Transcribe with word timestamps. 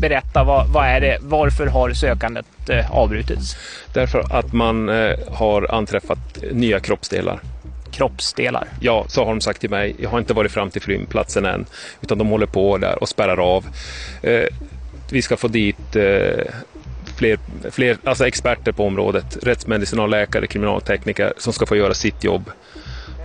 Berätta, 0.00 0.44
vad, 0.44 0.68
vad 0.68 0.86
är 0.86 1.00
det, 1.00 1.18
varför 1.20 1.66
har 1.66 1.92
sökandet 1.92 2.46
eh, 2.68 2.90
avbrutits? 2.90 3.56
Därför 3.92 4.36
att 4.38 4.52
man 4.52 4.88
eh, 4.88 5.16
har 5.32 5.74
anträffat 5.74 6.18
nya 6.52 6.80
kroppsdelar. 6.80 7.40
Kroppsdelar. 7.90 8.68
Ja, 8.80 9.04
så 9.08 9.24
har 9.24 9.30
de 9.30 9.40
sagt 9.40 9.60
till 9.60 9.70
mig. 9.70 9.94
Jag 9.98 10.10
har 10.10 10.18
inte 10.18 10.34
varit 10.34 10.52
fram 10.52 10.70
till 10.70 10.82
fyndplatsen 10.82 11.44
än, 11.44 11.66
utan 12.00 12.18
de 12.18 12.28
håller 12.28 12.46
på 12.46 12.78
där 12.78 13.02
och 13.02 13.08
spärrar 13.08 13.56
av. 13.56 13.64
Eh, 14.22 14.46
vi 15.10 15.22
ska 15.22 15.36
få 15.36 15.48
dit 15.48 15.96
eh, 15.96 16.44
fler, 17.16 17.38
fler 17.70 17.96
alltså 18.04 18.26
experter 18.26 18.72
på 18.72 18.86
området, 18.86 19.38
rättsmedicinalläkare, 19.42 20.46
kriminaltekniker 20.46 21.32
som 21.36 21.52
ska 21.52 21.66
få 21.66 21.76
göra 21.76 21.94
sitt 21.94 22.24
jobb 22.24 22.50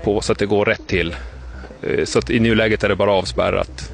på 0.03 0.21
så 0.21 0.31
att 0.31 0.39
det 0.39 0.45
går 0.45 0.65
rätt 0.65 0.87
till. 0.87 1.15
Eh, 1.81 2.05
så 2.05 2.19
att 2.19 2.29
i 2.29 2.39
nuläget 2.39 2.83
är 2.83 2.89
det 2.89 2.95
bara 2.95 3.11
avspärrat. 3.11 3.91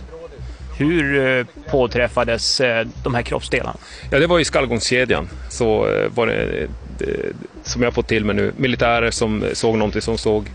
Hur 0.78 1.28
eh, 1.40 1.46
påträffades 1.70 2.62
eh, 2.62 2.88
de 3.04 3.16
här 3.16 3.22
kroppsdelarna? 3.22 3.76
Ja, 4.12 4.20
det 4.20 4.28
var 4.28 4.40
i 4.40 4.46
skallgångskedjan. 4.46 5.30
Så 5.50 5.88
eh, 5.88 6.10
var 6.10 6.28
det, 6.28 6.68
som 7.64 7.82
jag 7.82 7.94
fått 7.94 8.08
till 8.08 8.26
mig 8.26 8.36
nu, 8.36 8.52
militärer 8.58 9.12
som 9.12 9.44
såg 9.54 9.78
någonting 9.78 10.02
som 10.02 10.18
såg 10.18 10.52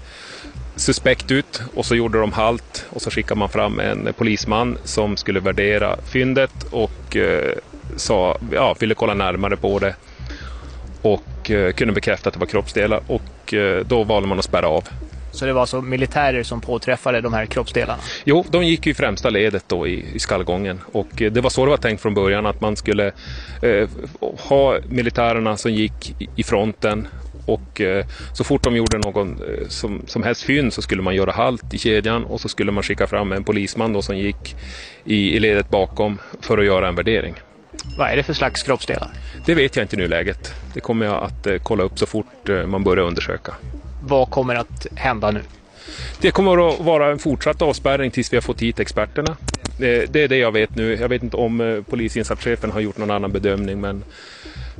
suspekt 0.77 1.31
ut 1.31 1.63
och 1.75 1.87
så 1.87 1.95
gjorde 1.95 2.21
de 2.21 2.33
halt 2.33 2.87
och 2.91 3.03
så 3.03 3.11
skickade 3.11 3.39
man 3.39 3.49
fram 3.49 3.81
en 3.81 4.09
polisman 4.17 4.79
som 4.85 5.17
skulle 5.17 5.41
värdera 5.41 5.97
fyndet 6.13 6.53
och 6.71 7.17
sa, 7.97 8.39
ja, 8.53 8.77
ville 8.81 8.95
kolla 8.95 9.15
närmare 9.15 9.57
på 9.57 9.79
det 9.79 9.95
och 11.03 11.51
kunde 11.75 11.93
bekräfta 11.93 12.29
att 12.29 12.35
det 12.35 12.41
var 12.41 12.47
kroppsdelar 12.47 13.01
och 13.07 13.55
då 13.87 14.05
valde 14.05 14.29
man 14.29 14.39
att 14.39 14.45
spärra 14.45 14.69
av. 14.69 14.85
Så 15.33 15.47
det 15.47 15.53
var 15.53 15.61
alltså 15.61 15.81
militärer 15.83 16.43
som 16.43 16.61
påträffade 16.61 17.21
de 17.21 17.35
här 17.35 17.47
kroppsdelarna? 17.47 18.03
Jo, 18.25 18.45
de 18.51 18.65
gick 18.65 18.87
i 18.87 18.95
främsta 18.95 19.31
ledet 19.31 19.65
då 19.69 19.87
i, 19.89 20.05
i 20.15 20.19
skallgången 20.19 20.81
och 20.93 21.23
eh, 21.23 21.33
det 21.33 21.41
var 21.41 21.51
så 21.51 21.65
det 21.65 21.71
var 21.71 21.77
tänkt 21.77 22.01
från 22.03 22.15
början 22.15 22.47
att 22.47 22.61
man 22.61 22.77
skulle 22.77 23.13
eh, 23.63 23.89
ha 24.49 24.79
militärerna 24.89 25.57
som 25.57 25.73
gick 25.73 26.15
i- 26.19 26.29
i 26.37 26.43
fronten 26.43 27.09
och 27.47 27.81
eh, 27.81 28.07
så 28.35 28.45
fort 28.45 28.63
de 28.63 28.77
gjorde 28.77 28.99
någon 28.99 29.31
eh, 29.43 29.69
som, 29.69 30.03
som 30.07 30.23
helst 30.23 30.43
fynd 30.43 30.73
så 30.73 30.83
skulle 30.83 31.03
man 31.03 31.15
göra 31.15 31.33
halt 31.33 31.75
i 31.75 31.79
kedjan 31.79 32.25
och 32.25 32.41
så 32.41 32.49
skulle 32.49 32.73
man 32.73 32.83
skicka 32.83 33.07
fram 33.07 33.33
en 33.33 33.45
polisman 33.45 33.93
då 33.93 34.03
som 34.03 34.19
gick 34.19 34.57
i, 35.05 35.37
i 35.37 35.41
ledet 35.41 35.71
bakom 35.71 36.19
för 36.41 36.59
att 36.59 36.65
göra 36.65 36.89
en 36.89 36.95
värdering. 36.95 37.35
Vad 37.99 38.11
är 38.11 38.17
det 38.17 38.23
för 38.23 38.33
slags 38.33 38.63
kroppsdelar? 38.63 39.11
Det 39.47 39.55
vet 39.55 39.77
jag 39.77 39.85
inte 39.85 39.97
i 39.97 39.99
nuläget. 39.99 40.55
Det 40.75 40.81
kommer 40.81 41.07
jag 41.07 41.25
att 41.25 41.47
eh, 41.47 41.57
kolla 41.63 41.83
upp 41.83 41.99
så 41.99 42.07
fort 42.07 42.49
eh, 42.49 42.67
man 42.67 42.85
börjar 42.85 43.05
undersöka. 43.05 43.55
Vad 44.03 44.31
kommer 44.31 44.55
att 44.55 44.87
hända 44.95 45.31
nu? 45.31 45.41
Det 46.21 46.31
kommer 46.31 46.69
att 46.69 46.81
vara 46.81 47.11
en 47.11 47.19
fortsatt 47.19 47.63
avspärrning 47.63 48.11
tills 48.11 48.33
vi 48.33 48.37
har 48.37 48.43
fått 48.43 48.63
hit 48.63 48.81
experterna. 48.81 49.37
Det, 49.79 50.13
det 50.13 50.23
är 50.23 50.29
det 50.29 50.37
jag 50.37 50.53
vet 50.53 50.77
nu. 50.77 50.97
Jag 51.01 51.09
vet 51.09 51.23
inte 51.23 51.37
om 51.37 51.61
eh, 51.61 51.83
polisinsatschefen 51.83 52.71
har 52.71 52.81
gjort 52.81 52.99
någon 52.99 53.11
annan 53.11 53.33
bedömning 53.33 53.81
men 53.81 54.05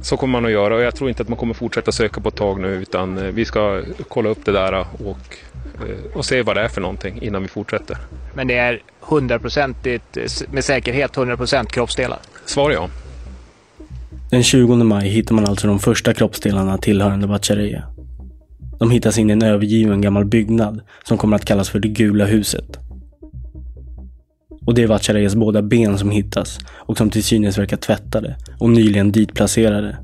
så 0.03 0.17
kommer 0.17 0.33
man 0.33 0.45
att 0.45 0.53
göra 0.53 0.75
och 0.75 0.83
jag 0.83 0.95
tror 0.95 1.09
inte 1.09 1.23
att 1.23 1.29
man 1.29 1.39
kommer 1.39 1.55
fortsätta 1.55 1.93
söka 1.93 2.21
på 2.21 2.29
ett 2.29 2.35
tag 2.35 2.61
nu 2.61 2.69
utan 2.69 3.19
eh, 3.19 3.25
vi 3.25 3.45
ska 3.45 3.83
kolla 4.09 4.29
upp 4.29 4.45
det 4.45 4.53
där 4.53 4.87
och, 5.05 5.37
eh, 5.75 6.17
och 6.17 6.25
se 6.25 6.43
vad 6.43 6.57
det 6.57 6.63
är 6.63 6.69
för 6.69 6.81
någonting 6.81 7.23
innan 7.23 7.43
vi 7.43 7.49
fortsätter. 7.49 7.97
Men 8.35 8.47
det 8.47 8.57
är 8.57 8.83
hundraprocentigt, 9.01 10.17
eh, 10.17 10.25
med 10.51 10.65
säkerhet 10.65 11.17
100% 11.17 11.67
kroppsdelar. 11.67 12.19
Svar 12.45 12.71
ja. 12.71 12.89
Den 14.31 14.43
20 14.43 14.77
maj 14.77 15.09
hittar 15.09 15.35
man 15.35 15.47
alltså 15.47 15.67
de 15.67 15.79
första 15.79 16.15
kroppsdelarna 16.15 16.79
tillhörande 16.79 17.27
Bachareya. 17.27 17.83
De 18.81 18.91
hittas 18.91 19.19
in 19.19 19.31
i 19.31 19.33
en 19.33 19.43
övergiven 19.43 20.01
gammal 20.01 20.25
byggnad 20.25 20.81
som 21.05 21.19
kommer 21.19 21.37
att 21.37 21.45
kallas 21.45 21.71
för 21.71 21.79
det 21.79 21.89
gula 21.89 22.25
huset. 22.25 22.79
Och 24.67 24.75
det 24.75 24.83
är 24.83 24.87
Vatcharees 24.87 25.35
båda 25.35 25.63
ben 25.63 25.99
som 25.99 26.11
hittas 26.11 26.59
och 26.69 26.99
som 26.99 27.11
till 27.11 27.25
synes 27.25 27.59
verkar 27.59 27.77
tvättade 27.77 28.37
och 28.59 28.71
nyligen 28.71 29.13
ditplacerade. 29.13 29.97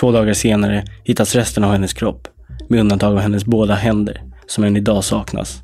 Två 0.00 0.12
dagar 0.12 0.34
senare 0.34 0.84
hittas 1.04 1.34
resten 1.34 1.64
av 1.64 1.72
hennes 1.72 1.92
kropp, 1.92 2.28
med 2.68 2.80
undantag 2.80 3.12
av 3.12 3.18
hennes 3.18 3.44
båda 3.44 3.74
händer, 3.74 4.22
som 4.46 4.64
än 4.64 4.76
idag 4.76 5.04
saknas. 5.04 5.62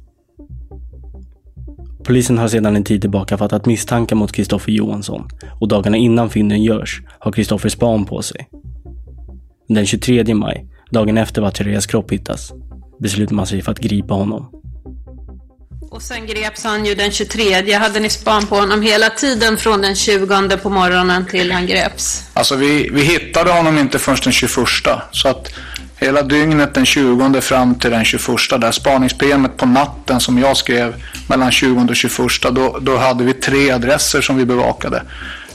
Polisen 2.05 2.39
har 2.39 2.49
sedan 2.49 2.77
en 2.77 2.85
tid 2.85 3.01
tillbaka 3.01 3.39
fattat 3.39 3.67
misstankar 3.67 4.17
mot 4.17 4.33
Kristoffer 4.33 4.73
Johansson 4.73 5.29
och 5.61 5.69
dagarna 5.69 5.97
innan 5.97 6.31
fynden 6.31 6.63
görs 6.63 7.03
har 7.19 7.33
Kristoffer 7.33 7.69
span 7.69 8.05
på 8.05 8.23
sig. 8.23 8.49
Den 9.69 9.87
23 9.87 10.35
maj, 10.35 10.67
dagen 10.93 11.19
efter 11.19 11.43
Bachareyas 11.43 11.87
kropp 11.87 12.13
hittas, 12.13 12.53
beslutar 13.01 13.35
man 13.35 13.47
sig 13.47 13.63
för 13.63 13.73
att 13.73 13.79
gripa 13.79 14.15
honom. 14.15 14.63
Och 15.91 16.03
sen 16.03 16.27
greps 16.27 16.65
han 16.65 16.87
ju 16.87 16.95
den 16.95 17.11
23. 17.11 17.73
Hade 17.75 18.01
ni 18.01 18.11
span 18.11 18.47
på 18.47 18.57
honom 18.57 18.83
hela 18.83 19.11
tiden 19.11 19.57
från 19.57 19.81
den 19.81 19.97
20 19.97 20.57
på 20.63 20.71
morgonen 20.71 21.27
till 21.27 21.53
han 21.53 21.67
greps? 21.67 22.25
Alltså 22.33 22.57
vi, 22.57 22.89
vi 22.93 23.03
hittade 23.03 23.53
honom 23.53 23.79
inte 23.79 23.99
förrän 23.99 24.19
den 24.25 24.33
21. 24.33 24.69
Så 25.11 25.29
att 25.29 25.55
hela 25.97 26.23
dygnet 26.23 26.75
den 26.75 26.87
20 26.87 27.41
fram 27.41 27.75
till 27.75 27.91
den 27.91 28.05
21. 28.05 28.27
Där 28.59 28.73
spaningsprogrammet 28.73 29.57
på 29.57 29.67
natten 29.67 30.21
som 30.21 30.39
jag 30.39 30.57
skrev 30.57 30.95
mellan 31.29 31.51
20 31.51 31.87
och 31.91 31.97
21. 31.97 32.19
Då, 32.53 32.79
då 32.81 32.97
hade 32.97 33.25
vi 33.25 33.35
tre 33.35 33.71
adresser 33.71 34.21
som 34.21 34.37
vi 34.37 34.45
bevakade. 34.45 35.03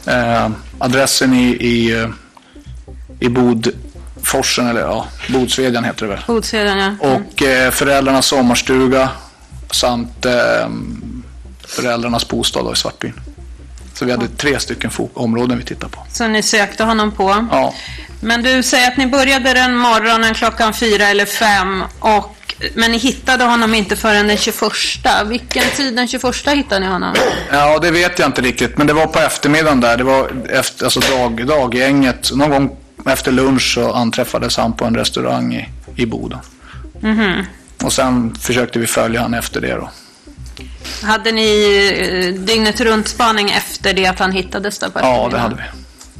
Eh, 0.05 0.49
adressen 0.77 1.33
i, 1.33 1.47
i, 1.49 2.01
eh, 2.01 2.09
i 3.19 3.29
Bodforsen, 4.27 4.67
eller 4.67 4.81
ja, 4.81 5.07
Bodsvedjan 5.29 5.83
heter 5.83 6.05
det 6.05 6.11
väl. 6.11 6.23
Bodseden, 6.27 6.77
ja. 6.77 7.09
Och 7.09 7.43
eh, 7.43 7.71
föräldrarnas 7.71 8.25
sommarstuga 8.25 9.09
samt 9.71 10.25
eh, 10.25 10.33
föräldrarnas 11.67 12.27
bostad 12.27 12.73
i 12.73 12.75
Svartbyn. 12.75 13.13
Så 13.93 14.05
vi 14.05 14.11
hade 14.11 14.27
tre 14.27 14.59
stycken 14.59 14.91
områden 15.13 15.57
vi 15.57 15.63
tittade 15.63 15.91
på. 15.91 16.05
Så 16.11 16.27
ni 16.27 16.43
sökte 16.43 16.83
honom 16.83 17.11
på? 17.11 17.47
Ja. 17.51 17.73
Men 18.19 18.43
du 18.43 18.63
säger 18.63 18.87
att 18.91 18.97
ni 18.97 19.07
började 19.07 19.53
den 19.53 19.75
morgonen 19.75 20.33
klockan 20.33 20.73
fyra 20.73 21.07
eller 21.07 21.25
fem 21.25 21.83
och 21.99 22.33
men 22.73 22.91
ni 22.91 22.97
hittade 22.97 23.43
honom 23.43 23.73
inte 23.73 23.95
förrän 23.95 24.27
den 24.27 24.37
21. 24.37 24.61
Vilken 25.25 25.63
tid 25.75 25.95
den 25.95 26.07
21 26.07 26.35
hittade 26.47 26.79
ni 26.79 26.87
honom? 26.87 27.15
Ja, 27.51 27.79
det 27.79 27.91
vet 27.91 28.19
jag 28.19 28.27
inte 28.27 28.41
riktigt. 28.41 28.77
Men 28.77 28.87
det 28.87 28.93
var 28.93 29.07
på 29.07 29.19
eftermiddagen 29.19 29.81
där. 29.81 29.97
Det 29.97 30.03
var 30.03 30.31
efter, 30.49 30.85
alltså 30.85 30.99
dag, 30.99 31.47
daggänget. 31.47 32.31
Någon 32.35 32.49
gång 32.49 32.77
efter 33.05 33.31
lunch 33.31 33.73
så 33.73 33.93
anträffades 33.93 34.57
han 34.57 34.73
på 34.73 34.85
en 34.85 34.95
restaurang 34.95 35.55
i, 35.55 35.69
i 35.95 36.05
Boden. 36.05 36.39
Mhm. 36.99 37.45
Och 37.83 37.93
sen 37.93 38.35
försökte 38.35 38.79
vi 38.79 38.87
följa 38.87 39.21
han 39.21 39.33
efter 39.33 39.61
det 39.61 39.73
då. 39.75 39.89
Hade 41.03 41.31
ni 41.31 42.31
eh, 42.35 42.41
dygnet 42.41 42.81
runt 42.81 43.07
spaning 43.07 43.49
efter 43.49 43.93
det 43.93 44.05
att 44.05 44.19
han 44.19 44.31
hittades 44.31 44.79
där 44.79 44.89
på 44.89 44.99
Ja, 44.99 45.29
det 45.31 45.37
hade 45.37 45.55
vi. 45.55 45.61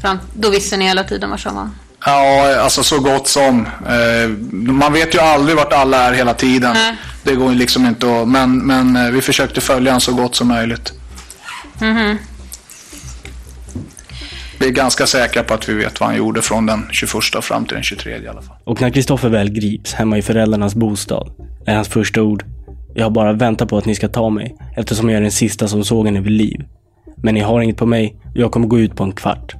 Fram, 0.02 0.18
då 0.34 0.50
visste 0.50 0.78
ni 0.78 0.86
hela 0.86 1.04
tiden 1.04 1.30
var 1.30 1.42
han 1.46 1.56
var? 1.56 1.70
Ja, 2.06 2.60
alltså 2.62 2.84
så 2.84 3.00
gott 3.00 3.28
som. 3.28 3.66
Eh, 3.66 4.30
man 4.52 4.94
vet 4.94 5.16
ju 5.16 5.20
aldrig 5.20 5.58
vart 5.58 5.74
alla 5.74 5.98
är 5.98 6.14
hela 6.14 6.34
tiden. 6.34 6.74
Nej. 6.74 6.96
Det 7.24 7.36
går 7.36 7.52
liksom 7.52 7.86
inte 7.86 8.22
att, 8.22 8.28
men, 8.28 8.58
men 8.58 8.96
eh, 8.96 9.12
vi 9.12 9.22
försökte 9.22 9.62
följa 9.62 9.92
han 9.92 10.02
så 10.02 10.14
gott 10.14 10.36
som 10.36 10.48
möjligt. 10.48 10.94
Mhm. 11.80 12.18
Vi 14.59 14.68
är 14.68 14.71
ganska 14.71 15.07
säkra 15.07 15.44
på 15.44 15.54
att 15.54 15.69
vi 15.69 15.74
vet 15.74 16.00
vad 16.00 16.09
han 16.09 16.18
gjorde 16.18 16.42
från 16.42 16.65
den 16.65 16.88
21 16.92 17.12
fram 17.42 17.65
till 17.65 17.74
den 17.74 17.83
23 17.83 18.18
i 18.18 18.27
alla 18.27 18.42
fall. 18.42 18.56
Och 18.63 18.81
när 18.81 18.89
Kristoffer 18.89 19.30
väl 19.30 19.50
grips 19.50 19.94
hemma 19.94 20.18
i 20.18 20.21
föräldrarnas 20.21 20.75
bostad 20.75 21.31
är 21.65 21.75
hans 21.75 21.88
första 21.88 22.21
ord 22.21 22.44
Jag 22.95 23.06
har 23.06 23.12
bara 23.12 23.33
väntat 23.33 23.69
på 23.69 23.77
att 23.77 23.86
ni 23.86 23.95
ska 23.95 24.07
ta 24.07 24.30
mig 24.30 24.56
eftersom 24.77 25.09
jag 25.09 25.18
är 25.18 25.21
den 25.21 25.31
sista 25.31 25.68
som 25.68 25.83
såg 25.83 26.06
henne 26.06 26.21
vid 26.21 26.31
liv. 26.31 26.65
Men 27.24 27.33
ni 27.33 27.39
har 27.39 27.62
inget 27.62 27.77
på 27.77 27.86
mig 27.86 28.15
och 28.25 28.38
jag 28.38 28.51
kommer 28.51 28.68
gå 28.68 28.80
ut 28.80 28.95
på 28.95 29.04
en 29.04 29.12
kvart. 29.12 29.56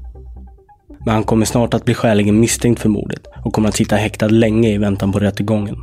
Men 1.06 1.14
han 1.14 1.24
kommer 1.24 1.46
snart 1.46 1.74
att 1.74 1.86
bli 1.86 1.94
skäligen 1.94 2.40
misstänkt 2.40 2.82
för 2.82 2.90
mordet 2.90 3.22
och 3.44 3.54
kommer 3.54 3.70
att 3.70 3.76
sitta 3.76 3.96
häktad 3.96 4.28
länge 4.28 4.70
i 4.70 4.78
väntan 4.78 5.12
på 5.12 5.20
rättegången. 5.20 5.78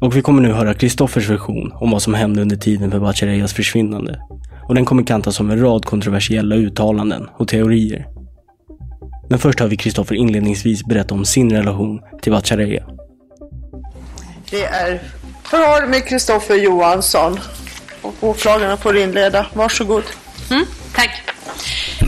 Och 0.00 0.16
vi 0.16 0.22
kommer 0.22 0.42
nu 0.42 0.52
höra 0.52 0.74
Kristoffers 0.74 1.30
version 1.30 1.72
om 1.74 1.90
vad 1.90 2.02
som 2.02 2.14
hände 2.14 2.42
under 2.42 2.56
tiden 2.56 2.90
för 2.90 3.00
Bachareyas 3.00 3.52
försvinnande. 3.52 4.20
Och 4.68 4.74
den 4.74 4.84
kommer 4.84 5.02
kantas 5.02 5.40
av 5.40 5.50
en 5.50 5.60
rad 5.60 5.84
kontroversiella 5.84 6.54
uttalanden 6.54 7.28
och 7.36 7.48
teorier. 7.48 8.06
Men 9.28 9.38
först 9.38 9.60
har 9.60 9.68
vi 9.68 9.76
Kristoffer 9.76 10.14
inledningsvis 10.14 10.84
berätta 10.84 11.14
om 11.14 11.24
sin 11.24 11.52
relation 11.52 12.00
till 12.22 12.32
Bachareya. 12.32 12.84
Det 14.50 14.64
är 14.64 15.00
förhör 15.44 15.86
med 15.86 16.06
Kristoffer 16.06 16.54
Johansson. 16.54 17.40
Och 18.02 18.14
åklagarna 18.20 18.76
får 18.76 18.96
inleda. 18.96 19.46
Varsågod. 19.52 20.02
Mm, 20.50 20.64
tack. 20.94 21.22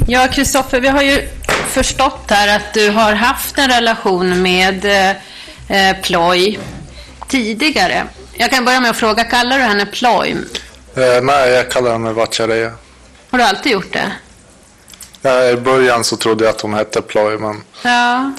Ja, 0.09 0.29
Kristoffer, 0.29 0.81
vi 0.81 0.89
har 0.89 1.03
ju 1.03 1.29
förstått 1.69 2.25
här 2.29 2.57
att 2.57 2.75
du 2.75 2.91
har 2.91 3.15
haft 3.15 3.59
en 3.59 3.69
relation 3.69 4.43
med 4.43 4.85
eh, 4.85 5.11
eh, 5.69 5.97
Ploy 6.03 6.59
tidigare. 7.29 8.05
Jag 8.35 8.51
kan 8.51 8.65
börja 8.65 8.81
med 8.81 8.91
att 8.91 8.97
fråga, 8.97 9.25
kallar 9.25 9.59
du 9.59 9.65
henne 9.65 9.87
Ploy? 9.87 10.37
Eh, 10.97 11.23
nej, 11.23 11.51
jag 11.51 11.71
kallar 11.71 11.93
henne 11.93 12.13
Vatchareya. 12.13 12.73
Har 13.31 13.39
du 13.39 13.45
alltid 13.45 13.73
gjort 13.73 13.93
det? 13.93 14.13
Ja, 15.23 15.45
I 15.49 15.57
början 15.57 16.05
så 16.05 16.17
trodde 16.17 16.45
jag 16.45 16.55
att 16.55 16.61
hon 16.61 16.75
hette 16.75 17.03
Ploy, 17.03 17.39
men 17.39 17.63
Ja, 17.83 18.33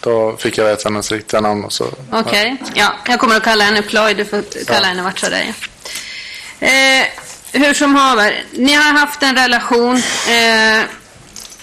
då 0.00 0.36
fick 0.36 0.58
jag 0.58 0.64
veta 0.64 0.88
hennes 0.88 1.12
riktiga 1.12 1.40
namn. 1.40 1.64
Och 1.64 1.72
så, 1.72 1.86
okej. 2.12 2.56
Ja, 2.74 2.92
jag 3.08 3.20
kommer 3.20 3.36
att 3.36 3.42
kalla 3.42 3.64
henne 3.64 3.82
Ploy, 3.82 4.14
du 4.14 4.24
får 4.24 4.64
kalla 4.66 4.86
henne 4.86 5.02
Vatchareya. 5.02 5.54
Eh, 6.60 7.06
hur 7.52 7.74
som 7.74 7.94
haver, 7.94 8.44
ni 8.52 8.72
har 8.74 8.92
haft 8.92 9.22
en 9.22 9.36
relation 9.36 9.96
eh, 10.28 10.82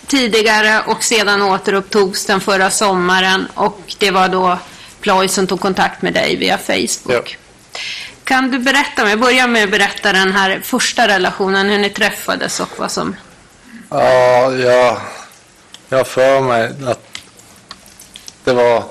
tidigare 0.07 0.81
och 0.87 1.03
sedan 1.03 1.41
återupptogs 1.41 2.25
den 2.25 2.41
förra 2.41 2.71
sommaren 2.71 3.47
och 3.53 3.81
det 3.97 4.11
var 4.11 4.27
då 4.29 4.57
Ploy 5.01 5.27
som 5.27 5.47
tog 5.47 5.61
kontakt 5.61 6.01
med 6.01 6.13
dig 6.13 6.35
via 6.35 6.57
Facebook. 6.57 7.37
Kan 8.31 8.51
du 8.51 8.59
berätta, 8.59 9.09
jag 9.09 9.19
börjar 9.19 9.47
med 9.47 9.63
att 9.63 9.71
berätta 9.71 10.13
den 10.13 10.31
här 10.31 10.59
första 10.63 11.07
relationen, 11.07 11.69
hur 11.69 11.77
ni 11.77 11.89
träffades 11.89 12.59
och 12.59 12.69
vad 12.77 12.91
som... 12.91 13.15
Ja, 13.89 14.53
jag, 14.53 15.01
jag 15.89 15.97
har 15.97 16.03
för 16.03 16.41
mig 16.41 16.71
att 16.85 17.21
det 18.43 18.53
var 18.53 18.83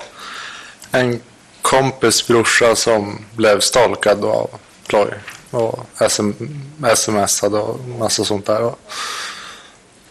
en 0.91 1.21
kompis 1.61 2.27
brorsa 2.27 2.75
som 2.75 3.25
blev 3.31 3.59
stalkad 3.59 4.25
av 4.25 4.49
Ploy 4.87 5.09
och 5.51 5.87
sm, 6.09 6.31
smsade 6.95 7.57
och 7.57 7.79
massa 7.87 8.25
sånt 8.25 8.45
där. 8.45 8.61
Och 8.61 8.79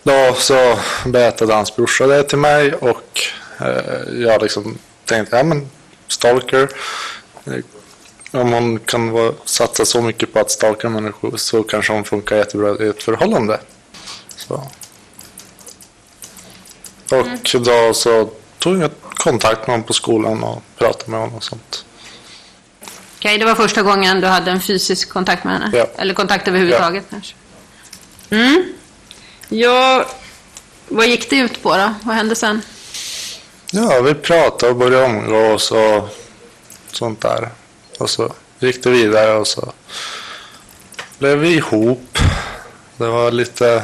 då 0.03 0.35
så 0.35 0.79
berättade 1.05 1.55
hans 1.55 1.77
brorsa 1.77 2.07
det 2.07 2.23
till 2.23 2.39
mig 2.39 2.75
och 2.75 3.21
eh, 3.61 4.23
jag 4.23 4.43
liksom 4.43 4.79
tänkte, 5.05 5.37
ja 5.37 5.43
men 5.43 5.71
stalker. 6.09 6.69
Om 8.33 8.53
hon 8.53 8.79
kan 8.79 9.11
vara, 9.11 9.33
satsa 9.45 9.85
så 9.85 10.03
mycket 10.03 10.33
på 10.33 10.41
att 10.41 10.51
stalka 10.51 10.89
människor 10.89 11.37
så 11.37 11.63
kanske 11.63 11.93
hon 11.93 12.05
funkar 12.05 12.37
jättebra 12.37 12.85
i 12.85 12.89
ett 12.89 13.03
förhållande. 13.03 13.61
Så. 14.37 14.55
Och 17.11 17.27
då 17.61 17.95
så 17.95 18.31
tog 18.59 18.79
jag 18.79 18.91
kontakt 19.03 19.61
med 19.61 19.67
honom 19.67 19.83
på 19.83 19.93
skolan 19.93 20.43
och 20.43 20.63
pratade 20.79 21.11
med 21.11 21.21
honom 21.21 21.35
och 21.35 21.45
sånt. 21.45 21.85
Okej, 23.17 23.39
det 23.39 23.45
var 23.45 23.55
första 23.55 23.83
gången 23.83 24.21
du 24.21 24.27
hade 24.27 24.51
en 24.51 24.61
fysisk 24.61 25.09
kontakt 25.09 25.45
med 25.45 25.53
henne? 25.53 25.71
Ja. 25.75 25.87
Eller 25.97 26.15
kontakt 26.15 26.49
överhuvudtaget 26.49 27.05
kanske? 27.11 27.35
Mm. 28.31 28.73
Ja, 29.49 30.07
vad 30.89 31.07
gick 31.07 31.31
det 31.31 31.37
ut 31.37 31.63
på 31.63 31.77
då? 31.77 31.95
Vad 32.03 32.17
hände 32.17 32.35
sen? 32.35 32.63
Ja, 33.73 34.01
vi 34.01 34.15
pratade 34.15 34.73
och 34.73 34.79
började 34.79 35.07
umgås 35.07 35.71
och 35.73 36.09
sånt 36.93 37.21
där. 37.21 37.51
Och 38.01 38.11
så 38.11 38.33
gick 38.59 38.83
det 38.83 38.91
vidare 38.91 39.33
och 39.35 39.47
så 39.47 39.73
blev 41.19 41.39
vi 41.39 41.49
ihop. 41.55 42.19
Det 42.97 43.07
var 43.09 43.31
lite... 43.31 43.83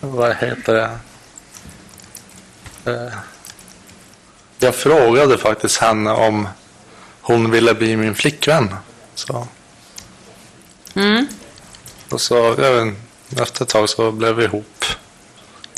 Vad 0.00 0.36
heter 0.36 0.74
det? 0.74 0.90
Eh, 2.92 3.12
Jag 4.58 4.74
frågade 4.74 5.38
faktiskt 5.38 5.76
henne 5.80 6.10
om 6.10 6.48
hon 7.20 7.50
ville 7.50 7.74
bli 7.74 7.96
min 7.96 8.14
flickvän. 8.14 8.74
Så, 9.14 9.46
Mm. 10.94 11.26
och 12.10 12.20
så 12.20 12.34
jag 12.58 12.84
vet, 12.84 12.94
efter 13.40 13.62
ett 13.62 13.68
tag 13.68 13.88
så 13.88 14.12
blev 14.12 14.34
vi 14.34 14.44
ihop. 14.44 14.84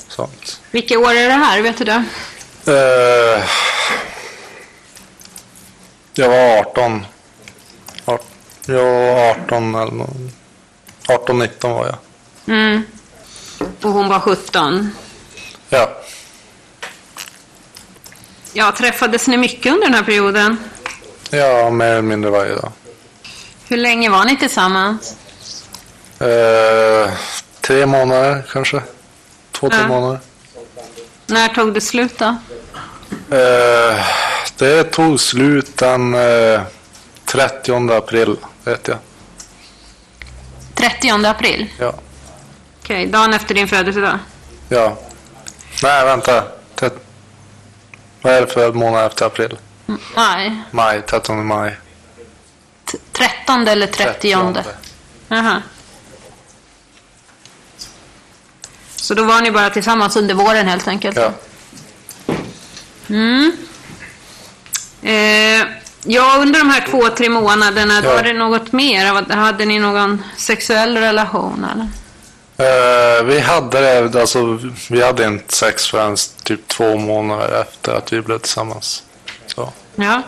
Sånt. 0.09 0.61
Vilka 0.71 0.99
år 0.99 1.11
är 1.11 1.29
det 1.29 1.35
här? 1.35 1.63
Vet 1.63 1.79
du 1.79 1.85
det? 1.85 2.05
Eh, 2.67 3.45
jag 6.15 6.29
var 6.29 6.59
18. 6.59 7.07
Art- 8.05 8.27
Jag 8.67 8.85
var 8.85 9.31
18 9.31 9.75
eller 9.75 9.93
nå- 9.93 10.09
18, 11.09 11.39
19 11.39 11.71
var 11.73 11.87
jag. 11.87 11.97
Mm. 12.57 12.83
Och 13.83 13.91
hon 13.91 14.09
var 14.09 14.21
17. 14.21 14.91
Ja. 15.69 15.91
Ja, 18.53 18.73
träffades 18.73 19.27
ni 19.29 19.37
mycket 19.37 19.73
under 19.73 19.87
den 19.87 19.95
här 19.95 20.03
perioden? 20.03 20.57
Ja, 21.31 21.71
mer 21.71 21.87
eller 21.87 22.03
mindre 22.03 22.31
varje 22.31 22.55
dag. 22.55 22.73
Hur 23.69 23.77
länge 23.77 24.11
var 24.11 24.25
ni 24.25 24.37
tillsammans? 24.37 25.17
Eh, 26.21 27.11
tre 27.61 27.87
månader 27.87 28.43
kanske. 28.53 28.83
Två, 29.53 29.71
tre 29.71 29.79
Ja. 29.81 29.89
månader. 29.89 30.19
När 31.27 31.49
tog 31.49 31.75
det 31.75 31.81
slut 31.81 32.19
då? 32.19 32.37
Eh, 33.31 34.05
det 34.57 34.85
tog 34.85 35.21
slut 35.21 35.77
den 35.77 36.15
eh, 36.15 36.61
30 37.25 37.93
april, 37.93 38.37
vet 38.65 38.89
jag. 38.89 38.99
30 40.75 41.11
april? 41.27 41.69
Ja. 41.79 41.95
Okej, 42.83 43.07
dagen 43.07 43.35
efter 43.35 43.55
din 43.55 43.69
födelsedag? 43.69 44.19
Ja. 44.69 44.97
Nej, 45.83 46.05
vänta. 46.05 46.45
Tet- 46.75 47.01
Vad 48.23 48.33
är 48.33 48.41
det 48.41 48.47
för 48.47 48.73
månad 48.73 49.07
efter 49.07 49.27
april? 49.27 49.59
Nej, 50.17 50.63
Maj, 50.71 51.03
13 51.03 51.47
maj. 51.47 51.77
13 53.13 53.69
eller 53.69 53.87
30? 53.87 54.29
Jaha. 55.29 55.63
Så 58.97 59.15
då 59.15 59.25
var 59.25 59.41
ni 59.41 59.51
bara 59.51 59.71
tillsammans 59.71 60.17
under 60.17 60.35
våren 60.35 60.69
helt 60.69 60.89
enkelt? 60.89 61.17
Ja. 61.17 61.33
Mm. 63.11 63.53
Eh, 65.03 65.67
ja, 66.05 66.37
under 66.39 66.59
de 66.59 66.71
här 66.71 66.87
två, 66.91 67.09
tre 67.09 67.29
månaderna, 67.29 68.01
Ja. 68.05 68.15
var 68.15 68.23
det 68.23 68.33
något 68.33 68.73
mer? 68.73 69.35
Hade 69.35 69.65
ni 69.65 69.79
någon 69.79 70.23
sexuell 70.37 70.97
relation 70.97 71.67
eller? 71.73 71.89
Eh, 72.57 73.25
vi 73.25 73.41
hade 73.41 73.81
det, 74.09 74.21
alltså 74.21 74.59
vi 74.91 75.03
hade 75.05 75.25
inte 75.27 75.55
sex 75.55 75.87
förrän 75.87 76.17
typ 76.45 76.69
två 76.69 76.97
månader 76.97 77.61
efter 77.61 77.93
att 77.95 78.13
vi 78.13 78.21
blev 78.23 78.39
tillsammans. 78.39 79.03
Så, 79.47 79.73
Ja. 79.97 80.23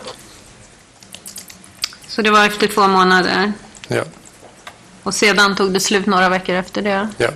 Så 2.08 2.22
det 2.22 2.30
var 2.30 2.46
efter 2.46 2.66
två 2.66 2.88
månader? 2.88 3.52
ja, 3.88 4.02
Och 5.02 5.14
sedan 5.14 5.56
tog 5.56 5.72
det 5.72 5.80
slut 5.80 6.06
några 6.06 6.28
veckor 6.28 6.54
efter 6.54 6.82
det? 6.82 7.08
ja. 7.18 7.28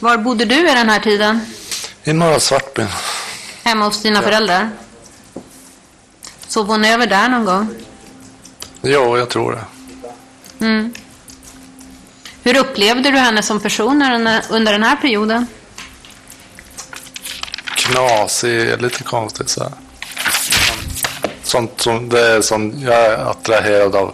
Var 0.00 0.16
bodde 0.16 0.44
du 0.44 0.70
i 0.70 0.74
den 0.74 0.88
här 0.88 1.00
tiden? 1.00 1.40
I 2.04 2.12
Norra 2.12 2.40
Svartbyn. 2.40 2.86
Hemma 3.66 3.84
hos 3.84 4.02
dina 4.02 4.16
Ja. 4.18 4.22
föräldrar? 4.22 4.70
Sov 6.48 6.66
hon 6.66 6.84
över 6.84 7.06
där 7.06 7.28
någon 7.28 7.44
gång? 7.44 7.68
Jo, 8.82 9.18
jag 9.18 9.28
tror 9.30 9.52
det. 9.52 9.64
Mm. 10.66 10.92
Hur 12.42 12.56
upplevde 12.58 13.10
du 13.10 13.18
henne 13.18 13.42
som 13.42 13.60
person 13.60 13.92
under 13.92 14.10
den 14.10 14.26
här- 14.26 14.42
under 14.50 14.72
den 14.72 14.82
här 14.82 14.96
perioden? 14.96 15.46
Knasig, 17.76 18.82
lite 18.82 19.02
konstigt 19.02 19.48
så 19.48 19.62
här. 19.62 19.72
sånt 21.42 21.80
som, 21.80 22.08
det 22.08 22.20
är 22.20 22.40
sånt, 22.40 22.74
jag 22.80 22.94
är 23.06 23.30
attraherad 23.30 23.94
av 23.96 24.12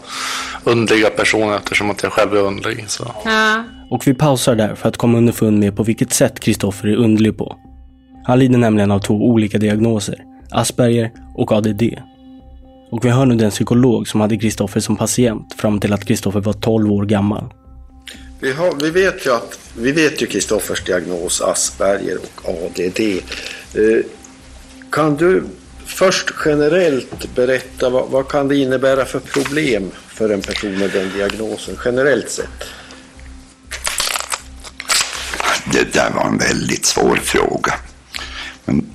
underliga 0.65 1.11
personer 1.11 1.57
eftersom 1.57 1.91
att 1.91 2.03
jag 2.03 2.13
själv 2.13 2.35
är 2.35 2.41
underlig. 2.41 2.85
Så. 2.91 3.15
Ja. 3.25 3.65
Och 3.91 4.07
vi 4.07 4.15
pausar 4.15 4.55
där 4.55 4.75
för 4.75 4.89
att 4.89 4.97
komma 4.97 5.19
underfund 5.19 5.59
med 5.59 5.77
på 5.77 5.83
vilket 5.83 6.13
sätt 6.13 6.41
Kristoffer 6.41 6.89
är 6.89 6.97
underlig 6.97 7.39
på. 7.39 7.57
Han 8.25 8.39
lider 8.39 8.59
nämligen 8.59 8.91
av 8.91 8.99
två 8.99 9.15
olika 9.15 9.59
diagnoser, 9.59 10.25
Asperger 10.51 11.11
och 11.35 11.53
ADD. 11.53 11.83
Och 12.91 13.05
vi 13.05 13.09
hör 13.09 13.27
nu 13.27 13.35
den 13.35 13.51
psykolog 13.51 14.09
som 14.09 14.21
hade 14.21 14.37
Kristoffer 14.37 14.81
som 14.81 14.97
patient 14.97 15.55
fram 15.59 15.81
till 15.81 15.93
att 15.93 16.05
Kristoffer 16.05 16.41
var 16.41 16.53
12 16.53 16.93
år 16.93 17.05
gammal. 17.05 17.45
Vi, 18.41 18.53
har, 18.53 18.75
vi 18.83 18.91
vet 18.91 19.27
ju 19.27 19.35
att 19.35 19.59
vi 19.79 19.93
vet 19.93 20.23
ju 20.23 20.27
Kristoffers 20.27 20.85
diagnos 20.85 21.41
Asperger 21.41 22.19
och 22.43 22.49
ADD. 22.49 23.01
Eh, 23.01 24.05
kan 24.91 25.17
du 25.17 25.45
först 25.87 26.31
generellt 26.45 27.35
berätta 27.35 27.91
vad, 27.91 28.09
vad 28.11 28.29
kan 28.29 28.49
det 28.49 28.57
innebära 28.57 29.05
för 29.05 29.19
problem 29.19 29.91
för 30.09 30.31
en 30.31 30.41
person 30.41 30.79
med 30.79 30.91
den 30.91 31.11
diagnosen 31.17 31.77
generellt 31.85 32.31
sett? 32.31 32.65
Det 35.73 35.93
där 35.93 36.11
var 36.11 36.25
en 36.25 36.39
väldigt 36.39 36.85
svår 36.85 37.17
fråga. 37.17 37.75
Men 38.65 38.87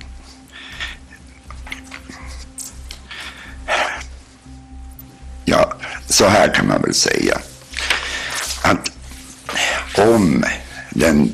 ja, 5.44 5.72
så 6.06 6.26
här 6.26 6.54
kan 6.54 6.68
man 6.68 6.82
väl 6.82 6.94
säga. 6.94 7.38
Att 8.62 8.90
om 9.98 10.44
den, 10.90 11.32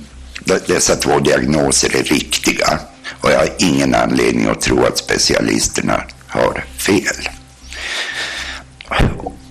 dessa 0.66 0.96
två 0.96 1.18
diagnoser 1.18 1.96
är 1.96 2.04
riktiga 2.04 2.80
och 3.20 3.30
jag 3.30 3.38
har 3.38 3.50
ingen 3.58 3.94
anledning 3.94 4.46
att 4.46 4.60
tro 4.60 4.84
att 4.84 4.98
specialisterna 4.98 6.04
har 6.26 6.64
fel. 6.78 7.28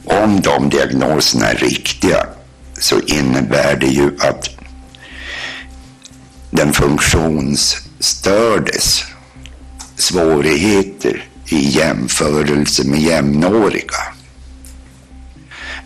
Om 0.03 0.41
de 0.41 0.69
diagnoserna 0.69 1.49
är 1.49 1.55
riktiga 1.55 2.27
så 2.79 2.99
innebär 2.99 3.75
det 3.75 3.87
ju 3.87 4.17
att 4.19 4.49
den 6.51 6.73
funktions 6.73 7.77
stördes 8.03 9.03
svårigheter 9.95 11.27
i 11.45 11.69
jämförelse 11.69 12.87
med 12.87 12.99
jämnåriga 12.99 13.95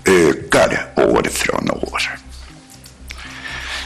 ökar 0.06 0.86
år 0.96 1.28
från 1.32 1.72
år. 1.72 2.18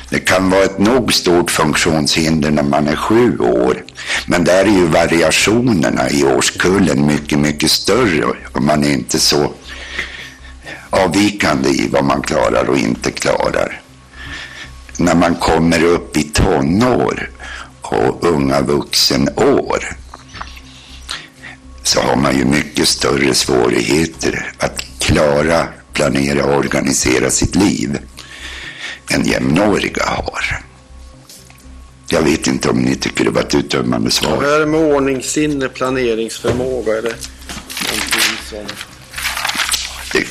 Det 0.09 0.19
kan 0.19 0.49
vara 0.49 0.63
ett 0.63 0.79
nog 0.79 1.13
stort 1.13 1.51
funktionshinder 1.51 2.51
när 2.51 2.63
man 2.63 2.87
är 2.87 2.95
sju 2.95 3.37
år. 3.37 3.83
Men 4.25 4.43
där 4.43 4.65
är 4.65 4.69
ju 4.69 4.85
variationerna 4.85 6.09
i 6.09 6.23
årskullen 6.23 7.07
mycket, 7.07 7.39
mycket 7.39 7.71
större 7.71 8.25
och 8.51 8.61
man 8.61 8.83
är 8.83 8.93
inte 8.93 9.19
så 9.19 9.53
avvikande 10.89 11.69
i 11.69 11.89
vad 11.91 12.03
man 12.03 12.21
klarar 12.21 12.69
och 12.69 12.77
inte 12.77 13.11
klarar. 13.11 13.81
När 14.97 15.15
man 15.15 15.35
kommer 15.35 15.83
upp 15.83 16.17
i 16.17 16.23
tonår 16.23 17.29
och 17.91 18.23
unga 18.23 18.61
vuxenår 18.61 19.97
så 21.83 22.01
har 22.01 22.15
man 22.15 22.37
ju 22.37 22.45
mycket 22.45 22.87
större 22.87 23.33
svårigheter 23.33 24.53
att 24.57 24.85
klara, 24.99 25.67
planera 25.93 26.45
och 26.45 26.57
organisera 26.57 27.29
sitt 27.29 27.55
liv 27.55 27.99
än 29.09 29.25
jämnåriga 29.25 30.05
har. 30.05 30.61
Jag 32.07 32.21
vet 32.21 32.47
inte 32.47 32.69
om 32.69 32.77
ni 32.77 32.95
tycker 32.95 33.23
det 33.23 33.31
var 33.31 33.41
ett 33.41 33.55
uttömmande 33.55 34.11
svar. 34.11 34.35
Vad 34.35 34.53
är 34.53 34.59
det 34.59 34.65
med 34.65 34.79
ordningssinne, 34.79 35.69
planeringsförmåga? 35.69 36.97
Är 36.97 37.01
det 37.01 37.15
någonting 37.83 38.37
som 38.49 38.65
det, 40.13 40.25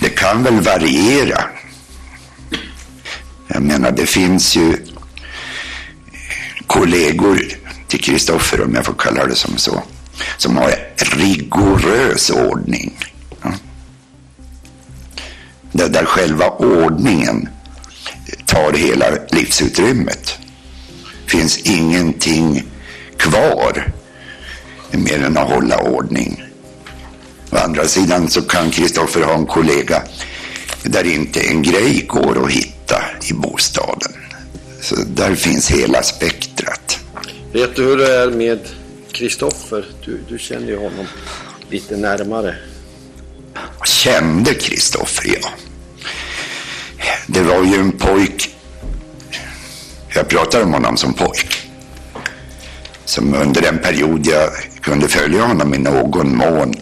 det 0.00 0.08
kan 0.08 0.42
väl 0.42 0.60
variera. 0.60 1.44
Jag 3.48 3.62
menar, 3.62 3.90
det 3.90 4.06
finns 4.06 4.56
ju 4.56 4.76
kollegor 6.78 7.40
till 7.88 8.00
Kristoffer, 8.00 8.64
om 8.64 8.74
jag 8.74 8.84
får 8.84 8.94
kalla 8.94 9.26
det 9.26 9.34
som 9.34 9.56
så, 9.56 9.82
som 10.36 10.56
har 10.56 10.74
rigorös 10.96 12.30
ordning. 12.30 12.98
Ja. 13.42 13.52
Det 15.72 15.88
där 15.88 16.04
själva 16.04 16.50
ordningen 16.50 17.48
tar 18.46 18.72
hela 18.72 19.06
livsutrymmet. 19.30 20.38
finns 21.26 21.58
ingenting 21.58 22.62
kvar 23.16 23.92
mer 24.90 25.22
än 25.22 25.36
att 25.36 25.48
hålla 25.48 25.78
ordning. 25.78 26.42
Å 27.50 27.56
andra 27.56 27.84
sidan 27.84 28.28
så 28.30 28.42
kan 28.42 28.70
Kristoffer 28.70 29.22
ha 29.22 29.34
en 29.34 29.46
kollega 29.46 30.02
där 30.82 31.04
inte 31.04 31.40
en 31.40 31.62
grej 31.62 32.04
går 32.08 32.44
att 32.44 32.52
hitta 32.52 33.02
i 33.30 33.32
bostaden. 33.32 34.12
Så 34.80 34.94
där 34.94 35.34
finns 35.34 35.70
hela 35.70 35.98
aspekten. 35.98 36.55
Vet 37.52 37.76
du 37.76 37.82
hur 37.82 37.96
det 37.96 38.14
är 38.14 38.30
med 38.30 38.58
Kristoffer? 39.12 39.84
Du, 40.04 40.20
du 40.28 40.38
känner 40.38 40.66
ju 40.66 40.76
honom 40.76 41.06
lite 41.70 41.96
närmare. 41.96 42.56
Kände 43.84 44.54
Kristoffer, 44.54 45.38
ja. 45.42 45.48
Det 47.26 47.42
var 47.42 47.64
ju 47.64 47.74
en 47.74 47.92
pojk. 47.92 48.56
Jag 50.14 50.28
pratar 50.28 50.62
om 50.62 50.72
honom 50.72 50.96
som 50.96 51.14
pojk. 51.14 51.56
Som 53.04 53.34
under 53.34 53.62
den 53.62 53.78
period 53.78 54.26
jag 54.26 54.50
kunde 54.80 55.08
följa 55.08 55.44
honom 55.44 55.74
i 55.74 55.78
någon 55.78 56.36
mån 56.36 56.74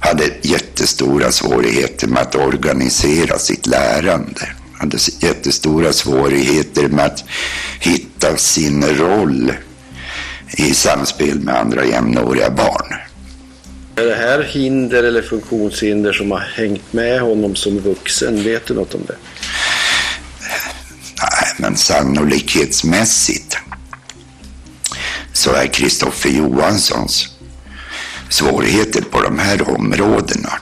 hade 0.00 0.24
jättestora 0.42 1.32
svårigheter 1.32 2.06
med 2.06 2.22
att 2.22 2.34
organisera 2.34 3.38
sitt 3.38 3.66
lärande. 3.66 4.48
Hade 4.72 4.98
jättestora 5.20 5.92
svårigheter 5.92 6.88
med 6.88 7.04
att 7.04 7.24
hitta 7.80 8.36
sin 8.36 8.84
roll 8.84 9.52
i 10.56 10.74
samspel 10.74 11.40
med 11.40 11.56
andra 11.56 11.84
jämnåriga 11.84 12.50
barn. 12.50 12.94
Är 13.96 14.06
det 14.06 14.14
här 14.14 14.42
hinder 14.42 15.04
eller 15.04 15.22
funktionshinder 15.22 16.12
som 16.12 16.30
har 16.30 16.38
hängt 16.38 16.92
med 16.92 17.20
honom 17.20 17.56
som 17.56 17.78
vuxen? 17.78 18.44
Vet 18.44 18.66
du 18.66 18.74
något 18.74 18.94
om 18.94 19.00
det? 19.06 19.16
Nej, 21.22 21.54
men 21.58 21.76
sannolikhetsmässigt 21.76 23.58
så 25.32 25.52
är 25.52 25.66
Kristoffer 25.66 26.30
Johanssons 26.30 27.28
svårigheter 28.28 29.02
på 29.02 29.20
de 29.20 29.38
här 29.38 29.70
områdena 29.70 30.52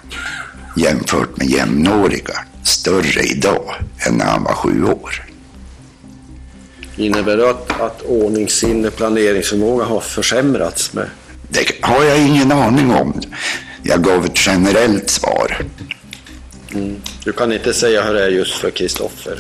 jämfört 0.77 1.37
med 1.37 1.47
jämnåriga 1.47 2.35
större 2.63 3.23
idag 3.23 3.75
än 4.07 4.15
när 4.15 4.25
han 4.25 4.45
var 4.45 4.53
sju 4.53 4.85
år. 4.85 5.27
Innebär 6.97 7.51
att, 7.51 7.81
att 7.81 8.03
ordningssinne, 8.03 8.91
planeringsförmåga 8.91 9.85
har 9.85 10.01
försämrats 10.01 10.93
med? 10.93 11.07
Det 11.49 11.67
har 11.81 12.05
jag 12.05 12.19
ingen 12.19 12.53
aning 12.53 12.91
om. 12.91 13.21
Jag 13.83 14.05
gav 14.05 14.25
ett 14.25 14.47
generellt 14.47 15.11
svar. 15.11 15.59
Mm. 16.75 16.97
Du 17.25 17.33
kan 17.33 17.53
inte 17.53 17.75
säga 17.75 18.03
hur 18.03 18.15
det 18.15 18.25
är 18.25 18.29
just 18.29 18.55
för 18.55 18.71
Kristoffer? 18.71 19.39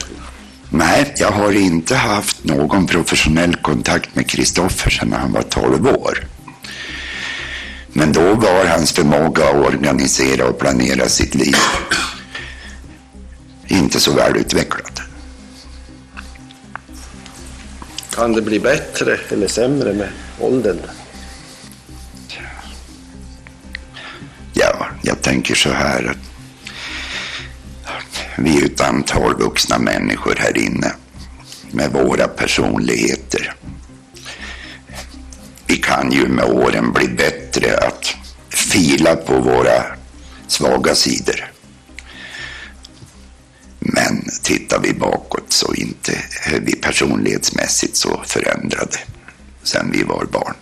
Nej, 0.70 1.14
jag 1.16 1.30
har 1.30 1.52
inte 1.52 1.94
haft 1.94 2.44
någon 2.44 2.86
professionell 2.86 3.56
kontakt 3.56 4.14
med 4.14 4.30
Kristoffer 4.30 4.90
sedan 4.90 5.12
han 5.12 5.32
var 5.32 5.42
12 5.42 5.86
år. 5.86 6.24
Men 7.88 8.12
då 8.12 8.34
var 8.34 8.64
hans 8.64 8.92
förmåga 8.92 9.44
att 9.44 9.74
organisera 9.74 10.48
och 10.48 10.58
planera 10.58 11.08
sitt 11.08 11.34
liv 11.34 11.56
inte 13.68 14.00
så 14.00 14.12
välutvecklad. 14.12 15.00
Kan 18.16 18.32
det 18.32 18.42
bli 18.42 18.60
bättre 18.60 19.18
eller 19.28 19.48
sämre 19.48 19.92
med 19.92 20.08
åldern? 20.40 20.78
Ja, 24.52 24.86
jag 25.02 25.22
tänker 25.22 25.54
så 25.54 25.70
här 25.70 26.16
att 27.84 28.20
vi 28.38 28.60
är 28.60 28.64
ett 28.64 28.80
antal 28.80 29.34
vuxna 29.34 29.78
människor 29.78 30.34
här 30.38 30.58
inne 30.58 30.92
med 31.70 31.92
våra 31.92 32.28
personligheter. 32.28 33.54
Vi 35.66 35.76
kan 35.76 36.12
ju 36.12 36.28
med 36.28 36.44
åren 36.44 36.92
bli 36.92 37.08
bättre 37.08 37.78
att 37.78 38.14
fila 38.48 39.16
på 39.16 39.40
våra 39.40 39.84
svaga 40.48 40.94
sidor. 40.94 41.55
Tittar 44.46 44.78
vi 44.78 44.94
bakåt 44.94 45.52
så 45.52 45.74
inte 45.74 46.12
är 46.54 46.60
vi 46.60 46.76
personlighetsmässigt 46.76 47.96
så 47.96 48.20
förändrade 48.26 48.96
sen 49.62 49.90
vi 49.92 50.02
var 50.02 50.24
barn. 50.32 50.54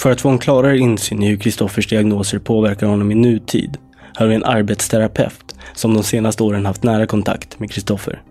För 0.00 0.10
att 0.10 0.20
få 0.20 0.28
en 0.28 0.38
klarare 0.38 0.78
insyn 0.78 1.22
i 1.22 1.28
hur 1.28 1.36
Kristoffers 1.36 1.88
diagnoser 1.88 2.38
påverkar 2.38 2.86
honom 2.86 3.10
i 3.10 3.14
nutid 3.14 3.76
har 4.14 4.26
vi 4.26 4.34
en 4.34 4.44
arbetsterapeut 4.44 5.54
som 5.74 5.94
de 5.94 6.02
senaste 6.02 6.42
åren 6.42 6.66
haft 6.66 6.82
nära 6.82 7.06
kontakt 7.06 7.60
med 7.60 7.70
Kristoffer. 7.70 8.22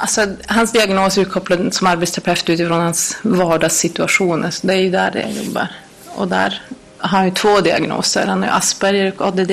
Alltså, 0.00 0.26
hans 0.46 0.72
diagnos 0.72 1.18
är 1.18 1.24
kopplad 1.24 1.74
som 1.74 1.86
arbetsterapeut 1.86 2.50
utifrån 2.50 2.80
hans 2.80 3.16
vardagssituationer. 3.22 4.50
Så 4.50 4.66
det 4.66 4.74
är 4.74 4.80
ju 4.80 4.90
där 4.90 5.12
jag 5.14 5.44
jobbar. 5.44 5.68
Och 6.14 6.28
där 6.28 6.62
har 6.98 7.18
han 7.18 7.24
ju 7.24 7.34
två 7.34 7.60
diagnoser. 7.60 8.26
Han 8.26 8.42
har 8.42 8.50
Asperger 8.50 9.12
och 9.16 9.26
ADD. 9.26 9.52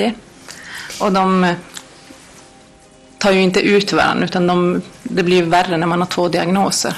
Och 1.00 1.12
de 1.12 1.44
eh, 1.44 1.54
tar 3.18 3.32
ju 3.32 3.40
inte 3.40 3.60
ut 3.60 3.92
varandra 3.92 4.24
utan 4.24 4.46
de, 4.46 4.82
det 5.02 5.22
blir 5.22 5.42
värre 5.42 5.76
när 5.76 5.86
man 5.86 6.00
har 6.00 6.06
två 6.06 6.28
diagnoser. 6.28 6.96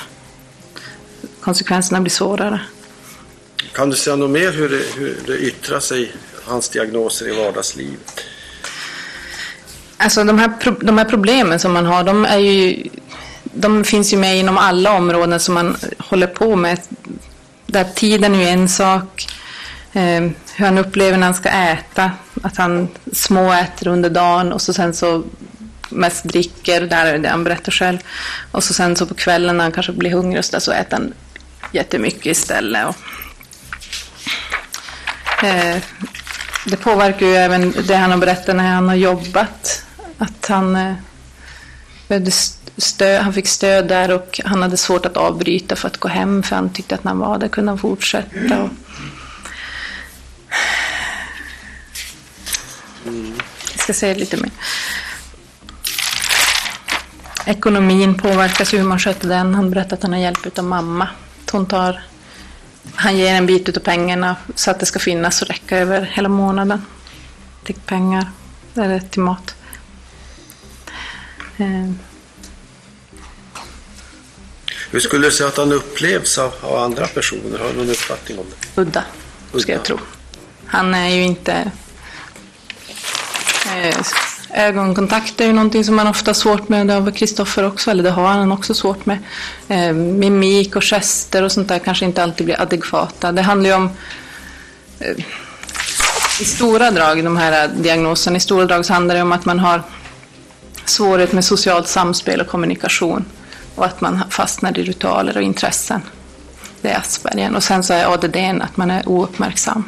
Konsekvenserna 1.41 2.01
blir 2.01 2.11
svårare. 2.11 2.61
Kan 3.73 3.91
du 3.91 3.97
säga 3.97 4.17
något 4.17 4.31
mer 4.31 4.53
hur 4.53 4.69
det, 4.69 4.83
hur 4.97 5.19
det 5.27 5.39
yttrar 5.39 5.81
sig, 5.81 6.13
hans 6.45 6.69
diagnoser 6.69 7.29
i 7.29 7.45
vardagslivet? 7.45 8.21
Alltså 9.97 10.25
de 10.25 10.39
här, 10.39 10.53
de 10.85 10.99
här 10.99 11.05
problemen 11.05 11.59
som 11.61 11.73
man 11.73 11.87
har, 11.87 12.05
de, 12.05 12.25
är 12.25 12.39
ju, 12.39 12.89
de 13.43 13.85
finns 13.85 14.13
ju 14.13 14.17
med 14.17 14.39
inom 14.39 14.59
alla 14.59 14.93
områden 14.97 15.41
som 15.41 15.55
man 15.55 15.77
håller 15.99 16.27
på 16.27 16.57
med. 16.57 16.81
Där 17.67 17.85
tiden 17.85 18.35
är 18.35 18.39
ju 18.39 18.47
en 18.47 18.69
sak, 18.69 19.27
eh, 19.93 20.21
hur 20.55 20.65
han 20.65 20.79
upplever 20.79 21.19
när 21.19 21.27
han 21.27 21.35
ska 21.35 21.49
äta, 21.49 22.11
att 22.43 22.57
han 22.57 22.89
småäter 23.13 23.89
under 23.89 24.11
dagen 24.11 24.53
och 24.53 24.63
så 24.63 24.73
sen 24.73 24.95
så 24.95 25.23
mest 25.91 26.25
dricker, 26.25 26.81
där 26.81 27.07
är 27.07 27.19
det 27.19 27.29
han 27.29 27.45
berättar 27.45 27.73
själv. 27.73 27.99
Och 28.51 28.65
så 28.65 28.75
sen 28.75 28.97
så 28.97 29.07
på 29.07 29.15
kvällen 29.15 29.57
när 29.57 29.65
han 29.65 29.73
kanske 29.73 29.93
blir 29.93 30.11
hungrig 30.11 30.39
och 30.39 30.45
så, 30.45 30.53
där, 30.53 30.61
så 30.61 30.73
äter 30.73 30.97
han 30.97 31.15
jättemycket 31.73 32.27
istället. 32.27 32.87
Och, 32.87 32.97
eh, 35.45 35.77
det 36.67 36.77
påverkar 36.77 37.27
ju 37.27 37.35
även 37.35 37.75
det 37.87 37.97
han 37.97 38.11
har 38.11 38.19
berättat 38.19 38.57
när 38.57 38.75
han 38.75 38.89
har 38.89 38.95
jobbat. 38.95 39.85
Att 40.19 40.47
han 40.47 40.77
eh, 40.77 40.95
behövde 42.09 42.31
stöd, 42.77 43.23
han 43.23 43.33
fick 43.33 43.49
stöd 43.49 43.89
där 43.89 44.11
och 44.11 44.41
han 44.45 44.63
hade 44.63 44.77
svårt 44.77 45.07
att 45.07 45.17
avbryta 45.17 45.77
för 45.77 45.89
att 45.89 45.97
gå 45.97 46.09
hem 46.09 46.43
för 46.43 46.57
han 46.57 46.73
tyckte 46.73 46.95
att 46.95 47.05
när 47.05 47.11
han 47.11 47.19
var 47.19 47.39
där 47.39 47.49
kunde 47.49 47.71
han 47.71 47.79
fortsätta. 47.79 48.63
Och... 48.63 48.71
Jag 53.73 53.81
ska 53.81 53.93
säga 53.93 54.15
lite 54.15 54.37
mer. 54.37 54.51
Ekonomin 57.51 58.15
påverkas 58.15 58.75
hur 58.75 58.83
man 58.83 58.99
sköter 58.99 59.29
den. 59.29 59.55
Han 59.55 59.71
berättade 59.71 59.95
att 59.95 60.03
han 60.03 60.13
har 60.13 60.21
hjälp 60.21 60.59
av 60.59 60.65
mamma. 60.65 61.09
Hon 61.53 61.67
tar, 61.67 62.03
han 62.95 63.17
ger 63.17 63.35
en 63.35 63.47
bit 63.47 63.77
av 63.77 63.81
pengarna 63.81 64.37
så 64.55 64.71
att 64.71 64.81
det 64.81 64.87
ska 64.87 64.99
finnas 64.99 65.43
och 65.43 65.49
räcka 65.49 65.79
över 65.79 66.03
hela 66.03 66.29
månaden. 66.29 66.85
Till 67.65 67.75
pengar, 67.75 68.31
eller 68.75 69.01
till 69.01 69.21
mat. 69.21 69.55
Eh, 71.59 71.91
Hur 74.91 75.01
skulle 75.01 75.27
du 75.27 75.33
säga 75.33 75.49
att 75.49 75.57
han 75.57 75.73
upplevs 75.73 76.39
av, 76.39 76.53
av 76.61 76.77
andra 76.77 77.07
personer? 77.07 77.59
Har 77.59 77.69
du 77.69 77.77
någon 77.77 77.91
uppfattning 77.91 78.39
om 78.39 78.47
det? 78.51 78.81
udda, 78.83 79.05
ska 79.59 79.73
jag 79.73 79.85
tro. 79.85 79.99
Han 80.67 80.95
är 80.95 81.09
ju 81.09 81.23
inte... 81.23 81.71
Eh, 83.67 83.97
ögonkontakt 84.55 85.41
är 85.41 85.47
ju 85.47 85.53
någonting 85.53 85.85
som 85.85 85.97
man 85.97 86.07
ofta 86.07 86.29
har 86.29 86.35
svårt 86.35 86.69
med. 86.69 86.87
Det 86.87 86.93
har 86.93 87.11
Kristoffer 87.11 87.67
också, 87.67 87.91
eller 87.91 88.03
det 88.03 88.11
har 88.11 88.29
han 88.29 88.53
också 88.53 88.75
svårt 88.75 89.07
med. 89.07 89.19
Eh, 89.69 89.93
mimik 89.93 90.77
och 90.77 90.85
gester 90.85 91.43
och 91.43 91.53
sånt 91.53 91.69
där 91.69 91.79
kanske 91.79 92.05
inte 92.05 92.23
alltid 92.23 92.45
blir 92.45 92.61
adekvata. 92.61 93.33
Det 93.33 93.43
handlar 93.43 93.71
ju 93.71 93.77
om 93.77 93.91
eh, 95.01 95.25
i 96.41 96.45
stora 96.45 96.91
drag, 96.91 97.25
de 97.25 97.37
här 97.37 97.65
eh, 97.65 97.71
diagnoserna, 97.71 98.37
i 98.37 98.41
stora 98.41 98.65
drag 98.65 98.87
så 98.87 98.93
handlar 98.93 99.15
det 99.15 99.23
om 99.23 99.33
att 99.33 99.45
man 99.45 99.59
har 99.59 99.83
svårighet 100.85 101.33
med 101.33 101.45
socialt 101.45 101.89
samspel 101.89 102.41
och 102.41 102.47
kommunikation 102.47 103.25
och 103.75 103.85
att 103.85 104.01
man 104.01 104.21
fastnar 104.31 104.79
i 104.79 104.83
ritualer 104.83 105.37
och 105.37 105.43
intressen. 105.43 106.03
Det 106.81 106.89
är 106.89 106.99
Asperger. 106.99 107.57
Och 107.57 107.63
sen 107.63 107.83
så 107.83 107.93
är 107.93 108.15
ADD 108.15 108.63
att 108.63 108.77
man 108.77 108.91
är 108.91 109.09
ouppmärksam. 109.09 109.85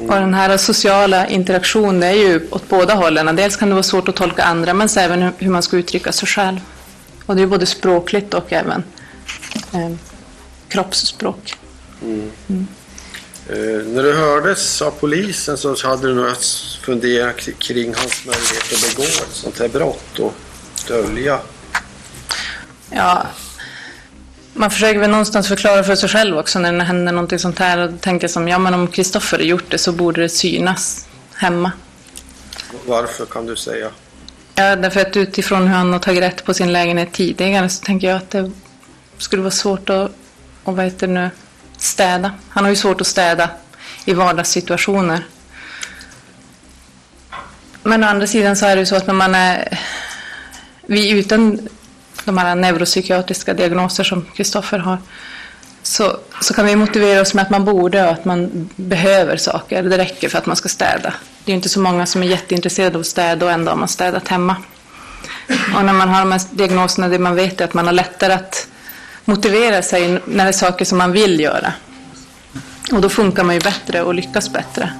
Och 0.00 0.14
den 0.14 0.34
här 0.34 0.56
sociala 0.56 1.28
interaktionen 1.28 2.02
är 2.02 2.12
ju 2.12 2.48
åt 2.50 2.68
båda 2.68 2.94
hållen. 2.94 3.36
Dels 3.36 3.56
kan 3.56 3.68
det 3.68 3.74
vara 3.74 3.82
svårt 3.82 4.08
att 4.08 4.16
tolka 4.16 4.42
andra 4.42 4.74
men 4.74 4.88
även 4.98 5.32
hur- 5.38 5.48
man 5.50 5.62
ska 5.62 5.76
uttrycka 5.76 6.12
sig 6.12 6.28
själv. 6.28 6.60
Och 7.26 7.36
det 7.36 7.42
är 7.42 7.46
både 7.46 7.66
språkligt 7.66 8.34
och 8.34 8.52
även 8.52 8.82
eh, 9.72 9.90
kroppsspråk. 10.68 11.54
Mm. 12.02 12.30
Eh, 13.48 13.56
när 13.86 14.02
du 14.02 14.12
hördes 14.14 14.82
av 14.82 14.90
polisen 14.90 15.56
så 15.58 15.76
hade 15.88 16.08
du 16.08 16.14
nog 16.14 16.26
att 16.26 16.44
fundera 16.82 17.32
k- 17.32 17.52
kring 17.58 17.94
hans 17.94 18.26
möjlighet 18.26 18.72
att 18.72 18.96
begå 18.96 19.02
ett 19.02 19.28
sånt 19.32 19.58
här 19.58 19.68
brott 19.68 20.18
och 20.18 20.34
dölja. 20.88 21.38
Ja, 22.90 23.26
man 24.54 24.70
försöker 24.70 25.00
väl 25.00 25.10
någonstans 25.10 25.48
förklara 25.48 25.84
för 25.84 25.96
sig 25.96 26.08
själv 26.08 26.38
också 26.38 26.58
när 26.58 26.72
det 26.72 26.84
händer 26.84 27.12
någonting 27.12 27.38
sånt 27.38 27.58
här 27.58 27.78
och 27.78 28.00
tänker 28.00 28.28
som, 28.28 28.48
ja 28.48 28.58
men 28.58 28.74
om 28.74 28.88
Kristoffer 28.88 29.38
har 29.38 29.44
gjort 29.44 29.70
det 29.70 29.78
så 29.78 29.92
borde 29.92 30.20
det 30.20 30.28
synas 30.28 31.06
hemma. 31.34 31.72
Varför 32.86 33.26
kan 33.26 33.46
du 33.46 33.56
säga? 33.56 33.90
Ja, 34.54 34.76
därför 34.76 35.00
att 35.00 35.16
utifrån 35.16 35.68
hur 35.68 35.74
han 35.74 35.92
har 35.92 36.00
tagit 36.00 36.22
rätt 36.22 36.44
på 36.44 36.54
sin 36.54 36.72
lägenhet 36.72 37.12
tidigare 37.12 37.68
så 37.68 37.84
tänker 37.84 38.08
jag 38.08 38.16
att 38.16 38.30
det 38.30 38.50
skulle 39.18 39.42
vara 39.42 39.50
svårt 39.50 39.90
att, 39.90 40.10
och 40.64 40.76
vad 40.76 40.84
heter 40.84 41.06
det 41.06 41.12
nu, 41.12 41.30
städa. 41.78 42.32
Han 42.48 42.64
har 42.64 42.70
ju 42.70 42.76
svårt 42.76 43.00
att 43.00 43.06
städa 43.06 43.50
i 44.04 44.14
vardagssituationer. 44.14 45.24
Men 47.82 48.04
å 48.04 48.06
andra 48.06 48.26
sidan 48.26 48.56
så 48.56 48.66
är 48.66 48.76
det 48.76 48.80
ju 48.80 48.86
så 48.86 48.96
att 48.96 49.06
när 49.06 49.14
man 49.14 49.34
är, 49.34 49.78
vi 50.86 51.10
utan 51.10 51.68
de 52.30 52.38
här 52.38 52.54
neuropsykiatriska 52.54 53.54
diagnoser 53.54 54.04
som 54.04 54.26
Kristoffer 54.36 54.78
har, 54.78 54.98
så, 55.82 56.16
så 56.40 56.54
kan 56.54 56.66
vi 56.66 56.76
motivera 56.76 57.20
oss 57.20 57.34
med 57.34 57.42
att 57.42 57.50
man 57.50 57.64
borde 57.64 58.04
och 58.04 58.12
att 58.12 58.24
man 58.24 58.70
behöver 58.76 59.36
saker. 59.36 59.82
Det 59.82 59.98
räcker 59.98 60.28
för 60.28 60.38
att 60.38 60.46
man 60.46 60.56
ska 60.56 60.68
städa. 60.68 61.14
Det 61.44 61.52
är 61.52 61.56
inte 61.56 61.68
så 61.68 61.80
många 61.80 62.06
som 62.06 62.22
är 62.22 62.26
jätteintresserade 62.26 62.94
av 62.94 63.00
att 63.00 63.06
städa 63.06 63.46
och 63.46 63.52
ändå 63.52 63.70
har 63.70 63.76
man 63.76 63.88
städat 63.88 64.28
hemma. 64.28 64.56
Och 65.76 65.84
när 65.84 65.92
man 65.92 66.08
har 66.08 66.20
de 66.20 66.32
här 66.32 66.40
diagnoserna, 66.50 67.08
det 67.08 67.18
man 67.18 67.34
vet 67.34 67.60
är 67.60 67.64
att 67.64 67.74
man 67.74 67.86
har 67.86 67.92
lättare 67.92 68.32
att 68.32 68.68
motivera 69.24 69.82
sig 69.82 70.20
när 70.24 70.44
det 70.44 70.50
är 70.50 70.52
saker 70.52 70.84
som 70.84 70.98
man 70.98 71.12
vill 71.12 71.40
göra. 71.40 71.72
Och 72.92 73.00
då 73.00 73.08
funkar 73.08 73.44
man 73.44 73.54
ju 73.54 73.60
bättre 73.60 74.02
och 74.02 74.14
lyckas 74.14 74.52
bättre. 74.52 74.92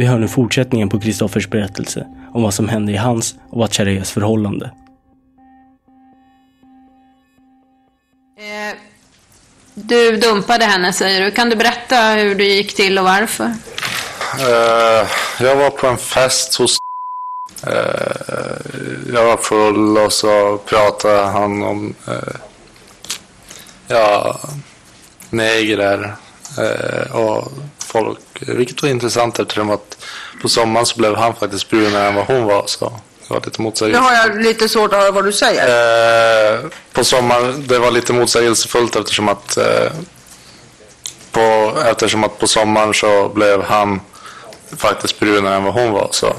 Vi 0.00 0.06
hör 0.06 0.18
nu 0.18 0.28
fortsättningen 0.28 0.88
på 0.88 1.00
Kristoffers 1.00 1.48
berättelse 1.48 2.06
om 2.32 2.42
vad 2.42 2.54
som 2.54 2.68
hände 2.68 2.92
i 2.92 2.96
hans 2.96 3.34
och 3.50 3.58
Vatchareas 3.58 4.10
förhållande. 4.10 4.70
Du 9.74 10.16
dumpade 10.16 10.64
henne 10.64 10.92
säger 10.92 11.24
du. 11.24 11.30
Kan 11.30 11.50
du 11.50 11.56
berätta 11.56 11.96
hur 11.96 12.34
det 12.34 12.44
gick 12.44 12.76
till 12.76 12.98
och 12.98 13.04
varför? 13.04 13.44
Eh, 14.38 15.08
jag 15.40 15.56
var 15.56 15.70
på 15.70 15.86
en 15.86 15.98
fest 15.98 16.54
hos 16.54 16.78
eh, 17.66 17.72
Jag 19.14 19.24
var 19.24 19.36
full 19.36 19.98
och 19.98 20.12
så 20.12 20.58
pratade 20.58 21.26
han 21.26 21.62
om 21.62 21.94
eh, 22.08 22.34
ja, 23.88 24.40
negrer 25.30 26.14
eh, 26.58 27.16
och 27.16 27.52
folk. 27.90 28.18
Vilket 28.40 28.82
var 28.82 28.88
intressant 28.88 29.38
eftersom 29.38 29.70
att 29.70 30.04
på 30.42 30.48
sommaren 30.48 30.86
så 30.86 30.96
blev 30.96 31.16
han 31.16 31.34
faktiskt 31.34 31.70
brunare 31.70 32.08
än 32.08 32.14
vad 32.14 32.24
hon 32.26 32.44
var. 32.44 32.64
Så 32.66 32.84
det 33.28 33.34
var 33.34 33.40
lite 33.40 33.58
Nu 33.58 33.64
motsägelsefullt. 33.64 34.10
har 34.10 34.16
jag 34.28 34.42
lite 34.42 34.68
svårt 34.68 34.92
att 34.92 34.98
höra 34.98 35.10
vad 35.10 35.24
du 35.24 35.32
säger. 35.32 36.54
Eh, 36.54 36.60
på 36.92 37.04
sommaren, 37.04 37.64
det 37.66 37.78
var 37.78 37.90
lite 37.90 38.12
motsägelsefullt 38.12 38.96
eftersom 38.96 39.28
att 39.28 39.56
eh, 39.56 39.92
på, 41.32 41.72
eftersom 41.86 42.24
att 42.24 42.38
på 42.38 42.46
sommaren 42.46 42.94
så 42.94 43.28
blev 43.28 43.62
han 43.62 44.00
faktiskt 44.76 45.20
brunare 45.20 45.54
än 45.56 45.64
vad 45.64 45.74
hon 45.74 45.92
var. 45.92 46.08
Så. 46.12 46.34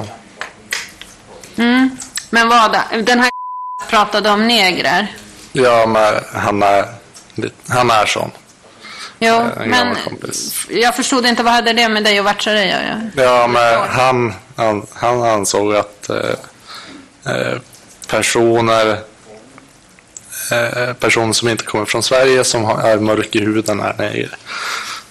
Mm. 1.58 1.98
Men 2.30 2.50
vad, 2.50 2.78
den 3.04 3.20
här 3.20 3.30
pratade 3.90 4.30
om 4.30 4.48
negrer. 4.48 5.08
Ja, 5.52 5.86
men 5.86 6.14
han 6.34 6.64
är, 6.64 6.86
han 7.68 7.90
är 7.92 8.06
sån. 8.06 8.32
Jo, 9.24 9.36
en 9.36 9.70
men 9.70 9.96
kompis. 10.04 10.66
jag 10.70 10.96
förstod 10.96 11.26
inte 11.26 11.44
vad 11.44 11.54
hade 11.54 11.74
det 11.74 11.90
med 11.90 12.04
dig 12.04 12.20
och 12.20 12.26
att 12.64 12.68
göra? 12.68 13.10
Ja, 13.16 13.48
men 13.48 13.80
han, 13.90 14.34
han, 14.56 14.86
han 14.94 15.24
ansåg 15.24 15.76
att 15.76 16.10
eh, 16.10 16.16
eh, 17.36 17.58
personer 18.08 19.00
eh, 20.52 20.94
personer 20.94 21.34
som 21.34 21.48
inte 21.50 21.64
kommer 21.64 21.86
från 21.86 22.04
Sverige 22.04 22.44
som 22.44 22.64
har- 22.64 22.82
är 22.82 22.98
mörk 23.00 23.36
i 23.36 23.40
huden 23.40 23.80
är 23.80 23.94
neger. 23.98 24.36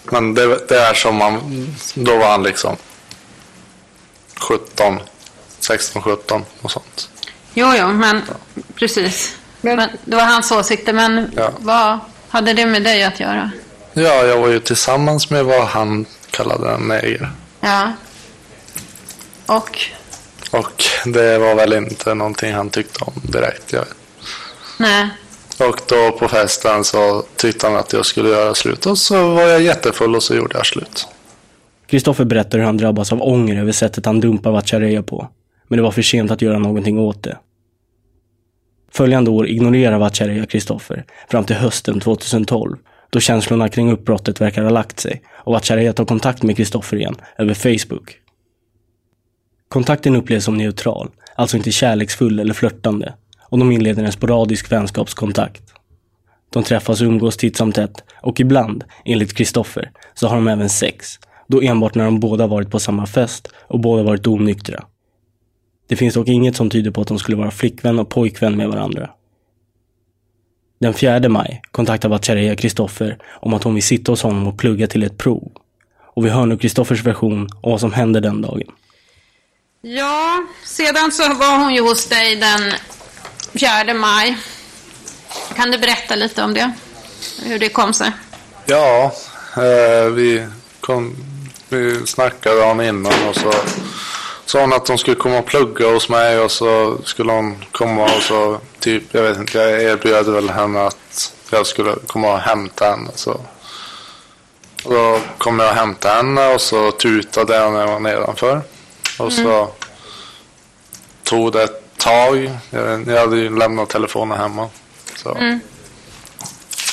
Men 0.05 0.35
det, 0.35 0.69
det 0.69 0.81
är 0.81 0.95
som 0.95 1.17
man, 1.17 1.67
då 1.95 2.17
var 2.17 2.31
han 2.31 2.43
liksom 2.43 2.77
17, 4.41 5.01
16, 5.61 6.03
17 6.03 6.45
och 6.63 6.71
sånt. 6.71 7.09
Jo, 7.55 7.73
jo, 7.79 7.89
men 7.89 8.23
precis. 8.75 9.37
Men, 9.61 9.89
det 10.05 10.17
var 10.17 10.25
hans 10.25 10.53
åsikter, 10.53 10.93
men 10.93 11.33
Ja. 11.37 11.51
vad 11.59 11.99
hade 12.29 12.53
det 12.53 12.67
med 12.67 12.83
dig 12.83 13.05
att 13.05 13.21
göra? 13.21 13.51
Ja, 13.93 14.25
jag 14.27 14.41
var 14.41 14.49
ju 14.49 14.59
tillsammans 14.61 15.31
med 15.31 15.45
vad 15.45 15.67
han 15.67 16.07
kallade 16.31 16.71
en 16.71 16.89
neger. 16.89 17.31
Ja. 17.61 17.93
Och? 19.47 19.79
Och 20.51 20.83
det 21.07 21.39
var 21.39 21.55
väl 21.55 21.73
inte 21.73 22.15
någonting 22.15 22.53
han 22.53 22.71
tyckte 22.71 23.05
om 23.05 23.13
direkt. 23.23 23.73
Jag 23.73 23.81
vet. 23.81 23.95
Nej. 24.79 25.09
Och 25.59 25.81
då 25.89 26.13
på 26.13 26.29
festen 26.29 26.85
så 26.85 27.25
tyckte 27.37 27.67
han 27.67 27.77
att 27.77 27.93
jag 27.93 28.07
skulle 28.07 28.29
göra 28.29 28.55
slut. 28.55 28.87
Och 28.87 28.99
så 28.99 29.35
var 29.35 29.43
jag 29.43 29.63
jättefull 29.63 30.17
och 30.17 30.23
så 30.23 30.35
gjorde 30.35 30.57
jag 30.57 30.67
slut. 30.67 31.09
Kristoffer 31.87 32.25
berättar 32.25 32.59
hur 32.59 32.65
han 32.65 32.77
drabbas 32.77 33.13
av 33.13 33.23
ånger 33.23 33.61
över 33.61 33.73
sättet 33.73 34.07
han 34.07 34.21
dumpar 34.21 34.51
Vatchareeya 34.51 35.03
på. 35.03 35.29
Men 35.69 35.77
det 35.77 35.83
var 35.83 35.91
för 35.91 36.03
sent 36.03 36.31
att 36.31 36.43
göra 36.43 36.59
någonting 36.59 36.99
åt 36.99 37.23
det. 37.23 37.39
Följande 38.93 39.31
år 39.31 39.49
ignorerar 39.49 39.99
Vatchareeya 39.99 40.47
Kristoffer 40.47 41.05
fram 41.31 41.45
till 41.45 41.57
hösten 41.57 42.01
2012 42.01 42.77
då 43.11 43.21
känslorna 43.21 43.69
kring 43.69 43.93
uppbrottet 43.93 44.41
verkar 44.41 44.63
ha 44.63 44.71
lagt 44.71 45.01
sig 45.01 45.23
och 45.33 45.53
Vatchareeya 45.53 45.93
tar 45.93 46.05
kontakt 46.05 46.43
med 46.43 46.57
Kristoffer 46.57 46.97
igen 46.97 47.17
över 47.39 47.55
Facebook. 47.55 48.17
Kontakten 49.69 50.17
upplevs 50.17 50.45
som 50.45 50.57
neutral, 50.57 51.11
alltså 51.37 51.57
inte 51.57 51.71
kärleksfull 51.71 52.41
eller 52.41 52.55
flörtande 52.55 53.15
och 53.49 53.59
de 53.59 53.73
inleder 53.73 54.05
en 54.05 54.13
sporadisk 54.13 54.73
vänskapskontakt. 54.73 55.63
De 56.53 56.63
träffas 56.63 57.01
och 57.01 57.07
umgås 57.07 57.37
titt 57.37 57.57
som 57.57 57.73
tätt 57.73 58.05
och 58.23 58.41
ibland, 58.41 58.85
enligt 59.05 59.35
Kristoffer, 59.35 59.91
så 60.15 60.29
har 60.29 60.37
de 60.37 60.49
även 60.49 60.69
sex. 60.69 61.19
Då 61.47 61.63
enbart 61.63 61.95
när 61.95 62.05
de 62.05 62.21
båda 62.21 62.47
varit 62.47 62.71
på 62.71 62.79
samma 62.79 63.07
fest 63.07 63.49
och 63.57 63.81
båda 63.81 64.03
varit 64.03 64.27
onyktra. 64.27 64.85
Det 65.89 65.97
finns 65.97 66.15
dock 66.15 66.29
inget 66.29 66.57
som 66.57 66.71
tyder 66.71 66.91
på 66.91 67.01
att 67.01 67.09
de 67.09 67.19
skulle 67.19 67.37
vara 67.37 67.51
flickvän 67.51 67.99
och 67.99 68.09
pojkvän 68.09 68.57
med 68.57 68.69
varandra. 68.69 69.11
Den 70.81 70.95
4 70.95 71.29
maj 71.29 71.63
kontaktar 71.73 72.09
Vatchareeya 72.09 72.57
Kristoffer 72.57 73.19
om 73.41 73.55
att 73.55 73.65
hon 73.65 73.75
vill 73.75 73.83
sitta 73.83 74.13
hos 74.13 74.23
honom 74.23 74.47
och 74.47 74.59
plugga 74.59 74.87
till 74.87 75.03
ett 75.03 75.19
prov. 75.19 75.53
Och 76.15 76.27
vi 76.27 76.31
hör 76.31 76.47
nu 76.47 76.59
Kristoffers 76.59 77.05
version 77.05 77.49
om 77.63 77.71
vad 77.71 77.81
som 77.81 77.93
hände 77.93 78.21
den 78.21 78.43
dagen. 78.43 78.67
Ja, 79.81 80.45
sedan 80.65 81.13
så 81.13 81.35
var 81.35 81.59
hon 81.59 81.75
ju 81.75 81.81
hos 81.81 82.07
dig 82.07 82.37
den 82.37 82.73
4 83.53 83.95
maj. 83.95 84.37
Kan 85.57 85.71
du 85.71 85.79
berätta 85.79 86.15
lite 86.15 86.43
om 86.43 86.55
det? 86.55 86.73
Hur 87.45 87.59
det 87.59 87.69
kom 87.69 87.95
sig? 87.95 88.13
Ja, 88.67 89.13
eh, 89.57 90.11
vi, 90.13 90.47
kom, 90.81 91.17
vi 91.69 92.07
snackade 92.07 92.61
dagen 92.61 92.81
innan 92.81 93.29
och 93.29 93.35
så 93.37 93.53
sa 94.51 94.61
hon 94.61 94.73
att 94.73 94.89
hon 94.89 94.99
skulle 94.99 95.17
komma 95.17 95.39
och 95.39 95.47
plugga 95.47 95.93
hos 95.93 96.09
mig 96.09 96.39
och 96.39 96.51
så 96.51 96.99
skulle 97.05 97.33
hon 97.33 97.65
komma 97.73 98.05
och 98.05 98.23
så 98.23 98.61
typ, 98.79 99.03
jag 99.11 99.23
vet 99.23 99.39
inte, 99.39 99.59
jag 99.59 99.83
erbjöd 99.83 100.29
väl 100.29 100.51
henne 100.51 100.87
att 100.87 101.33
jag 101.51 101.67
skulle 101.67 101.95
komma 102.07 102.33
och 102.33 102.39
hämta 102.39 102.85
henne. 102.85 103.11
Så. 103.15 103.31
Och 104.85 104.95
då 104.95 105.21
kom 105.39 105.59
jag 105.59 105.69
och 105.69 105.75
hämtade 105.75 106.15
henne 106.15 106.55
och 106.55 106.61
så 106.61 106.91
tutade 106.91 107.57
jag 107.57 107.73
när 107.73 107.81
jag 107.81 107.87
var 107.87 108.01
nedanför. 108.01 108.63
Och 109.19 109.33
så 109.33 109.71
tog 111.23 111.53
det 111.53 111.63
ett 111.63 111.97
tag. 111.97 112.51
Jag, 112.71 113.09
jag 113.09 113.21
hade 113.21 113.37
ju 113.37 113.59
lämnat 113.59 113.89
telefonen 113.89 114.39
hemma. 114.39 114.69
Så. 115.17 115.35
Mm. 115.35 115.61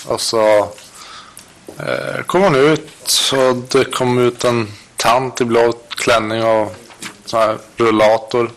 Och 0.08 0.22
så 0.22 0.58
eh, 1.80 2.22
kom 2.26 2.42
hon 2.42 2.56
ut 2.56 3.12
och 3.34 3.56
det 3.56 3.86
kom 3.86 4.20
ut 4.20 4.44
en 4.44 4.72
tant 4.96 5.42
i 5.42 5.46
blå 5.46 5.74
klänning 5.90 6.44
och 6.44 6.76
sån 7.30 7.40
här 7.40 7.58
rullator. 7.78 8.52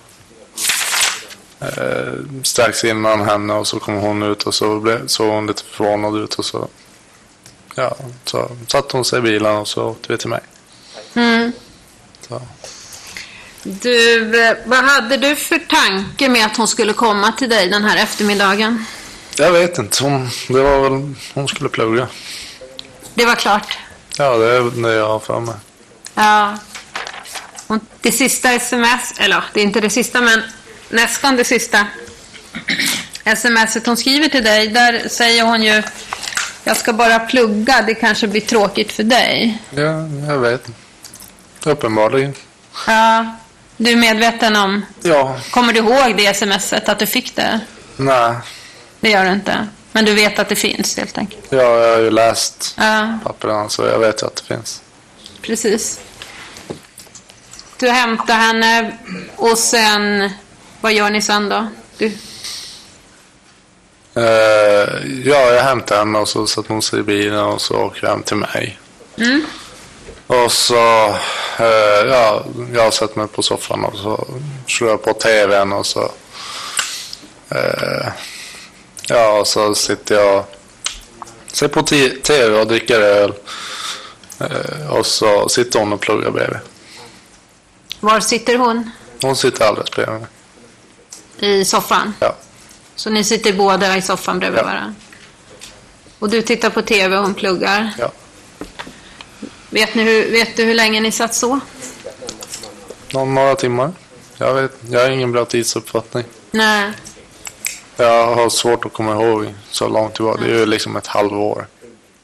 Eh, 1.61 2.13
strax 2.43 2.85
innan 2.85 3.21
henne 3.21 3.55
och 3.55 3.67
så 3.67 3.81
kom 3.81 3.95
hon 3.95 4.23
ut 4.23 4.43
och 4.43 4.55
så 4.55 4.81
blev, 4.81 5.07
såg 5.07 5.29
hon 5.29 5.47
lite 5.47 5.63
förvånad 5.63 6.17
ut 6.17 6.35
och 6.35 6.45
så 6.45 6.69
ja, 7.75 7.97
så 8.25 8.51
satte 8.67 8.97
hon 8.97 9.05
sig 9.05 9.19
i 9.19 9.23
bilen 9.23 9.57
och 9.57 9.69
så 9.69 9.85
åkte 9.85 10.13
vi 10.13 10.19
till 10.19 10.29
mig. 10.29 10.41
Mm. 11.15 11.53
Så. 12.29 12.43
Du, 13.63 14.41
eh, 14.47 14.57
vad 14.65 14.85
hade 14.85 15.17
du 15.17 15.37
för 15.37 15.59
tanke 15.59 16.29
med 16.29 16.47
att 16.47 16.57
hon 16.57 16.69
skulle 16.69 16.93
komma 16.93 17.33
till 17.33 17.49
dig 17.49 17.69
den 17.69 17.85
här 17.85 17.97
eftermiddagen? 17.97 18.85
Jag 19.37 19.53
vet 19.53 19.79
inte, 19.79 20.05
hon, 20.05 20.29
det 20.49 20.61
var 20.63 20.81
väl, 20.81 21.15
hon 21.35 21.49
skulle 21.49 21.71
plugga. 21.71 22.09
Det 23.15 23.27
var 23.27 23.35
klart. 23.35 23.79
Ja, 24.17 24.37
det 24.37 24.47
är 24.47 24.83
det 24.83 24.95
jag 24.95 25.09
har 25.09 25.19
för 25.19 25.41
mig. 25.41 25.55
Ja. 26.15 26.59
Hon, 27.71 27.81
det 28.01 28.13
sista 28.13 28.53
sms, 28.53 29.13
eller 29.19 29.45
det 29.55 29.61
är 29.61 29.65
inte 29.65 29.81
det 29.81 29.91
sista 29.91 30.21
men 30.21 30.43
nästan 30.89 31.37
det 31.37 31.45
sista 31.45 31.87
smset 33.37 33.87
hon 33.87 33.97
skriver 33.97 34.29
till 34.29 34.45
dig, 34.45 34.69
där 34.69 35.09
säger 35.09 35.45
hon 35.45 35.63
ju 35.63 35.83
jag 36.65 36.77
ska 36.77 36.93
bara 36.93 37.19
plugga, 37.19 37.83
det 37.83 37.95
kanske 37.95 38.27
blir 38.29 38.41
tråkigt 38.41 38.93
för 38.93 39.03
dig. 39.03 39.59
Ja, 39.71 40.07
jag 40.29 40.39
vet. 40.39 40.67
Uppenbarligen. 41.65 42.35
Ja, 42.87 43.37
du 43.77 43.91
är 43.91 43.97
medveten 43.97 44.57
om, 44.57 44.87
Ja, 45.03 45.39
kommer 45.51 45.73
du 45.73 45.79
ihåg 45.79 46.17
det 46.17 46.35
smset, 46.37 46.89
att 46.89 46.99
du 46.99 47.07
fick 47.07 47.37
det? 47.37 47.61
nej. 47.97 48.35
Det 49.01 49.11
gör 49.11 49.25
du 49.25 49.33
inte. 49.33 49.69
Men 49.93 50.05
du 50.05 50.15
vet 50.15 50.39
att 50.39 50.49
det 50.49 50.57
finns 50.57 50.97
helt 50.97 51.19
enkelt. 51.19 51.47
Ja, 51.51 51.59
jag 51.59 51.93
har 51.97 52.03
ju 52.03 52.11
läst 52.11 52.75
Ja, 52.79 53.19
papperna 53.25 53.69
så 53.69 53.83
jag 53.83 53.99
vet 53.99 54.23
ju 54.23 54.27
att 54.27 54.37
det 54.37 54.55
finns. 54.55 54.83
precis. 55.43 56.01
Du 57.81 57.89
hämtar 57.89 58.35
henne 58.35 58.99
och 59.37 59.59
sen, 59.59 60.31
vad 60.81 60.93
gör 60.93 61.11
ni 61.11 61.23
sen 61.23 61.49
då? 61.49 61.67
Du, 61.99 62.13
Eh, 64.15 64.89
ja, 65.25 65.53
jag 65.53 65.63
hämtade 65.63 66.01
henne 66.01 66.19
och 66.19 66.29
så 66.29 66.47
satte 66.47 66.73
hon 66.73 66.83
sig 66.83 67.01
i 67.01 67.03
bilen 67.03 67.39
och 67.41 67.61
så 67.61 67.75
åker 67.75 68.07
hem 68.07 68.23
till 68.23 68.37
mig. 68.37 68.79
mm, 69.19 69.47
Och 70.27 70.53
så, 70.53 71.07
eh, 71.59 72.07
ja, 72.09 72.45
jag 72.75 72.95
sätter 72.95 73.19
mig 73.19 73.29
på 73.29 73.43
soffan 73.43 73.85
och 73.85 73.97
så 73.99 74.27
slår 74.67 74.91
jag 74.91 75.03
på 75.05 75.13
tvn 75.13 75.73
och 75.73 75.87
så, 75.87 76.13
eh, 77.51 78.09
ja, 79.09 79.39
och 79.39 79.47
så 79.47 79.75
sitter 79.75 80.15
jag, 80.15 80.45
ser 81.53 81.69
på 81.69 81.83
tv 82.23 82.61
och 82.61 82.67
dricker 82.67 83.01
öl. 83.01 83.33
Och 84.91 85.07
så 85.07 85.49
sitter 85.49 85.79
hon 85.79 85.93
och 85.93 86.01
pluggar 86.01 86.31
bredvid. 86.31 86.59
Var 88.01 88.21
sitter 88.21 88.59
hon? 88.59 88.91
Hon 89.23 89.37
sitter 89.37 89.65
alldeles 89.65 89.91
bredvid 89.91 90.21
mig. 90.21 90.29
I 91.61 91.65
soffan? 91.65 92.15
Ja. 92.21 92.37
Så 92.95 93.11
ni 93.11 93.25
sitter 93.25 93.53
båda 93.53 93.97
i 93.97 94.03
soffan 94.03 94.39
bredvid 94.39 94.59
Ja. 94.61 94.65
varandra? 94.65 94.95
Och 96.19 96.31
du 96.31 96.43
tittar 96.43 96.71
på 96.71 96.83
tv 96.83 97.17
och 97.17 97.23
hon 97.23 97.35
pluggar? 97.35 97.91
Ja. 97.99 98.13
Vet, 99.71 99.95
ni 99.95 100.03
hur, 100.03 100.31
vet 100.31 100.57
du 100.57 100.65
hur 100.65 100.75
länge 100.75 101.01
ni 101.01 101.13
satt 101.13 101.35
så? 101.35 101.61
Någon, 103.13 103.35
några 103.35 103.55
timmar. 103.55 103.93
Jag 104.37 104.55
vet, 104.55 104.73
jag 104.91 105.01
har 105.01 105.11
ingen 105.11 105.33
bra 105.33 105.45
tidsuppfattning. 105.45 106.25
Nej. 106.51 106.93
Jag 107.97 108.35
har 108.35 108.51
svårt 108.51 108.85
att 108.85 108.93
komma 108.93 109.13
ihåg 109.13 109.55
så 109.71 109.89
långt 109.89 110.21
var. 110.21 110.39
Det 110.39 110.45
är 110.45 110.59
ju 110.59 110.67
liksom 110.67 110.97
ett 110.97 111.07
halvår. 111.07 111.67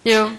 Jo. 0.02 0.30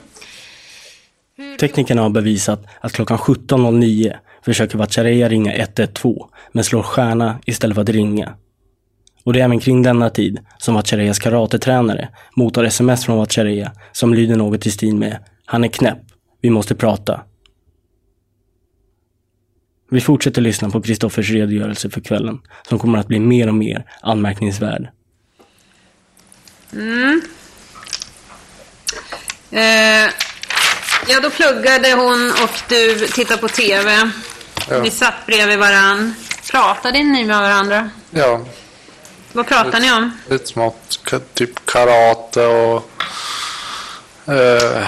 Teknikerna 1.60 2.02
har 2.02 2.10
bevisat 2.10 2.60
att 2.82 2.94
klockan 2.94 3.18
17.09 3.18 4.18
försöker 4.48 4.78
Vatchareeya 4.78 5.30
ringa 5.30 5.54
112 5.54 6.16
men 6.52 6.64
slår 6.64 6.84
stjärna 6.84 7.40
istället 7.46 7.76
för 7.76 7.82
att 7.82 7.90
ringa. 7.90 8.36
Och 9.24 9.34
det 9.34 9.40
är 9.40 9.44
även 9.44 9.60
kring 9.60 9.84
denna 9.84 10.10
tid 10.10 10.40
som 10.58 10.76
Vatchareeyas 10.76 11.20
karatetränare 11.20 12.10
mottar 12.36 12.64
sms 12.64 13.06
från 13.06 13.18
Vatchareeya 13.18 13.72
som 13.92 14.14
lyder 14.14 14.36
något 14.36 14.66
i 14.66 14.72
stil 14.72 14.96
med 14.96 15.18
“Han 15.46 15.64
är 15.64 15.68
knäpp, 15.68 16.00
vi 16.42 16.50
måste 16.50 16.76
prata”. 16.76 17.22
Vi 19.92 20.02
fortsätter 20.02 20.42
lyssna 20.42 20.70
på 20.70 20.82
Kristoffers 20.82 21.30
redogörelse 21.30 21.90
för 21.90 22.02
kvällen 22.02 22.40
som 22.70 22.80
kommer 22.80 23.00
att 23.00 23.08
bli 23.08 23.20
mer 23.20 23.48
och 23.48 23.54
mer 23.54 23.86
anmärkningsvärd. 24.02 24.90
Mm. 26.74 27.22
Eh, 29.52 30.12
ja, 31.08 31.20
då 31.22 31.30
pluggade 31.30 31.94
hon 31.94 32.32
och 32.44 32.62
du 32.70 33.08
tittade 33.08 33.42
på 33.42 33.48
tv. 33.48 34.12
Ja. 34.70 34.78
Ni 34.82 34.92
satt 34.92 35.26
bredvid 35.26 35.60
varann. 35.60 36.16
Pratade 36.52 37.04
ni 37.04 37.26
med 37.26 37.40
varandra? 37.40 37.90
Ja, 38.10 38.42
Vad 39.34 39.48
pratade 39.48 39.80
ni 39.80 39.92
om? 39.92 40.12
lite 40.30 40.46
smått. 40.48 41.00
Typ 41.34 41.66
karate 41.66 42.46
och... 42.46 42.92
Eh, 44.34 44.88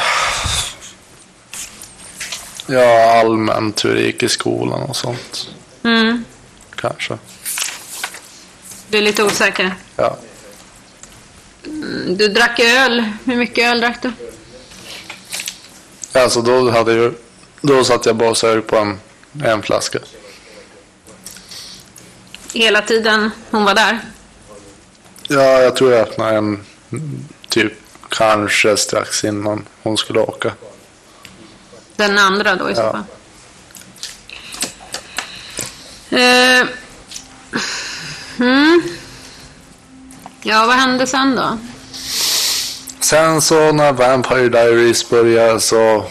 ja, 2.68 3.20
allmänt 3.20 3.86
hur 3.86 3.96
det 3.96 4.02
gick 4.02 4.24
i 4.24 4.30
skolan 4.30 4.82
och 4.82 4.96
sånt. 4.96 5.50
Mm. 5.84 6.24
Kanske. 6.76 7.18
Du 8.90 8.98
är 8.98 9.02
lite 9.02 9.24
osäker. 9.24 9.76
Ja. 9.96 10.18
Mm, 11.66 12.18
Du 12.18 12.28
drack 12.28 12.60
öl. 12.60 13.04
Hur 13.26 13.36
mycket 13.36 13.66
öl 13.72 13.80
drack 13.82 14.02
du? 14.02 14.12
Alltså 16.20 16.42
då 16.42 16.72
hade 16.72 16.94
ju... 16.94 17.14
Då 17.62 17.84
satt 17.84 18.06
jag 18.06 18.16
bara 18.16 18.30
och 18.30 18.38
sög 18.38 18.68
på 18.68 18.78
en, 18.78 19.00
en 19.44 19.64
flaska. 19.64 20.00
Hela 22.54 22.82
tiden 22.82 23.32
hon 23.52 23.64
var 23.64 23.76
där? 23.76 24.00
Ja, 25.28 25.62
jag 25.62 25.76
tror 25.76 25.92
jag 25.92 26.02
öppnade 26.02 26.38
en 26.38 26.66
typ 27.50 27.74
kanske 28.10 28.78
strax 28.78 29.24
innan 29.24 29.66
hon 29.84 29.98
skulle 29.98 30.20
åka. 30.20 30.54
Den 31.96 32.18
andra 32.18 32.56
då 32.56 32.70
i 32.70 32.76
så 32.76 32.82
Ja. 32.82 32.92
fall. 32.92 33.04
Eh, 36.20 36.68
mm. 38.40 38.82
Ja, 40.42 40.66
vad 40.66 40.76
hände 40.76 41.08
sen 41.08 41.36
då? 41.36 41.58
Sen 43.00 43.42
så 43.42 43.72
när 43.72 43.92
Vampire 43.94 44.50
Diaries 44.50 45.10
började 45.10 45.60
så 45.60 46.06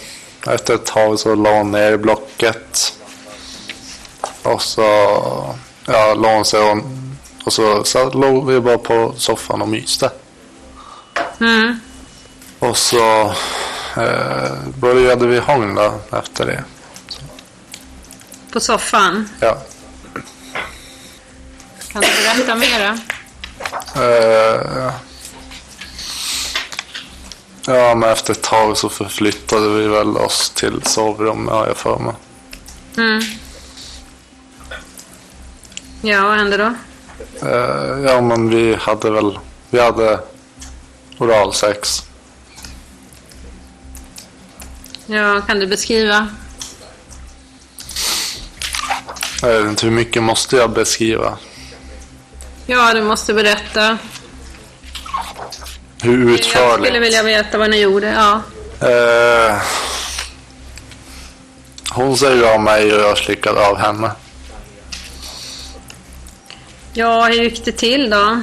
efter 0.46 0.74
ett 0.74 0.86
tag 0.86 1.18
så 1.18 1.34
la 1.34 1.50
hon 1.58 1.70
ner 1.70 1.96
blocket. 1.96 2.94
Och 4.42 4.62
så 4.62 4.82
ja, 5.86 6.14
la 6.14 6.34
hon 6.34 6.44
sig 6.44 6.60
och, 6.60 6.78
och 7.44 7.52
så, 7.52 7.84
så 7.84 8.10
låg 8.10 8.46
vi 8.46 8.60
bara 8.60 8.78
på 8.78 9.14
soffan 9.16 9.62
och 9.62 9.68
myste. 9.68 10.10
Mm. 11.40 11.80
Och 12.58 12.76
så 12.76 13.34
eh, 13.96 14.52
började 14.78 15.26
vi 15.26 15.38
hångla 15.38 15.94
efter 16.12 16.46
det. 16.46 16.64
På 18.52 18.60
soffan? 18.60 19.28
Ja. 19.40 19.58
Kan 21.92 22.02
du 22.02 22.08
berätta 22.22 22.54
mera? 22.54 22.98
Eh, 23.96 24.92
ja, 27.66 27.94
men 27.94 28.10
efter 28.10 28.32
ett 28.32 28.42
tag 28.42 28.76
så 28.76 28.88
förflyttade 28.88 29.68
vi 29.68 29.88
väl 29.88 30.16
oss 30.16 30.50
till 30.50 30.82
sovrummet 30.84 31.54
har 31.54 31.66
jag 31.66 31.76
för 31.76 31.98
mig. 31.98 32.14
Mm. 32.96 33.22
Ja, 36.02 36.22
vad 36.28 36.36
hände 36.38 36.56
då? 36.56 36.74
Eh, 37.48 38.00
ja, 38.12 38.20
men 38.20 38.48
vi 38.48 38.74
hade 38.74 39.10
väl, 39.10 39.38
vi 39.70 39.80
hade 39.80 40.20
oralsex. 41.18 42.02
Ja, 45.06 45.40
kan 45.40 45.58
du 45.60 45.66
beskriva? 45.66 46.28
Jag 49.42 49.48
vet 49.62 49.66
inte 49.70 49.86
hur 49.86 49.92
mycket 49.92 50.22
måste 50.22 50.56
jag 50.56 50.70
beskriva? 50.70 51.38
Ja, 52.66 52.94
du 52.94 53.02
måste 53.02 53.34
berätta. 53.34 53.98
Hur 56.02 56.30
Jag 56.30 56.38
skulle 56.44 56.64
utförligt? 56.64 57.02
vilja 57.02 57.22
veta 57.22 57.58
vad 57.58 57.70
ni 57.70 57.80
gjorde. 57.80 58.06
Ja. 58.08 58.42
Eh, 58.88 59.56
hon 61.90 62.16
säger 62.16 62.54
av 62.54 62.60
mig 62.60 62.94
och 62.94 63.00
jag 63.00 63.18
slickade 63.18 63.66
av 63.66 63.76
henne. 63.78 64.10
Ja, 66.92 67.24
hur 67.26 67.42
gick 67.42 67.64
det 67.64 67.72
till 67.72 68.10
då? 68.10 68.42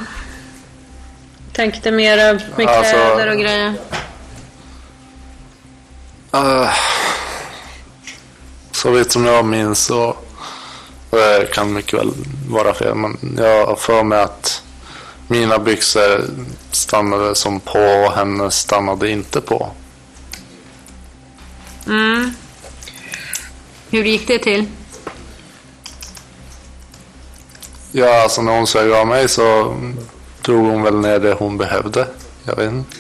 Tänkte 1.54 1.92
mera 1.92 2.34
med 2.34 2.68
Alltså- 2.68 2.92
kläder 2.92 3.28
och 3.32 3.40
grejer. 3.40 3.74
Eh, 6.34 6.70
så 8.72 8.92
vitt 8.92 9.12
som 9.12 9.26
jag 9.26 9.46
minns 9.46 9.86
så 9.86 10.18
det 11.10 11.54
kan 11.54 11.74
mycket 11.74 12.00
väl 12.00 12.12
vara 12.50 12.74
fel 12.74 12.96
men 12.96 13.36
jag 13.38 13.66
har 13.66 13.76
för 13.76 14.04
mig 14.04 14.22
att 14.22 14.64
mina 15.28 15.60
byxor 15.60 16.26
stannade 16.72 17.36
som 17.36 17.60
på 17.60 17.80
och 17.80 18.12
hennes 18.14 18.56
stannade 18.56 19.10
inte 19.10 19.42
på. 19.42 19.72
Mm. 21.88 22.34
Hur 23.90 24.04
gick 24.04 24.28
det 24.28 24.40
till? 24.40 24.66
Ja, 27.98 28.22
alltså 28.24 28.42
när 28.42 28.52
hon 28.52 28.68
sög 28.68 28.92
av 28.92 29.08
mig 29.08 29.30
så 29.30 29.76
drog 30.42 30.66
hon 30.66 30.84
väl 30.84 30.96
ner 30.96 31.20
det 31.20 31.34
hon 31.34 31.58
behövde. 31.58 32.08
Jag 32.44 32.56
vet 32.56 32.72
inte. 32.72 32.98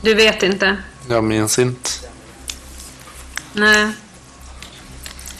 Du 0.00 0.14
vet 0.14 0.42
inte? 0.42 0.76
Jag 1.08 1.24
minns 1.24 1.58
inte. 1.58 1.90
Nej. 3.52 3.88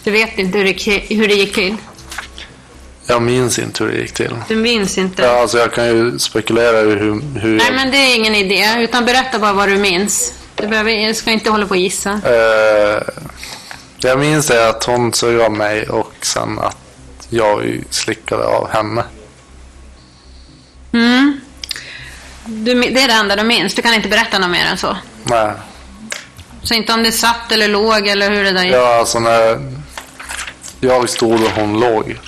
Du 0.04 0.10
vet 0.10 0.38
inte 0.38 0.58
hur 0.58 0.64
det, 0.64 1.14
hur 1.14 1.28
det 1.28 1.34
gick 1.34 1.54
till? 1.54 1.76
Jag 3.06 3.22
minns 3.22 3.58
inte 3.58 3.84
hur 3.84 3.90
det 3.90 3.98
gick 3.98 4.12
till. 4.12 4.34
Du 4.48 4.56
minns 4.56 4.98
inte? 4.98 5.22
Ja, 5.22 5.40
alltså 5.40 5.58
jag 5.58 5.72
kan 5.72 5.86
ju 5.86 6.18
spekulera 6.18 6.80
hur, 6.80 7.38
hur 7.40 7.56
Nej, 7.56 7.72
men 7.72 7.90
det 7.90 7.96
är 7.96 8.16
ingen 8.16 8.34
idé. 8.34 8.64
Utan 8.78 9.04
berätta 9.04 9.38
bara 9.38 9.52
vad 9.52 9.68
du 9.68 9.76
minns. 9.76 10.34
Du 10.54 10.66
behöver, 10.66 10.90
jag 10.90 11.16
ska 11.16 11.30
inte 11.30 11.50
hålla 11.50 11.66
på 11.66 11.70
och 11.70 11.76
gissa. 11.76 12.20
Eh, 12.24 13.02
jag 13.98 14.18
minns 14.18 14.46
det 14.46 14.68
att 14.68 14.84
hon 14.84 15.12
sög 15.12 15.40
av 15.40 15.52
mig 15.52 15.88
och 15.88 16.12
sen 16.22 16.58
att 16.58 16.83
jag 17.28 17.84
slickade 17.90 18.44
av 18.44 18.70
henne. 18.70 19.04
Mm. 20.92 21.40
Du, 22.46 22.74
det 22.74 23.02
är 23.02 23.08
det 23.08 23.14
enda 23.14 23.36
du 23.36 23.44
minns. 23.44 23.74
Du 23.74 23.82
kan 23.82 23.94
inte 23.94 24.08
berätta 24.08 24.38
något 24.38 24.50
mer 24.50 24.64
än 24.66 24.78
så. 24.78 24.96
Nej. 25.24 25.52
Så 26.62 26.74
inte 26.74 26.92
om 26.92 27.02
det 27.02 27.12
satt 27.12 27.52
eller 27.52 27.68
låg 27.68 28.06
eller 28.06 28.30
hur 28.30 28.44
det 28.44 28.52
där 28.52 28.64
gick. 28.64 28.74
Ja, 28.74 28.98
alltså 28.98 29.18
när 29.18 29.72
jag 30.80 31.08
stod 31.08 31.42
och 31.42 31.50
hon 31.50 31.80
låg. 31.80 32.20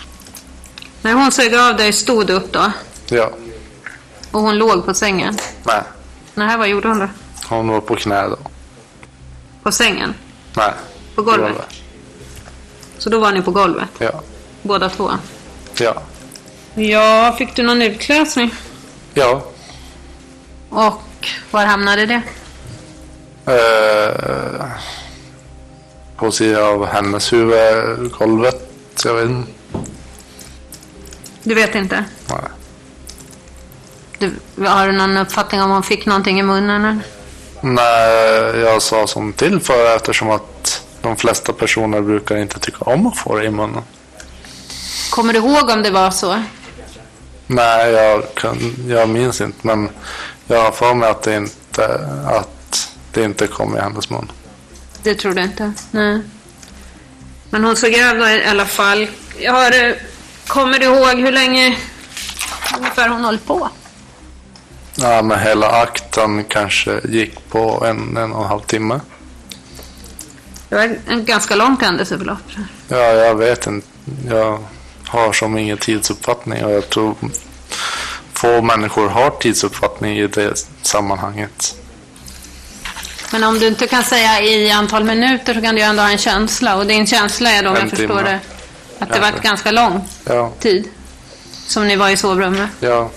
När 1.02 1.12
hon 1.12 1.32
sög 1.32 1.54
av 1.54 1.76
dig 1.76 1.92
stod 1.92 2.26
du 2.26 2.32
upp 2.32 2.52
då? 2.52 2.72
Ja. 3.08 3.30
Och 4.30 4.40
hon 4.40 4.58
låg 4.58 4.86
på 4.86 4.94
sängen? 4.94 5.38
Nej. 5.62 5.82
Nej, 6.34 6.56
vad 6.56 6.68
gjorde 6.68 6.88
hon 6.88 6.98
då? 6.98 7.08
Hon 7.48 7.68
var 7.68 7.80
på 7.80 7.96
knä 7.96 8.28
då. 8.28 8.36
På 9.62 9.72
sängen? 9.72 10.14
Nej. 10.56 10.72
På 11.14 11.22
golvet? 11.22 11.66
Så 12.98 13.10
då 13.10 13.18
var 13.18 13.32
ni 13.32 13.42
på 13.42 13.50
golvet? 13.50 13.88
Ja. 13.98 14.22
Båda 14.66 14.88
två? 14.88 15.10
Ja. 15.78 16.02
Ja, 16.74 17.34
fick 17.38 17.56
du 17.56 17.62
någon 17.62 17.82
utklösning? 17.82 18.54
Ja. 19.14 19.42
Och 20.70 21.28
var 21.50 21.64
hamnade 21.66 22.06
det? 22.06 22.22
Eh, 23.52 24.66
på 26.16 26.30
sidan 26.30 26.62
av 26.62 26.86
hennes 26.86 27.32
huvud, 27.32 28.12
golvet. 28.12 28.70
Jag 29.04 29.14
vet 29.14 29.28
inte. 29.30 29.50
Du 31.42 31.54
vet 31.54 31.74
inte? 31.74 32.04
Nej. 32.28 32.38
Du, 34.18 34.32
har 34.66 34.86
du 34.86 34.92
någon 34.92 35.16
uppfattning 35.16 35.62
om 35.62 35.70
hon 35.70 35.82
fick 35.82 36.06
någonting 36.06 36.40
i 36.40 36.42
munnen? 36.42 36.84
Eller? 36.84 37.00
Nej, 37.60 38.60
jag 38.60 38.82
sa 38.82 39.06
som 39.06 39.32
till 39.32 39.60
för 39.60 39.96
eftersom 39.96 40.30
att 40.30 40.82
de 41.02 41.16
flesta 41.16 41.52
personer 41.52 42.00
brukar 42.00 42.36
inte 42.36 42.58
tycka 42.58 42.78
om 42.84 43.06
att 43.06 43.18
få 43.18 43.36
det 43.38 43.44
i 43.44 43.50
munnen. 43.50 43.82
Kommer 45.10 45.32
du 45.32 45.38
ihåg 45.38 45.70
om 45.70 45.82
det 45.82 45.90
var 45.90 46.10
så? 46.10 46.42
Nej, 47.46 47.90
jag, 47.92 48.34
kan, 48.34 48.74
jag 48.88 49.08
minns 49.08 49.40
inte. 49.40 49.58
Men 49.62 49.88
jag 50.46 50.62
har 50.62 50.72
för 50.72 50.94
mig 50.94 51.10
att 51.10 51.22
det 51.22 51.36
inte, 51.36 52.08
att 52.24 52.88
det 53.12 53.22
inte 53.24 53.46
kom 53.46 53.76
i 53.76 53.80
hennes 53.80 54.10
mun. 54.10 54.32
Det 55.02 55.14
tror 55.14 55.34
du 55.34 55.42
inte? 55.42 55.72
Nej. 55.90 56.20
Men 57.50 57.64
hon 57.64 57.76
såg 57.76 57.94
över 57.94 58.30
i 58.30 58.44
alla 58.46 58.66
fall. 58.66 59.08
Jag 59.38 59.52
har, 59.52 59.84
eh, 59.84 59.94
kommer 60.46 60.78
du 60.78 60.84
ihåg 60.84 61.14
hur 61.18 61.32
länge 61.32 61.76
ungefär 62.78 63.08
hon 63.08 63.24
höll 63.24 63.38
på? 63.38 63.68
Ja, 64.94 65.22
men 65.22 65.38
hela 65.38 65.70
akten 65.70 66.44
kanske 66.44 67.00
gick 67.04 67.48
på 67.48 67.84
en, 67.86 68.16
en 68.16 68.32
och 68.32 68.42
en 68.42 68.48
halv 68.48 68.60
timme. 68.60 69.00
Det 70.68 70.74
var 70.74 70.96
en 71.08 71.24
ganska 71.24 71.54
långt 71.54 71.82
händelseförlopp. 71.82 72.38
Ja, 72.88 72.96
jag 72.96 73.34
vet 73.34 73.66
inte. 73.66 73.86
Jag 74.28 74.58
har 75.06 75.32
som 75.32 75.58
ingen 75.58 75.78
tidsuppfattning 75.78 76.64
och 76.64 76.72
jag 76.72 76.90
tror 76.90 77.14
få 78.32 78.62
människor 78.62 79.08
har 79.08 79.30
tidsuppfattning 79.30 80.18
i 80.18 80.26
det 80.26 80.54
sammanhanget. 80.82 81.74
Men 83.32 83.44
om 83.44 83.58
du 83.58 83.66
inte 83.66 83.86
kan 83.86 84.04
säga 84.04 84.40
i 84.42 84.70
antal 84.70 85.04
minuter 85.04 85.54
så 85.54 85.60
kan 85.62 85.74
du 85.74 85.82
ändå 85.82 86.02
ha 86.02 86.10
en 86.10 86.18
känsla. 86.18 86.76
Och 86.76 86.86
din 86.86 87.06
känsla 87.06 87.50
är 87.50 87.62
då, 87.62 87.70
om 87.70 87.76
En 87.76 87.80
jag 87.82 87.90
förstår 87.90 88.06
timme. 88.06 88.22
det, 88.22 88.40
att 88.98 89.12
det 89.12 89.20
var 89.20 89.30
Kanske. 89.30 89.48
ganska 89.48 89.70
lång 89.70 90.08
Ja, 90.24 90.52
tid 90.60 90.88
som 91.66 91.88
ni 91.88 91.96
var 91.96 92.08
i 92.08 92.16
sovrummet. 92.16 92.70
ja. 92.80 93.10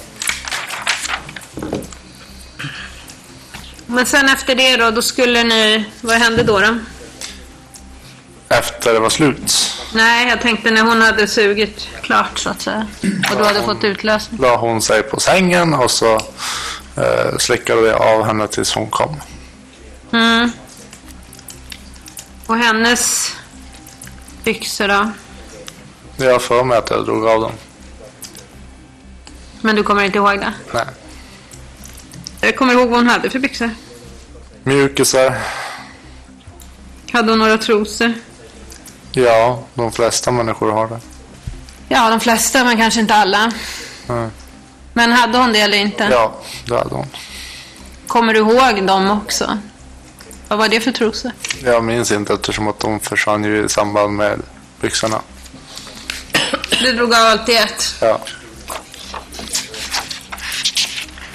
Men 3.85 4.05
sen 4.05 4.29
efter 4.29 4.55
det 4.55 4.77
då, 4.77 4.91
då 4.91 5.01
skulle 5.01 5.43
ni... 5.43 5.85
Vad 6.01 6.15
hände 6.17 6.43
då? 6.43 6.59
då? 6.59 6.77
Efter 8.59 8.93
det 8.93 8.99
var 8.99 9.09
slut 9.09 9.75
Nej, 9.93 10.29
jag 10.29 10.41
tänkte 10.41 10.71
när 10.71 10.81
hon 10.81 11.01
hade 11.01 11.27
sugit 11.27 11.87
klart 12.01 12.39
så 12.39 12.49
att 12.49 12.61
säga. 12.61 12.87
Och 13.31 13.37
du 13.37 13.43
hade 13.43 13.61
fått 13.61 13.83
utlösning. 13.83 14.41
la 14.41 14.57
hon 14.57 14.81
sig 14.81 15.03
på 15.03 15.19
sängen 15.19 15.73
och 15.73 15.91
så 15.91 16.15
eh, 16.95 17.37
slickade 17.39 17.81
vi 17.81 17.89
av 17.89 18.23
henne 18.25 18.47
tills 18.47 18.73
hon 18.73 18.89
kom. 18.89 19.15
Mm. 20.11 20.51
Och 22.45 22.55
hennes 22.55 23.33
byxor 24.43 24.87
då? 24.87 25.11
Jag 26.17 26.31
har 26.31 26.39
för 26.39 26.63
mig 26.63 26.77
att 26.77 26.89
jag 26.89 27.05
drog 27.05 27.27
av 27.27 27.41
dem. 27.41 27.51
Men 29.61 29.75
du 29.75 29.83
kommer 29.83 30.03
inte 30.03 30.17
ihåg 30.17 30.39
det? 30.39 30.53
Nej. 30.73 30.85
Jag 32.41 32.55
kommer 32.55 32.73
ihåg 32.73 32.89
vad 32.89 32.97
hon 32.99 33.07
hade 33.07 33.29
för 33.29 33.39
byxor. 33.39 33.69
Mjukisar. 34.63 35.37
Hade 37.11 37.31
hon 37.31 37.39
några 37.39 37.57
trosor? 37.57 38.13
Ja, 39.11 39.63
de 39.73 39.91
flesta 39.91 40.31
människor 40.31 40.71
har 40.71 40.87
det. 40.87 40.99
Ja, 41.87 42.09
de 42.09 42.19
flesta, 42.19 42.63
men 42.63 42.77
kanske 42.77 42.99
inte 42.99 43.15
alla. 43.15 43.51
Mm. 44.09 44.31
Men 44.93 45.11
hade 45.11 45.37
hon 45.37 45.53
det 45.53 45.59
eller 45.59 45.77
inte? 45.77 46.07
Ja, 46.11 46.33
det 46.65 46.75
hade 46.77 46.95
hon. 46.95 47.07
Kommer 48.07 48.33
du 48.33 48.39
ihåg 48.39 48.87
dem 48.87 49.11
också? 49.11 49.57
Vad 50.47 50.59
var 50.59 50.67
det 50.67 50.79
för 50.79 50.91
trosor? 50.91 51.31
Jag 51.63 51.83
minns 51.83 52.11
inte 52.11 52.33
eftersom 52.33 52.67
att 52.67 52.79
de 52.79 52.99
försvann 52.99 53.43
ju 53.43 53.65
i 53.65 53.69
samband 53.69 54.13
med 54.13 54.41
byxorna. 54.81 55.21
Du 56.81 56.91
drog 56.93 57.13
av 57.13 57.25
allt 57.25 57.49
i 57.49 57.55
ett? 57.55 57.95
Ja. 58.01 58.19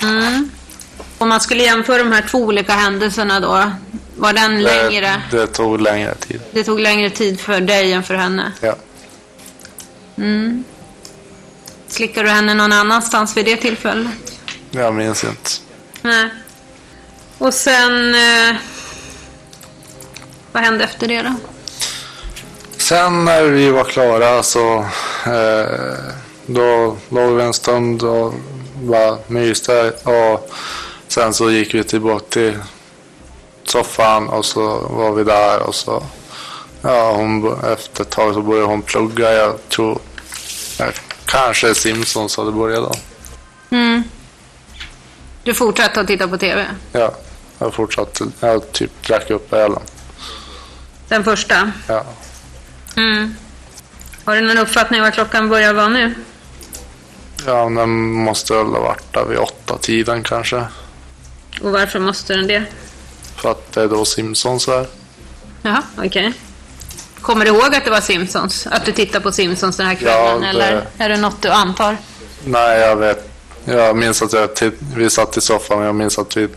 Mm. 0.02 0.50
Om 1.18 1.28
man 1.28 1.40
skulle 1.40 1.62
jämföra 1.62 1.98
de 1.98 2.12
här 2.12 2.24
två 2.30 2.38
olika 2.38 2.72
händelserna 2.72 3.40
då, 3.40 3.72
var 4.16 4.32
den 4.32 4.62
längre? 4.62 5.22
Det, 5.30 5.36
det 5.36 5.46
tog 5.46 5.80
längre 5.80 6.14
tid. 6.14 6.40
Det 6.52 6.64
tog 6.64 6.80
längre 6.80 7.10
tid 7.10 7.40
för 7.40 7.60
dig 7.60 7.92
än 7.92 8.02
för 8.02 8.14
henne? 8.14 8.52
Ja. 8.60 8.76
Mm. 10.16 10.64
Slickade 11.88 12.28
du 12.28 12.32
henne 12.32 12.54
någon 12.54 12.72
annanstans 12.72 13.36
vid 13.36 13.44
det 13.44 13.56
tillfället? 13.56 14.12
Jag 14.70 14.94
minns 14.94 15.24
inte. 15.24 15.50
Nej. 16.02 16.28
Och 17.38 17.54
sen... 17.54 18.14
Eh, 18.14 18.56
vad 20.52 20.62
hände 20.62 20.84
efter 20.84 21.08
det 21.08 21.22
då? 21.22 21.34
Sen 22.76 23.24
när 23.24 23.42
vi 23.42 23.70
var 23.70 23.84
klara 23.84 24.42
så 24.42 24.78
eh, 25.26 25.94
då 26.46 26.96
låg 27.08 27.32
vi 27.32 27.42
en 27.42 27.54
stund 27.54 28.02
och 28.02 28.34
bara 28.74 29.18
myste 29.28 29.90
och 29.90 30.50
sen 31.14 31.34
så 31.34 31.50
gick 31.50 31.74
vi 31.74 31.84
tillbaka 31.84 32.24
till 32.28 32.58
soffan 33.64 34.28
och 34.28 34.44
så 34.44 34.78
var 34.78 35.12
vi 35.12 35.24
där 35.24 35.62
och 35.62 35.74
så 35.74 36.02
ja, 36.82 37.12
hon, 37.12 37.64
efter 37.64 38.02
ett 38.02 38.10
tag 38.10 38.34
så 38.34 38.42
började 38.42 38.66
hon 38.66 38.82
plugga. 38.82 39.32
Jag 39.32 39.68
tror 39.68 39.98
ja, 40.78 40.86
kanske 41.24 41.74
Simpsons 41.74 42.36
hade 42.36 42.52
börjat 42.52 42.82
då. 42.82 42.94
Mm. 43.76 44.02
Du 45.42 45.54
fortsatte 45.54 46.00
att 46.00 46.06
titta 46.06 46.28
på 46.28 46.38
TV? 46.38 46.66
Ja, 46.92 47.14
jag 47.58 47.74
fortsatte. 47.74 48.24
Jag 48.40 48.72
typ 48.72 49.02
drack 49.06 49.30
upp 49.30 49.52
ölen. 49.52 49.82
Den 51.08 51.24
första? 51.24 51.72
Ja. 51.88 52.04
Mm. 52.96 53.34
Har 54.24 54.36
du 54.36 54.40
någon 54.40 54.58
uppfattning 54.58 55.00
vad 55.00 55.14
klockan 55.14 55.48
börjar 55.48 55.74
vara 55.74 55.88
nu? 55.88 56.14
Ja, 57.46 57.64
den 57.64 58.12
måste 58.12 58.54
väl 58.54 58.66
ha 58.66 58.80
varit 58.80 59.12
där 59.12 59.24
vid 59.24 59.38
åtta 59.38 59.78
tiden 59.78 60.22
kanske. 60.22 60.64
Och 61.62 61.72
varför 61.72 61.98
måste 61.98 62.34
den 62.36 62.46
det? 62.46 62.62
För 63.36 63.50
att 63.50 63.72
det 63.72 63.82
är 63.82 63.88
då 63.88 64.04
Simpsons 64.04 64.68
är. 64.68 64.86
Jaha, 65.62 65.82
okej. 65.98 66.32
Kommer 67.20 67.44
du 67.44 67.50
ihåg 67.50 67.74
att 67.74 67.84
det 67.84 67.90
var 67.90 68.00
Simpsons? 68.00 68.66
Att 68.66 68.84
du 68.84 68.92
tittar 68.92 69.20
på 69.20 69.32
Simpsons 69.32 69.76
den 69.76 69.86
här 69.86 69.94
kvällen? 69.94 70.16
Ja, 70.24 70.38
det- 70.40 70.46
Eller 70.48 70.86
är 70.98 71.08
det 71.08 71.16
något 71.16 71.42
du 71.42 71.48
antar? 71.48 71.96
Nej, 72.44 72.80
jag 72.80 72.96
vet. 72.96 73.30
Jag 73.64 73.96
minns 73.96 74.22
att 74.22 74.32
jag 74.32 74.48
vi 74.96 75.10
satt 75.10 75.36
i 75.36 75.40
soffan 75.40 75.78
och 75.78 75.84
jag 75.84 75.94
minns 75.94 76.18
att, 76.18 76.36
vi, 76.36 76.48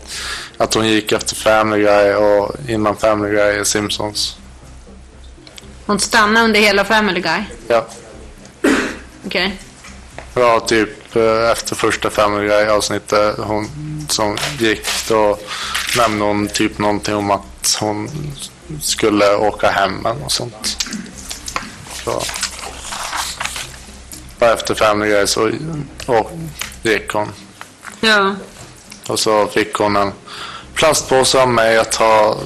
att 0.56 0.74
hon 0.74 0.88
gick 0.88 1.12
efter 1.12 1.34
Family 1.34 1.82
Guy 1.84 2.12
och 2.14 2.56
innan 2.68 2.96
Family 2.96 3.34
Guy 3.34 3.58
är 3.58 3.64
Simpsons. 3.64 4.36
Hon 5.86 5.98
stannade 5.98 6.44
under 6.44 6.60
hela 6.60 6.84
Family 6.84 7.20
Guy? 7.20 7.42
Ja. 7.68 7.86
Okej. 9.26 9.58
Ja, 10.38 10.60
typ 10.60 11.16
eh, 11.16 11.50
efter 11.50 11.74
första 11.74 12.10
Family 12.10 12.48
Guy 12.48 12.66
avsnittet 12.66 13.36
hon 13.38 13.68
som 14.08 14.36
gick 14.58 14.86
då 15.08 15.38
nämnde 15.96 16.24
hon 16.24 16.48
typ 16.48 16.78
någonting 16.78 17.14
om 17.14 17.30
att 17.30 17.76
hon 17.80 18.10
skulle 18.80 19.36
åka 19.36 19.70
hem 19.70 20.06
eller 20.06 20.20
något 20.20 20.32
sånt. 20.32 20.76
Så. 22.04 22.22
Och 24.38 24.46
efter 24.46 24.74
Family 24.74 25.10
Guy 25.10 25.26
så 25.26 25.50
och, 26.06 26.30
gick 26.82 27.12
hon. 27.12 27.28
Ja. 28.00 28.34
Och 29.08 29.18
så 29.18 29.46
fick 29.46 29.74
hon 29.74 29.96
en 29.96 30.12
plastpåse 30.74 31.42
av 31.42 31.48
mig 31.48 31.78
att 31.78 31.94
ha 31.94 32.38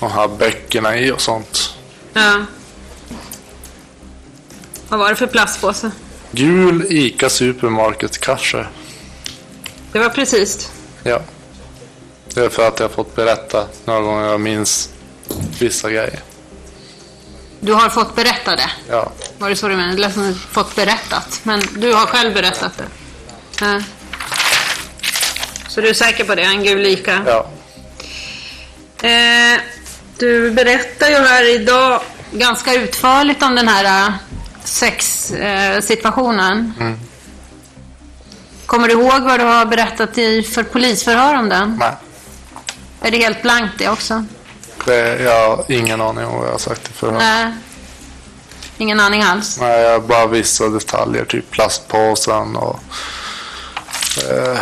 de 0.00 0.10
här 0.10 0.28
böckerna 0.28 0.98
i 0.98 1.10
och 1.10 1.20
sånt. 1.20 1.74
Ja. 2.12 2.44
Vad 4.88 4.98
var 4.98 5.08
det 5.08 5.16
för 5.16 5.26
plastpåse? 5.26 5.90
Gul 6.32 6.86
Ica 6.90 7.30
Supermarket 7.30 8.18
kanske. 8.18 8.66
Det 9.92 9.98
var 9.98 10.08
precis. 10.08 10.70
Ja. 11.02 11.20
Det 12.34 12.40
är 12.40 12.48
för 12.48 12.68
att 12.68 12.80
jag 12.80 12.88
har 12.88 12.94
fått 12.94 13.16
berätta 13.16 13.66
några 13.84 14.00
gånger 14.00 14.26
jag 14.26 14.40
minns 14.40 14.90
vissa 15.58 15.90
grejer. 15.90 16.20
Du 17.60 17.72
har 17.72 17.88
fått 17.88 18.16
berätta 18.16 18.56
det? 18.56 18.70
Ja. 18.88 19.12
Var 19.38 19.48
det 19.48 19.56
så 19.56 19.68
du 19.68 19.76
menade? 19.76 19.94
Det 19.94 20.00
lät 20.00 20.14
som 20.14 20.34
fått 20.34 20.76
berättat. 20.76 21.40
Men 21.42 21.62
du 21.76 21.92
har 21.92 22.06
själv 22.06 22.34
berättat 22.34 22.72
det? 22.78 22.84
Ja. 23.64 23.82
Så 25.68 25.80
du 25.80 25.88
är 25.88 25.94
säker 25.94 26.24
på 26.24 26.34
det? 26.34 26.42
En 26.42 26.62
gul 26.62 26.82
lika? 26.82 27.22
Ja. 27.26 27.48
Eh, 29.08 29.60
du 30.18 30.50
berättar 30.50 31.08
ju 31.08 31.16
här 31.16 31.54
idag 31.54 32.02
ganska 32.30 32.74
utförligt 32.74 33.42
om 33.42 33.54
den 33.54 33.68
här 33.68 34.12
eh, 34.62 35.80
sexsituationen. 35.80 36.74
Mm. 36.80 36.98
Kommer 38.66 38.88
du 38.88 38.94
ihåg 38.94 39.22
vad 39.22 39.40
du 39.40 39.44
har 39.44 39.66
berättat 39.66 40.18
i 40.18 40.42
för 40.42 40.62
polisförhör 40.62 41.38
om 41.38 41.48
den? 41.48 41.76
Nej. 41.80 41.96
Är 43.00 43.10
det 43.10 43.16
helt 43.16 43.42
blankt 43.42 43.74
det 43.78 43.88
också? 43.88 44.24
Det, 44.84 45.22
jag 45.22 45.48
har 45.48 45.64
ingen 45.68 46.00
aning 46.00 46.26
om 46.26 46.36
vad 46.36 46.46
jag 46.46 46.52
har 46.52 46.58
sagt 46.58 46.90
i 46.90 46.92
förhör. 46.92 47.18
Nej. 47.18 47.52
Ingen 48.78 49.00
aning 49.00 49.22
alls? 49.22 49.58
Nej, 49.60 49.80
jag 49.80 50.02
bara 50.02 50.26
vissa 50.26 50.68
detaljer. 50.68 51.24
Typ 51.24 51.50
plastpåsen 51.50 52.56
och 52.56 52.80
eh, 54.30 54.58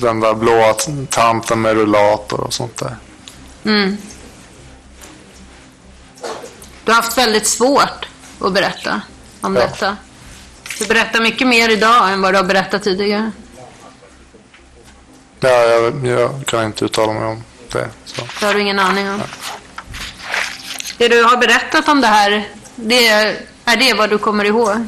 den 0.00 0.20
där 0.20 0.34
blåa 0.34 0.74
tanten 1.10 1.60
med 1.60 1.74
rullator 1.74 2.40
och 2.40 2.52
sånt 2.52 2.76
där. 2.76 2.96
Mm. 3.64 3.96
Du 6.84 6.92
har 6.92 6.96
haft 6.96 7.18
väldigt 7.18 7.46
svårt 7.46 8.08
att 8.40 8.52
berätta 8.52 9.00
om 9.40 9.56
Ja. 9.56 9.62
detta. 9.62 9.96
Du 10.78 10.86
berättar 10.86 11.20
mycket 11.20 11.46
mer 11.46 11.68
idag 11.68 12.12
än 12.12 12.22
vad 12.22 12.34
du 12.34 12.38
har 12.38 12.44
berättat 12.44 12.82
tidigare. 12.82 13.30
Ja, 15.40 15.48
jag, 15.50 16.06
jag 16.06 16.46
kan 16.46 16.64
inte 16.64 16.84
uttala 16.84 17.12
mig 17.12 17.24
om 17.24 17.42
det. 17.72 17.88
Så. 18.04 18.22
Det 18.40 18.46
har 18.46 18.54
du 18.54 18.60
ingen 18.60 18.78
aning 18.78 19.10
om. 19.10 19.20
Det 20.98 21.08
du 21.08 21.22
har 21.22 21.36
berättat 21.36 21.88
om 21.88 22.00
det 22.00 22.06
här, 22.06 22.48
det 22.74 23.06
är, 23.08 23.36
det 23.64 23.94
vad 23.94 24.10
du 24.10 24.18
kommer 24.18 24.44
ihåg? 24.44 24.86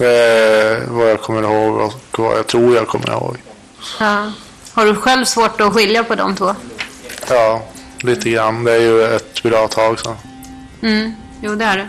Är 0.00 0.86
vad 0.86 1.10
jag 1.10 1.22
kommer 1.22 1.42
ihåg 1.42 1.76
och 1.76 2.18
vad 2.18 2.38
jag 2.38 2.46
tror 2.46 2.76
jag 2.76 2.88
kommer 2.88 3.10
ihåg. 3.10 3.36
Ja. 4.00 4.32
Har 4.72 4.86
du 4.86 4.94
själv 4.94 5.24
svårt 5.24 5.60
att 5.60 5.72
skilja 5.74 6.04
på 6.04 6.14
de 6.14 6.36
två? 6.36 6.54
Ja, 7.28 7.62
lite 8.00 8.30
grann. 8.30 8.64
Det 8.64 8.72
är 8.72 8.80
ju 8.80 9.04
ett 9.16 9.42
bra 9.42 9.68
tag 9.68 9.98
sedan. 10.00 10.16
Mm. 10.82 11.14
Jo, 11.42 11.54
det 11.54 11.64
är 11.64 11.76
det. 11.76 11.88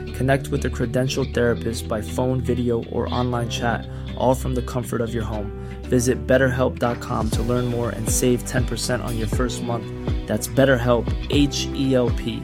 Connect 0.21 0.51
with 0.51 0.65
a 0.65 0.69
credentialed 0.69 1.33
therapist 1.33 1.87
by 1.87 2.01
phone, 2.01 2.41
video, 2.41 2.83
or 2.91 3.21
online 3.21 3.49
chat, 3.49 3.87
all 4.17 4.35
from 4.35 4.55
the 4.55 4.61
comfort 4.61 5.01
of 5.01 5.13
your 5.13 5.23
home. 5.23 5.51
Visit 5.89 6.27
betterhelp.com 6.27 7.29
to 7.29 7.41
learn 7.43 7.65
more 7.65 7.89
and 7.89 8.09
save 8.09 8.37
10% 8.37 9.03
on 9.03 9.17
your 9.17 9.27
first 9.27 9.63
month. 9.63 9.85
That's 10.27 10.55
BetterHelp, 10.55 11.05
H 11.29 11.67
E 11.75 11.95
L 11.95 12.11
P. 12.17 12.39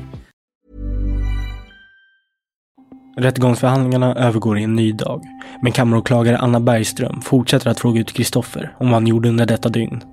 Rättegångsförhandlingarna 3.17 4.15
övergår 4.15 4.57
i 4.59 4.63
en 4.63 4.75
ny 4.75 4.91
dag, 4.91 5.23
men 5.61 5.71
kammaråklagare 5.71 6.37
Anna 6.37 6.59
Bergström 6.59 7.21
fortsätter 7.21 7.69
att 7.69 7.79
fråga 7.79 8.01
ut 8.01 8.13
Kristoffer 8.13 8.75
om 8.79 8.87
vad 8.87 8.93
han 8.93 9.07
gjorde 9.07 9.29
under 9.29 9.45
detta 9.45 9.69
dygn. 9.69 10.03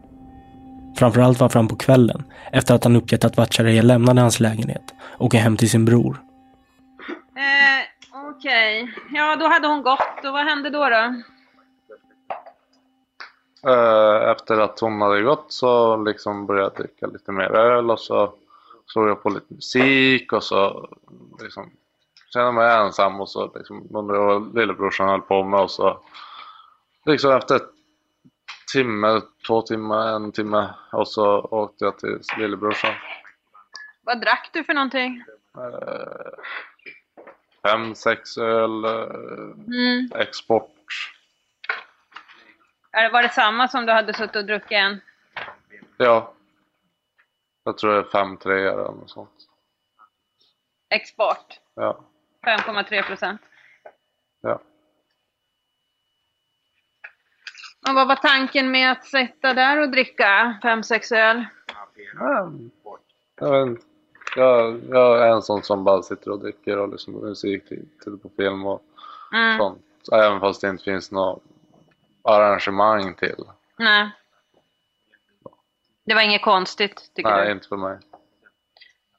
Framförallt 0.96 1.40
var 1.40 1.48
fram 1.48 1.68
på 1.68 1.76
kvällen, 1.76 2.22
efter 2.52 2.74
att 2.74 2.84
han 2.84 2.96
uppgett 2.96 3.24
att 3.24 3.36
Vatchareeya 3.36 3.82
lämnade 3.82 4.20
hans 4.20 4.40
lägenhet 4.40 4.94
åker 5.18 5.38
hem 5.38 5.56
till 5.56 5.70
sin 5.70 5.84
bror. 5.84 6.20
Eh, 7.36 7.86
Okej, 8.30 8.94
ja 9.12 9.36
då 9.36 9.46
hade 9.48 9.68
hon 9.68 9.82
gått 9.82 10.24
och 10.24 10.32
vad 10.32 10.44
hände 10.44 10.70
då 10.70 10.88
då? 10.88 11.14
Eh, 13.70 14.30
Efter 14.30 14.60
att 14.60 14.80
hon 14.80 15.00
hade 15.02 15.22
gått 15.22 15.52
så 15.52 15.96
liksom 15.96 16.46
började 16.46 16.66
jag 16.66 16.74
dricka 16.74 17.06
lite 17.06 17.32
mer 17.32 17.50
öl 17.50 17.90
och 17.90 18.00
så 18.00 18.32
såg 18.86 19.08
jag 19.08 19.22
på 19.22 19.28
lite 19.30 19.54
musik 19.54 20.32
och 20.32 20.44
så 20.44 20.88
liksom 21.42 21.70
kände 22.32 22.46
jag 22.46 22.54
mig 22.54 22.76
ensam 22.76 23.20
och 23.20 23.28
så 23.28 23.52
liksom 23.54 23.88
undrade 23.94 24.20
jag 24.20 24.26
vad 24.40 24.54
lillebrorsan 24.54 25.08
höll 25.08 25.20
på 25.20 25.44
med 25.44 25.60
och 25.60 25.70
så 25.70 26.00
liksom 27.04 27.32
efter 27.32 27.56
ett 27.56 27.70
timme, 28.72 29.20
två 29.46 29.62
timmar, 29.62 30.06
en 30.16 30.32
timme 30.32 30.68
och 30.92 31.08
så 31.08 31.40
åkte 31.40 31.84
jag 31.84 31.98
till 31.98 32.20
lillebrorsan. 32.38 32.94
Vad 34.04 34.20
drack 34.20 34.50
du 34.52 34.64
för 34.64 34.74
någonting? 34.74 35.24
Eh, 35.56 36.32
fem, 37.66 37.94
sex 37.94 38.38
öl, 38.38 38.84
eh, 38.84 38.90
Mm. 39.66 40.10
export. 40.14 40.70
Var 43.12 43.22
det 43.22 43.28
samma 43.28 43.68
som 43.68 43.86
du 43.86 43.92
hade 43.92 44.14
suttit 44.14 44.36
och 44.36 44.44
druckit 44.44 44.72
en? 44.72 45.00
Ja. 45.96 46.34
Jag 47.64 47.78
tror 47.78 47.92
det 47.92 47.98
är 47.98 48.02
fem, 48.04 48.36
tre 48.36 48.60
eller 48.60 48.82
något 48.82 49.10
sånt. 49.10 49.30
Export? 50.90 51.60
Ja. 51.74 52.04
5,3 52.46 53.02
procent. 53.02 53.40
Ja. 54.40 54.60
Och 57.88 57.94
vad 57.94 58.08
var 58.08 58.16
tanken 58.16 58.70
med 58.70 58.92
att 58.92 59.04
sitta 59.06 59.54
där 59.54 59.80
och 59.80 59.88
dricka 59.90 60.58
5-6 60.62 61.12
öl? 61.12 61.44
Jag, 62.14 62.50
vet 63.50 63.66
inte. 63.68 63.86
Jag, 64.36 64.80
jag 64.88 65.28
är 65.28 65.32
en 65.32 65.42
sån 65.42 65.62
som 65.62 65.84
bara 65.84 66.02
sitter 66.02 66.30
och 66.30 66.38
dricker 66.40 66.78
och 66.78 66.88
lyssnar 66.88 67.14
på 67.14 67.20
musik, 67.26 67.68
tittar 67.68 68.16
på 68.16 68.30
film 68.36 68.66
och 68.66 68.82
Mm. 69.32 69.58
sånt. 69.58 69.82
Även 70.12 70.40
fast 70.40 70.60
det 70.60 70.68
inte 70.68 70.84
finns 70.84 71.10
något 71.12 71.42
arrangemang 72.22 73.14
till. 73.14 73.44
Nej. 73.76 74.10
Det 76.04 76.14
var 76.14 76.22
inget 76.22 76.42
konstigt, 76.42 77.10
tycker 77.14 77.30
Nej, 77.30 77.46
du? 77.46 77.52
inte 77.52 77.68
för 77.68 77.76
mig. 77.76 77.98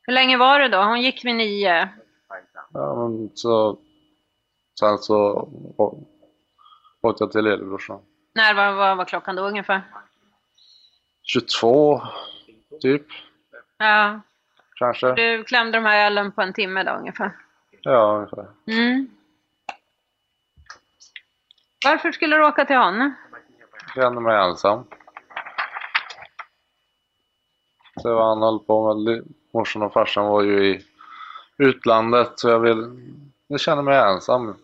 Hur 0.02 0.14
länge 0.14 0.38
var 0.38 0.60
det 0.60 0.68
då? 0.68 0.78
Hon 0.84 1.02
gick 1.02 1.26
vid 1.26 1.36
nio. 1.36 1.90
Ja, 2.74 2.96
men 2.96 3.30
så, 3.36 3.78
sen 4.80 4.98
så 4.98 5.50
åkte 7.02 7.24
jag 7.24 7.32
till 7.32 7.44
lillebrorsan. 7.44 8.00
När 8.34 8.54
var, 8.54 8.72
vad 8.72 8.98
var 8.98 9.06
klockan 9.06 9.36
då 9.36 9.44
ungefär? 9.44 9.82
22, 11.24 12.02
typ, 12.82 13.06
Ja. 13.78 14.20
Kanske. 14.76 15.14
Du 15.14 15.44
klämde 15.44 15.78
de 15.78 15.86
här 15.86 16.06
ölen 16.06 16.32
på 16.32 16.42
en 16.42 16.54
timme 16.54 16.84
då 16.84 16.92
ungefär? 16.92 17.32
Ja, 17.82 18.16
ungefär. 18.16 18.48
Mm. 18.68 19.08
Varför 21.86 22.12
skulle 22.12 22.36
du 22.36 22.46
åka 22.46 22.66
till 22.66 22.76
honom? 22.76 23.14
Jag 23.96 24.04
kände 24.04 24.22
mig 24.22 24.38
ensam. 24.38 24.84
Så 28.02 28.16
vad 28.16 28.28
han 28.28 28.42
höll 28.42 28.60
på 28.60 28.96
med. 28.96 29.24
Morsan 29.52 29.82
och 29.82 29.94
farsan 29.94 30.26
var 30.26 30.42
ju 30.42 30.66
i 30.66 30.86
utlandet 31.58 32.40
så 32.40 32.50
jag 32.50 32.60
vill... 32.60 33.12
Jag 33.48 33.60
känner 33.60 33.82
mig 33.82 33.98
ensam. 33.98 34.58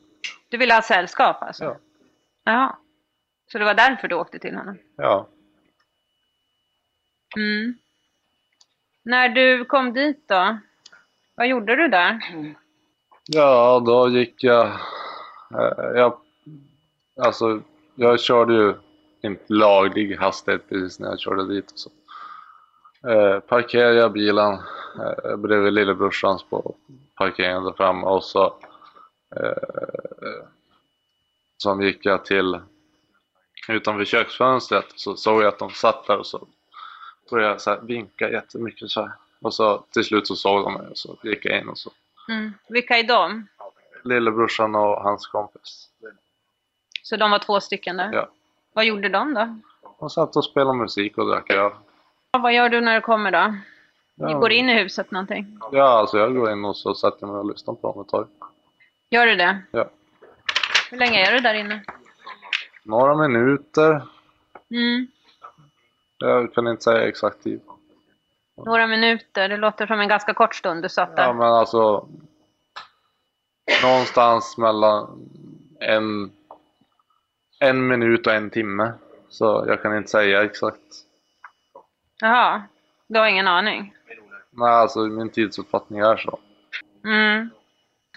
Du 0.50 0.58
ville 0.58 0.74
ha 0.74 0.82
sällskap 0.82 1.42
alltså? 1.42 1.64
Ja. 1.64 1.78
Jaha. 2.44 2.76
Så 3.52 3.58
det 3.58 3.66
var 3.66 3.74
därför 3.74 4.08
du 4.08 4.16
åkte 4.16 4.40
till 4.40 4.56
honom? 4.56 4.78
Ja. 4.96 5.28
Mm. 7.38 7.76
När 9.04 9.30
du 9.30 9.66
kom 9.66 9.94
dit 9.94 10.28
då? 10.28 10.58
Vad 11.36 11.48
gjorde 11.48 11.76
du 11.76 11.88
där? 11.88 12.20
Ja, 13.26 13.84
då 13.86 14.10
gick 14.10 14.44
jag... 14.44 14.68
Eh, 15.54 15.92
jag 15.96 16.18
alltså, 17.18 17.62
jag 17.96 18.20
körde 18.20 18.54
ju 18.54 18.74
inte 19.22 19.54
laglig 19.54 20.16
hastighet 20.16 20.70
precis 20.70 21.00
när 21.00 21.10
jag 21.10 21.20
körde 21.20 21.48
dit. 21.48 21.72
Och 21.72 21.80
så. 21.80 21.90
Eh, 23.10 23.40
parkerade 23.40 23.96
jag 23.96 24.12
bilen 24.12 24.54
eh, 25.00 25.36
bredvid 25.36 25.74
lillebrorsans 25.74 26.44
på 26.44 26.76
parkeringen 27.16 27.64
där 27.64 27.74
framme 27.74 28.08
och 28.08 28.24
så 28.24 28.46
eh, 29.36 30.46
som 31.58 31.82
gick 31.82 32.06
jag 32.06 32.26
till 32.26 32.60
utanför 33.68 34.06
köksfönstret 34.06 34.86
så 34.96 35.16
såg 35.16 35.42
jag 35.42 35.48
att 35.48 35.60
de 35.60 35.70
satt 35.72 36.08
där 36.08 36.18
och 36.18 36.26
så 36.26 36.48
började 37.32 37.52
jag 37.54 37.62
så 37.62 37.70
här 37.70 37.80
vinka 37.82 38.30
jättemycket 38.30 38.90
så 38.90 39.02
här. 39.02 39.12
Och 39.42 39.54
så 39.54 39.78
till 39.78 40.04
slut 40.04 40.28
så 40.28 40.36
såg 40.36 40.64
de 40.64 40.74
mig 40.74 40.88
och 40.88 40.98
så 40.98 41.16
gick 41.24 41.46
jag 41.46 41.60
in 41.62 41.70
och 41.70 41.78
så 41.78 41.92
Mm. 42.30 42.54
Vilka 42.70 42.98
är 42.98 43.04
de? 43.04 43.48
lillebrorsan 44.04 44.76
och 44.76 45.02
hans 45.04 45.28
kompis. 45.28 45.90
Så 47.04 47.18
de 47.18 47.32
var 47.32 47.40
två 47.40 47.60
stycken 47.60 47.98
där? 47.98 48.10
Ja. 48.14 48.28
Vad 48.74 48.86
gjorde 48.86 49.10
de 49.10 49.34
då? 49.34 49.60
De 50.00 50.10
satt 50.10 50.36
och 50.36 50.46
spelade 50.46 50.78
musik 50.78 51.18
och 51.18 51.28
drack 51.28 51.50
öl. 51.50 51.72
Vad 52.32 52.54
gör 52.54 52.70
du 52.70 52.82
när 52.82 52.96
du 52.96 53.02
kommer 53.02 53.32
då? 53.32 53.48
Ni 54.16 54.32
Ja. 54.32 54.40
går 54.40 54.52
in 54.52 54.70
i 54.70 54.74
huset 54.74 55.12
någonting? 55.12 55.60
Ja, 55.72 55.84
alltså 55.84 56.18
jag 56.18 56.36
går 56.36 56.52
in 56.52 56.66
och 56.66 56.78
så 56.78 56.96
sätter 56.96 57.18
jag 57.20 57.30
mig 57.30 57.40
och 57.40 57.50
lyssnar 57.50 57.74
på 57.74 57.92
dem 57.92 58.02
ett 58.02 58.08
tag. 58.10 58.28
Gör 59.10 59.26
du 59.26 59.36
det? 59.36 59.62
Ja. 59.72 59.90
Hur 60.92 60.98
länge 60.98 61.28
är 61.28 61.32
du 61.34 61.40
där 61.40 61.54
inne? 61.54 61.84
Några 62.84 63.16
minuter. 63.28 64.02
Mm. 64.72 65.08
Jag 66.22 66.54
kan 66.54 66.68
inte 66.68 66.84
säga 66.84 67.08
exakt 67.08 67.44
tid. 67.44 67.62
Några 68.66 68.88
minuter, 68.88 69.50
det 69.50 69.58
låter 69.58 69.88
som 69.88 70.00
en 70.00 70.08
ganska 70.08 70.34
kort 70.34 70.56
stund 70.56 70.84
du 70.84 70.90
satt 70.90 71.16
där. 71.16 71.24
Ja, 71.24 71.34
men 71.34 71.48
alltså 71.48 72.08
någonstans 73.84 74.58
mellan 74.58 75.30
en, 75.80 76.32
en 77.60 77.88
minut 77.88 78.28
och 78.28 78.34
en 78.34 78.50
timme. 78.50 78.94
Så 79.30 79.66
jag 79.68 79.82
kan 79.82 79.98
inte 79.98 80.10
säga 80.10 80.44
exakt. 80.44 80.82
Jaha, 82.22 82.64
du 83.08 83.20
har 83.20 83.28
ingen 83.28 83.48
aning? 83.48 83.96
Nej, 84.50 84.70
alltså 84.72 85.00
min 85.00 85.30
tidsuppfattning 85.30 86.00
är 86.00 86.18
så. 86.18 86.40
Mm. 87.06 87.50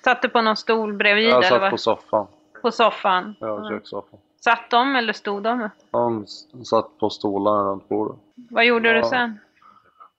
Satt 0.04 0.22
du 0.22 0.28
på 0.28 0.42
någon 0.42 0.56
stol 0.56 0.92
bredvid? 0.92 1.24
Jag 1.24 1.30
eller 1.32 1.48
satt 1.48 1.60
vad? 1.60 1.70
på 1.70 1.78
soffan. 1.78 2.26
på 2.62 2.70
soffan? 2.72 3.34
Ja, 3.40 3.56
Mm. 3.56 3.68
kökssoffan. 3.68 4.18
Satt 4.44 4.70
de 4.70 4.96
eller 4.96 5.12
stod 5.12 5.42
de? 5.42 5.68
De 5.90 6.26
satt 6.64 6.98
på 6.98 7.10
stolarna 7.10 7.70
runt 7.70 7.88
bordet. 7.88 8.16
Vad 8.34 8.64
gjorde 8.64 8.92
du 8.92 8.98
Ja. 8.98 9.04
sen? 9.08 9.38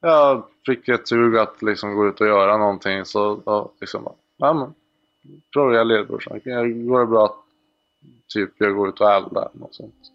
Jag 0.02 0.44
fick 0.66 0.88
ett 0.88 1.08
sug 1.08 1.38
att 1.38 1.62
liksom 1.62 1.96
gå 1.96 2.08
ut 2.08 2.22
och 2.22 2.28
göra 2.28 2.58
någonting 2.58 3.06
så 3.06 3.40
ja, 3.46 3.70
liksom 3.82 4.04
bara, 4.04 4.14
ja 4.38 4.54
men 4.54 4.74
frågade 5.54 5.78
jag 5.78 5.88
lillebrorsan, 5.88 6.40
går 6.88 7.00
det 7.00 7.06
bra 7.06 7.26
att 7.26 7.36
typ 8.28 8.52
jag 8.58 8.76
går 8.76 8.90
ut 8.90 9.02
och 9.02 9.12
eldar? 9.12 9.50
Något 9.54 9.76
sånt. 9.76 10.12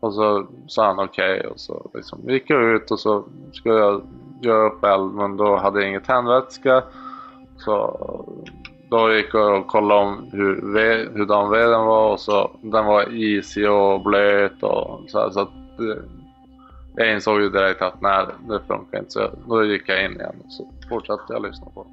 Och 0.00 0.14
så 0.14 0.46
sa 0.68 0.86
han 0.86 0.98
okej 0.98 1.46
och 1.46 1.60
så 1.60 1.90
liksom 1.94 2.30
gick 2.30 2.50
jag 2.50 2.62
ut 2.62 2.90
och 2.90 3.00
så 3.00 3.24
skulle 3.52 3.74
jag 3.74 4.02
göra 4.42 4.66
upp 4.66 4.84
eld 4.84 5.14
men 5.14 5.36
då 5.36 5.56
hade 5.56 5.80
jag 5.80 5.88
inget 5.88 6.04
tändvätska. 6.04 6.82
Så 7.58 8.24
då 8.92 9.14
gick 9.14 9.26
jag 9.32 9.60
och 9.60 9.66
kollade 9.66 10.00
om 10.00 10.28
hur, 10.32 10.54
hur 11.14 11.26
den 11.26 11.50
veden 11.50 11.84
var 11.86 12.12
och 12.12 12.20
så 12.20 12.50
den 12.62 12.86
var 12.86 13.14
isig 13.14 13.70
och 13.70 14.02
blöt 14.02 14.62
och 14.62 15.00
så, 15.08 15.18
här, 15.18 15.30
så 15.30 15.40
att 15.40 15.48
eh, 15.80 16.02
jag 16.96 17.12
insåg 17.12 17.40
ju 17.40 17.50
direkt 17.50 17.82
att 17.82 18.00
nej, 18.00 18.26
det 18.48 18.60
funkar 18.68 18.98
inte. 18.98 19.10
Så 19.10 19.30
då 19.48 19.64
gick 19.64 19.82
jag 19.86 20.04
in 20.04 20.12
igen 20.12 20.34
och 20.44 20.52
så 20.52 20.68
fortsatte 20.88 21.32
jag 21.32 21.42
lyssna 21.46 21.66
på. 21.74 21.86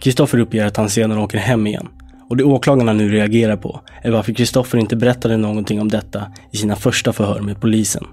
Kristoffer 0.00 0.38
uppger 0.38 0.66
att 0.66 0.76
han 0.76 0.88
sedan 0.88 1.18
åker 1.18 1.38
hem 1.38 1.66
igen 1.66 1.88
Och 2.28 2.36
det 2.36 2.44
åklagarna 2.44 2.92
nu 2.92 3.08
reagerar 3.08 3.56
på 3.56 3.80
är 4.02 4.10
varför 4.10 4.32
Kristoffer 4.32 4.78
inte 4.78 4.96
berättade 4.96 5.36
någonting 5.36 5.80
om 5.80 5.88
detta 5.88 6.22
i 6.50 6.56
sina 6.56 6.76
första 6.76 7.12
förhör 7.12 7.40
med 7.40 7.60
polisen. 7.60 8.06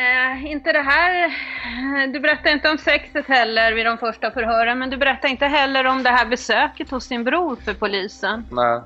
Eh, 0.00 0.46
inte 0.46 0.72
det 0.72 0.82
här. 0.82 1.30
Du 2.12 2.20
berättade 2.20 2.52
inte 2.52 2.70
om 2.70 2.78
sexet 2.78 3.26
heller 3.26 3.72
vid 3.72 3.86
de 3.86 3.98
första 3.98 4.30
förhören, 4.30 4.78
men 4.78 4.90
du 4.90 4.96
berättade 4.96 5.28
inte 5.28 5.46
heller 5.46 5.86
om 5.86 6.02
det 6.02 6.10
här 6.10 6.26
besöket 6.26 6.90
hos 6.90 7.08
din 7.08 7.24
bror 7.24 7.56
för 7.56 7.74
polisen. 7.74 8.44
Nej. 8.50 8.80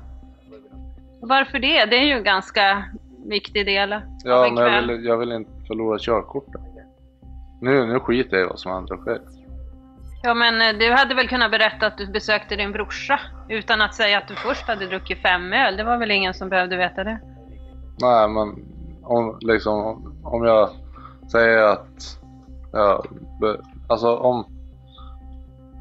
Varför 1.21 1.59
det? 1.59 1.85
Det 1.85 1.95
är 1.95 2.03
ju 2.03 2.13
en 2.13 2.23
ganska 2.23 2.83
viktig 3.25 3.65
del 3.65 3.93
av 3.93 4.01
Ja, 4.23 4.47
en 4.47 4.53
men 4.53 4.73
jag 4.73 4.81
vill, 4.81 5.05
jag 5.05 5.17
vill 5.17 5.31
inte 5.31 5.51
förlora 5.67 5.99
körkortet. 5.99 6.61
Nu, 7.61 7.85
nu 7.85 7.99
skiter 7.99 8.37
jag 8.37 8.45
i 8.45 8.49
vad 8.49 8.59
som 8.59 8.83
och 8.83 8.99
sker. 8.99 9.21
Ja, 10.23 10.33
men 10.33 10.61
eh, 10.61 10.79
du 10.79 10.91
hade 10.91 11.15
väl 11.15 11.27
kunnat 11.27 11.51
berätta 11.51 11.87
att 11.87 11.97
du 11.97 12.07
besökte 12.07 12.55
din 12.55 12.71
brorsa 12.71 13.19
utan 13.49 13.81
att 13.81 13.95
säga 13.95 14.17
att 14.17 14.27
du 14.27 14.35
först 14.35 14.67
hade 14.67 14.85
druckit 14.85 15.21
fem 15.21 15.53
öl. 15.53 15.77
Det 15.77 15.83
var 15.83 15.97
väl 15.97 16.11
ingen 16.11 16.33
som 16.33 16.49
behövde 16.49 16.77
veta 16.77 17.03
det? 17.03 17.19
Nej, 18.01 18.29
men 18.29 18.55
om, 19.03 19.37
liksom, 19.41 19.75
om 20.23 20.43
jag 20.43 20.69
säger 21.31 21.57
att... 21.63 22.19
Ja, 22.71 23.03
be, 23.41 23.57
alltså 23.87 24.15
om... 24.17 24.45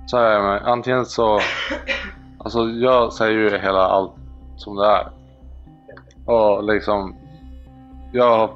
Så 0.07 0.17
här 0.19 0.25
är 0.25 0.55
det, 0.55 0.61
antingen 0.61 1.07
så... 1.07 1.41
Alltså 2.39 2.65
jag 2.65 3.13
säger 3.13 3.33
ju 3.39 3.59
hela 3.59 3.81
allt 3.87 4.13
som 4.57 4.77
det 4.77 4.87
är. 4.87 5.09
Och 6.27 6.65
liksom... 6.65 7.17
Jag 8.13 8.39
har 8.39 8.51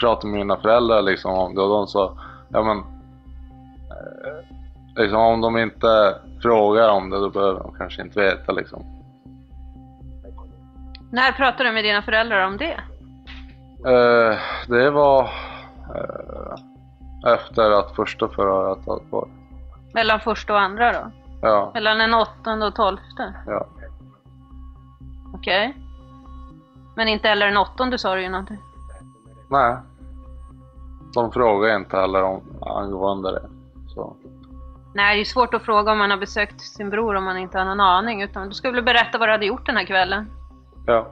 pratat 0.00 0.24
med 0.24 0.32
mina 0.40 0.56
föräldrar 0.56 1.02
liksom 1.02 1.32
om 1.32 1.54
det 1.54 1.62
och 1.62 1.68
de 1.68 1.86
sa... 1.86 2.18
Ja 2.48 2.62
men... 2.62 2.78
eh, 2.78 4.44
Liksom 5.02 5.18
om 5.18 5.40
de 5.40 5.58
inte 5.58 6.14
frågar 6.42 6.88
om 6.88 7.10
det 7.10 7.18
då 7.20 7.30
behöver 7.30 7.60
de 7.60 7.74
kanske 7.78 8.02
inte 8.02 8.20
veta 8.20 8.52
liksom. 8.52 8.82
När 11.10 11.32
pratade 11.32 11.68
du 11.68 11.72
med 11.72 11.84
dina 11.84 12.02
föräldrar 12.02 12.46
om 12.46 12.56
det? 12.56 12.80
Eh, 13.86 14.38
det 14.68 14.90
var 14.90 15.30
efter 17.26 17.70
att 17.70 17.96
första 17.96 18.28
förhöret 18.28 18.86
hade 18.86 19.02
varit. 19.10 19.32
Mellan 19.94 20.20
första 20.20 20.52
och 20.52 20.60
andra 20.60 20.92
då? 20.92 21.10
Ja, 21.42 21.70
Mellan 21.74 21.98
den 21.98 22.14
åttonde 22.14 22.66
och 22.66 22.74
tolfte? 22.74 23.34
ja. 23.46 23.66
Okej. 25.34 25.76
Men 26.96 27.08
inte 27.08 27.28
heller 27.28 27.46
den 27.46 27.56
åttonde 27.56 27.98
sa 27.98 28.14
du 28.14 28.22
ju 28.22 28.28
någonting. 28.28 28.58
Nej. 29.50 29.76
De 31.14 31.32
frågar 31.32 31.76
inte 31.76 31.96
heller 31.96 32.22
om 32.22 32.42
angående 32.62 33.32
det. 33.32 33.48
Så. 33.94 34.16
Nej, 34.94 35.16
det 35.16 35.22
är 35.22 35.24
svårt 35.24 35.54
att 35.54 35.62
fråga 35.62 35.92
om 35.92 35.98
man 35.98 36.10
har 36.10 36.18
besökt 36.18 36.60
sin 36.60 36.90
bror 36.90 37.14
om 37.14 37.24
man 37.24 37.36
inte 37.38 37.58
har 37.58 37.64
någon 37.64 37.80
aning. 37.80 38.22
Utan 38.22 38.48
du 38.48 38.54
skulle 38.54 38.74
väl 38.74 38.84
berätta 38.84 39.18
vad 39.18 39.28
du 39.28 39.32
hade 39.32 39.46
gjort 39.46 39.66
den 39.66 39.76
här 39.76 39.84
kvällen. 39.84 40.30
Ja, 40.86 41.06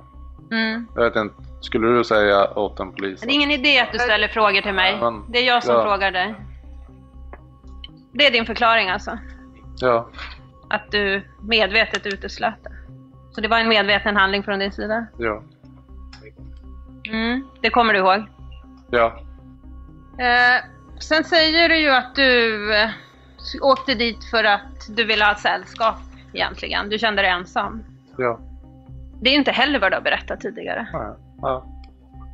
Mm. 0.50 0.86
jag 0.94 1.02
vet 1.04 1.16
inte. 1.16 1.34
Skulle 1.66 1.88
du 1.88 2.04
säga 2.04 2.58
åt 2.58 2.80
en 2.80 2.92
polis? 2.92 3.20
Det 3.20 3.26
är 3.26 3.34
ingen 3.34 3.50
idé 3.50 3.78
att 3.80 3.92
du 3.92 3.98
ställer 3.98 4.28
frågor 4.28 4.60
till 4.60 4.72
mig. 4.74 5.00
Men- 5.00 5.24
Det 5.32 5.38
är 5.38 5.46
jag 5.46 5.62
som 5.64 5.74
ja. 5.74 5.82
frågar 5.82 6.10
dig. 6.10 6.34
Det 8.12 8.26
är 8.26 8.30
din 8.30 8.46
förklaring 8.46 8.88
alltså? 8.90 9.18
Ja, 9.80 10.08
Att 10.70 10.90
du 10.90 11.22
medvetet 11.42 12.06
uteslöt 12.06 12.54
det? 12.64 12.70
Så 13.32 13.40
det 13.40 13.48
var 13.48 13.58
en 13.58 13.68
medveten 13.68 14.16
handling 14.16 14.42
från 14.42 14.58
din 14.58 14.72
sida? 14.72 15.06
ja, 15.18 15.42
Mm. 17.12 17.48
Det 17.60 17.70
kommer 17.70 17.92
du 17.92 17.98
ihåg? 17.98 18.24
ja. 18.90 19.20
Eh, 20.18 20.64
sen 21.00 21.24
säger 21.24 21.68
du 21.68 21.76
ju 21.78 21.90
att 21.90 22.14
du 22.14 22.74
eh, 22.74 22.90
åkte 23.62 23.94
dit 23.94 24.24
för 24.30 24.44
att 24.44 24.86
du 24.96 25.04
ville 25.04 25.24
ha 25.24 25.34
sällskap 25.34 25.96
egentligen. 26.32 26.88
Du 26.88 26.98
kände 26.98 27.22
dig 27.22 27.30
ensam. 27.30 27.84
ja. 28.18 28.40
Det 29.20 29.30
är 29.30 29.34
inte 29.34 29.50
heller 29.52 29.78
vad 29.78 29.92
du 29.92 29.96
har 29.96 30.02
berättat 30.02 30.40
tidigare. 30.40 30.86
Nej, 30.92 31.12
ja. 31.42 31.64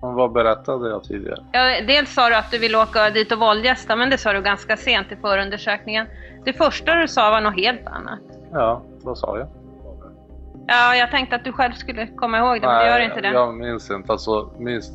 Men 0.02 0.14
vad 0.14 0.32
berättade 0.32 0.88
jag 0.90 1.04
tidigare? 1.04 1.44
Ja, 1.52 1.60
dels 1.86 2.14
sa 2.14 2.28
du 2.28 2.34
att 2.34 2.50
du 2.50 2.58
ville 2.58 2.78
åka 2.78 3.10
dit 3.10 3.32
och 3.32 3.38
våldgästa, 3.38 3.96
men 3.96 4.10
det 4.10 4.18
sa 4.18 4.32
du 4.32 4.42
ganska 4.42 4.76
sent 4.76 5.12
i 5.12 5.16
förundersökningen. 5.16 6.06
Det 6.44 6.52
första 6.52 6.94
du 6.94 7.08
sa 7.08 7.30
var 7.30 7.40
något 7.40 7.56
helt 7.56 7.86
annat. 7.86 8.20
Ja, 8.52 8.82
vad 9.02 9.18
sa 9.18 9.38
jag? 9.38 9.48
Ja, 10.66 10.96
jag 10.96 11.10
tänkte 11.10 11.36
att 11.36 11.44
du 11.44 11.52
själv 11.52 11.72
skulle 11.72 12.06
komma 12.06 12.38
ihåg 12.38 12.60
det, 12.60 12.66
men 12.66 12.78
du 12.78 12.86
gör 12.86 13.00
inte 13.00 13.20
det. 13.20 13.28
jag 13.28 13.54
minns 13.54 13.90
inte. 13.90 14.12
Alltså, 14.12 14.50
minns... 14.58 14.92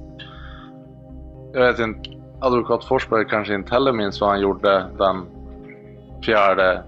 Jag 1.53 1.61
vet 1.61 1.79
inte. 1.79 2.09
Advokat 2.41 2.85
Forsberg 2.85 3.25
kanske 3.25 3.55
inte 3.55 3.73
heller 3.73 3.91
minns 3.91 4.21
vad 4.21 4.29
han 4.29 4.39
gjorde 4.39 4.89
den 4.97 5.25
fjärde, 6.25 6.83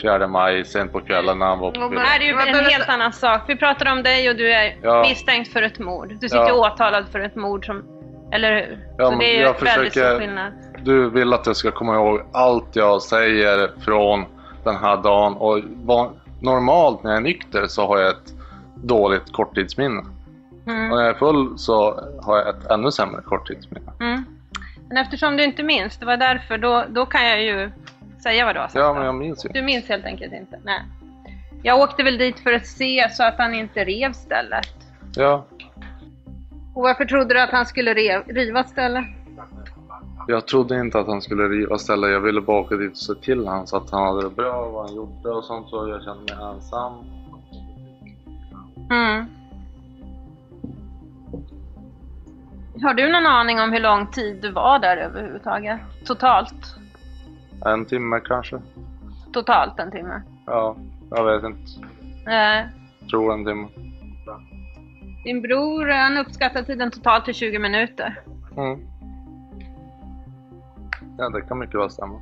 fjärde 0.00 0.26
maj 0.26 0.64
sent 0.64 0.92
på 0.92 1.00
kvällen 1.00 1.38
när 1.38 1.46
han 1.46 1.58
var 1.58 1.70
på 1.70 1.88
Det 1.88 2.00
här 2.00 2.20
är 2.20 2.24
ju 2.24 2.30
en 2.58 2.64
helt 2.64 2.88
annan 2.88 3.12
sak. 3.12 3.40
Vi 3.48 3.56
pratar 3.56 3.92
om 3.92 4.02
dig 4.02 4.30
och 4.30 4.36
du 4.36 4.52
är 4.52 4.76
Ja. 4.82 5.02
misstänkt 5.08 5.52
för 5.52 5.62
ett 5.62 5.78
mord. 5.78 6.08
Du 6.08 6.28
sitter 6.28 6.38
Ja. 6.48 6.54
åtalad 6.72 7.04
för 7.12 7.20
ett 7.20 7.36
mord 7.36 7.66
som... 7.66 7.82
Eller 8.32 8.54
hur? 8.54 8.78
Ja, 8.98 9.10
Så 9.10 9.18
det 9.18 9.24
är 9.24 9.36
ju 9.36 9.40
jag 9.42 9.52
väldigt 9.52 9.92
stor 9.92 10.02
försöker- 10.02 10.18
skillnad. 10.20 10.52
Du 10.82 11.10
vill 11.10 11.32
att 11.32 11.46
jag 11.46 11.56
ska 11.56 11.70
komma 11.70 11.94
ihåg 11.94 12.20
allt 12.32 12.76
jag 12.76 13.02
säger 13.02 13.70
från 13.84 14.24
den 14.64 14.76
här 14.76 14.96
dagen 14.96 15.34
och 15.34 15.60
van, 15.82 16.20
normalt 16.42 17.02
när 17.02 17.10
jag 17.10 17.16
är 17.18 17.22
nykter 17.22 17.66
så 17.66 17.86
har 17.86 17.98
jag 17.98 18.08
ett 18.10 18.32
dåligt 18.74 19.32
korttidsminne. 19.32 20.02
Mm. 20.66 20.90
Och 20.92 20.96
när 20.96 21.04
jag 21.04 21.14
är 21.14 21.18
full 21.18 21.58
så 21.58 22.00
har 22.22 22.36
jag 22.38 22.48
ett 22.48 22.70
ännu 22.70 22.90
sämre 22.90 23.22
korttidsminne. 23.22 23.92
Mm. 24.00 24.24
Men 24.88 24.96
eftersom 24.96 25.36
du 25.36 25.44
inte 25.44 25.62
minns, 25.62 25.96
det 25.98 26.06
var 26.06 26.16
därför, 26.16 26.58
då, 26.58 26.84
då 26.88 27.06
kan 27.06 27.24
jag 27.26 27.42
ju 27.42 27.70
säga 28.24 28.44
vad 28.44 28.54
du 28.54 28.60
har 28.60 28.68
sagt. 28.68 28.78
Ja, 28.78 28.94
men 28.94 29.04
jag 29.04 29.14
minns 29.14 29.44
ju. 29.44 29.48
Du 29.48 29.62
minns 29.62 29.88
helt 29.88 30.04
enkelt 30.04 30.32
inte? 30.32 30.58
Nej. 30.64 30.80
Jag 31.62 31.80
åkte 31.80 32.02
väl 32.02 32.18
dit 32.18 32.40
för 32.40 32.52
att 32.52 32.66
se 32.66 33.08
så 33.10 33.22
att 33.24 33.38
han 33.38 33.54
inte 33.54 33.84
rev 33.84 34.12
stället. 34.12 34.74
Ja, 35.16 35.44
Och 36.74 36.82
varför 36.82 37.04
trodde 37.04 37.34
du 37.34 37.40
att 37.40 37.50
han 37.50 37.66
skulle 37.66 37.94
rev, 37.94 38.22
riva 38.26 38.64
stället? 38.64 39.04
jag 40.28 40.46
trodde 40.46 40.80
inte 40.80 40.98
att 41.00 41.06
han 41.06 41.22
skulle 41.22 41.42
riva 41.48 41.78
stället. 41.78 42.10
Jag 42.10 42.20
ville 42.20 42.40
bara 42.40 42.60
åka 42.60 42.76
dit 42.76 42.90
och 42.90 42.96
se 42.96 43.14
till 43.14 43.46
honom 43.46 43.66
så 43.66 43.76
att 43.76 43.90
han 43.90 44.02
hade 44.06 44.22
det 44.22 44.34
bra, 44.34 44.68
vad 44.70 44.86
han 44.86 44.96
gjorde 44.96 45.28
och 45.28 45.44
sånt. 45.44 45.68
Så 45.68 45.88
jag 45.88 46.02
kände 46.02 46.34
mig 46.34 46.44
ensam. 46.54 46.92
Mm. 48.90 49.24
Har 52.82 52.94
du 52.94 53.08
någon 53.12 53.26
aning 53.26 53.60
om 53.60 53.72
hur 53.72 53.80
lång 53.80 54.06
tid 54.06 54.38
du 54.42 54.50
var 54.50 54.78
där 54.78 54.96
överhuvudtaget? 54.96 55.80
Totalt? 56.06 56.76
En 57.64 57.84
timme 57.84 58.20
kanske. 58.20 58.60
Totalt 59.32 59.78
en 59.78 59.90
timme? 59.90 60.22
Ja, 60.46 60.76
jag 61.10 61.24
vet 61.24 61.44
inte. 61.44 61.62
Eh, 62.30 62.66
Tror 63.10 63.32
en 63.32 63.44
timme. 63.44 63.68
din 65.24 65.42
bror, 65.42 65.88
han 65.88 66.18
uppskattar 66.18 66.62
tiden 66.62 66.90
totalt 66.90 67.24
till 67.24 67.34
20 67.34 67.58
minuter. 67.58 68.20
Mm. 68.56 68.80
Ja, 71.18 71.28
det 71.28 71.40
kan 71.40 71.58
mycket 71.58 71.80
väl 71.80 71.90
stämma. 71.90 72.20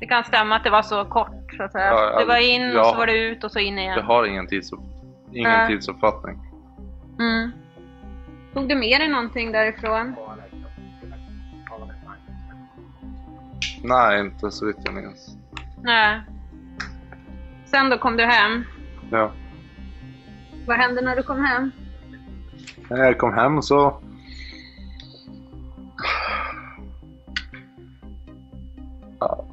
Det 0.00 0.06
kan 0.06 0.24
stämma 0.24 0.56
att 0.56 0.64
det 0.64 0.70
var 0.70 0.82
så 0.82 1.04
kort 1.04 1.54
så 1.56 1.62
att 1.62 1.72
säga. 1.72 1.92
Ja, 1.92 2.20
du 2.20 2.26
var 2.26 2.54
in 2.54 2.70
och 2.70 2.76
ja. 2.76 2.84
så 2.84 2.96
var 2.96 3.06
du 3.06 3.12
ut 3.12 3.44
och 3.44 3.52
så 3.52 3.58
in 3.58 3.78
igen. 3.78 3.94
Jag 3.96 4.04
har 4.04 4.26
ingen, 4.26 4.46
tidsupp... 4.46 4.80
ingen 5.32 5.50
Nej. 5.50 5.68
tidsuppfattning. 5.68 6.38
Mm. 7.18 7.50
Tog 8.54 8.68
du 8.68 8.74
med 8.74 9.00
dig 9.00 9.08
någonting 9.08 9.52
därifrån? 9.52 10.14
Nej, 13.82 14.20
inte 14.20 14.50
så 14.50 14.66
vitt 14.66 14.76
jag 14.84 14.94
minns. 14.94 15.36
Nej. 15.82 16.20
Sen 17.66 17.90
då 17.90 17.98
kom 17.98 18.16
du 18.16 18.24
hem. 18.24 18.64
Ja. 19.10 19.32
Vad 20.66 20.76
hände 20.76 21.02
när 21.02 21.16
du 21.16 21.22
kom 21.22 21.44
hem? 21.44 21.70
När 22.90 23.04
jag 23.04 23.18
kom 23.18 23.34
hem 23.34 23.62
så... 23.62 24.00
Ja. 29.20 29.44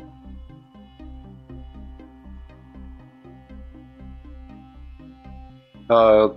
Ja, 5.88 6.16
jag... 6.16 6.32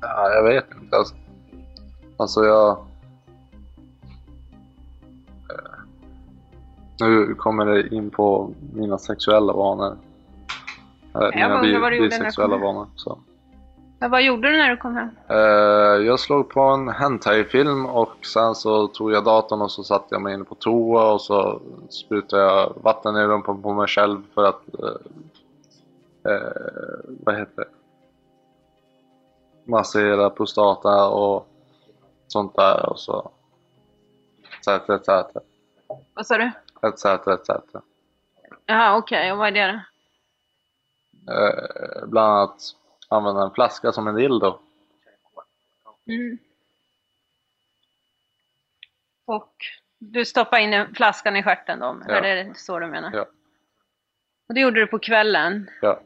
Ja, 0.00 0.30
jag 0.34 0.42
vet 0.42 0.66
inte. 0.82 0.96
Alltså, 0.96 1.14
alltså 2.16 2.44
jag... 2.44 2.89
Nu 7.00 7.34
kommer 7.34 7.66
det 7.66 7.94
in 7.94 8.10
på 8.10 8.54
mina 8.72 8.98
sexuella 8.98 9.52
vanor. 9.52 9.96
Jag 11.12 11.34
Mina 11.34 11.48
vad 11.48 11.62
bi- 11.62 11.98
du 11.98 12.08
bisexuella 12.08 12.56
vanor. 12.56 12.86
Så. 12.96 13.18
Ja, 13.98 14.08
vad 14.08 14.22
gjorde 14.22 14.50
du 14.50 14.56
när 14.56 14.70
du 14.70 14.76
kom 14.76 14.94
hem? 14.96 15.08
Eh, 15.28 16.06
jag 16.06 16.20
slog 16.20 16.48
på 16.48 16.60
en 16.60 16.88
hentai-film 16.88 17.86
och 17.86 18.26
sen 18.26 18.54
så 18.54 18.86
tog 18.86 19.12
jag 19.12 19.24
datorn 19.24 19.62
och 19.62 19.70
så 19.70 19.84
satte 19.84 20.06
jag 20.10 20.22
mig 20.22 20.34
inne 20.34 20.44
på 20.44 20.54
toa 20.54 21.12
och 21.12 21.20
så 21.20 21.60
sprutade 21.90 22.42
jag 22.42 22.72
vatten 22.82 23.16
i 23.16 23.20
rumpan 23.24 23.62
på 23.62 23.72
mig 23.72 23.88
själv 23.88 24.22
för 24.34 24.44
att... 24.44 24.62
Eh, 24.78 26.32
eh, 26.32 26.40
vad 27.24 27.38
heter 27.38 27.56
det? 27.64 27.68
Massera 29.70 30.30
prostata 30.30 31.08
och 31.08 31.46
sånt 32.28 32.56
där 32.56 32.90
och 32.90 32.98
så... 32.98 33.30
Etc, 34.58 34.90
etc, 34.90 35.08
Vad 36.14 36.26
sa 36.26 36.38
du? 36.38 36.50
Etc, 36.82 37.04
etc. 37.04 37.50
Jaha, 38.66 38.96
okej. 38.96 39.32
Och 39.32 39.38
vad 39.38 39.48
är 39.48 39.52
det? 39.52 39.84
Eh, 41.32 42.06
bland 42.06 42.32
annat 42.32 42.76
använda 43.08 43.42
en 43.42 43.50
flaska 43.50 43.92
som 43.92 44.08
en 44.08 44.14
dildo. 44.14 44.58
Mm. 46.06 46.38
Och 49.24 49.54
du 49.98 50.24
stoppade 50.24 50.62
in 50.62 50.94
flaskan 50.94 51.36
i 51.36 51.42
stjärten 51.42 51.78
då? 51.78 52.02
Ja. 52.08 52.14
Är 52.14 52.44
det 52.44 52.58
så 52.58 52.78
du 52.78 52.86
menar? 52.86 53.10
Ja. 53.12 53.26
Och 54.48 54.54
det 54.54 54.60
gjorde 54.60 54.80
du 54.80 54.86
på 54.86 54.98
kvällen? 54.98 55.70
Ja. 55.82 56.00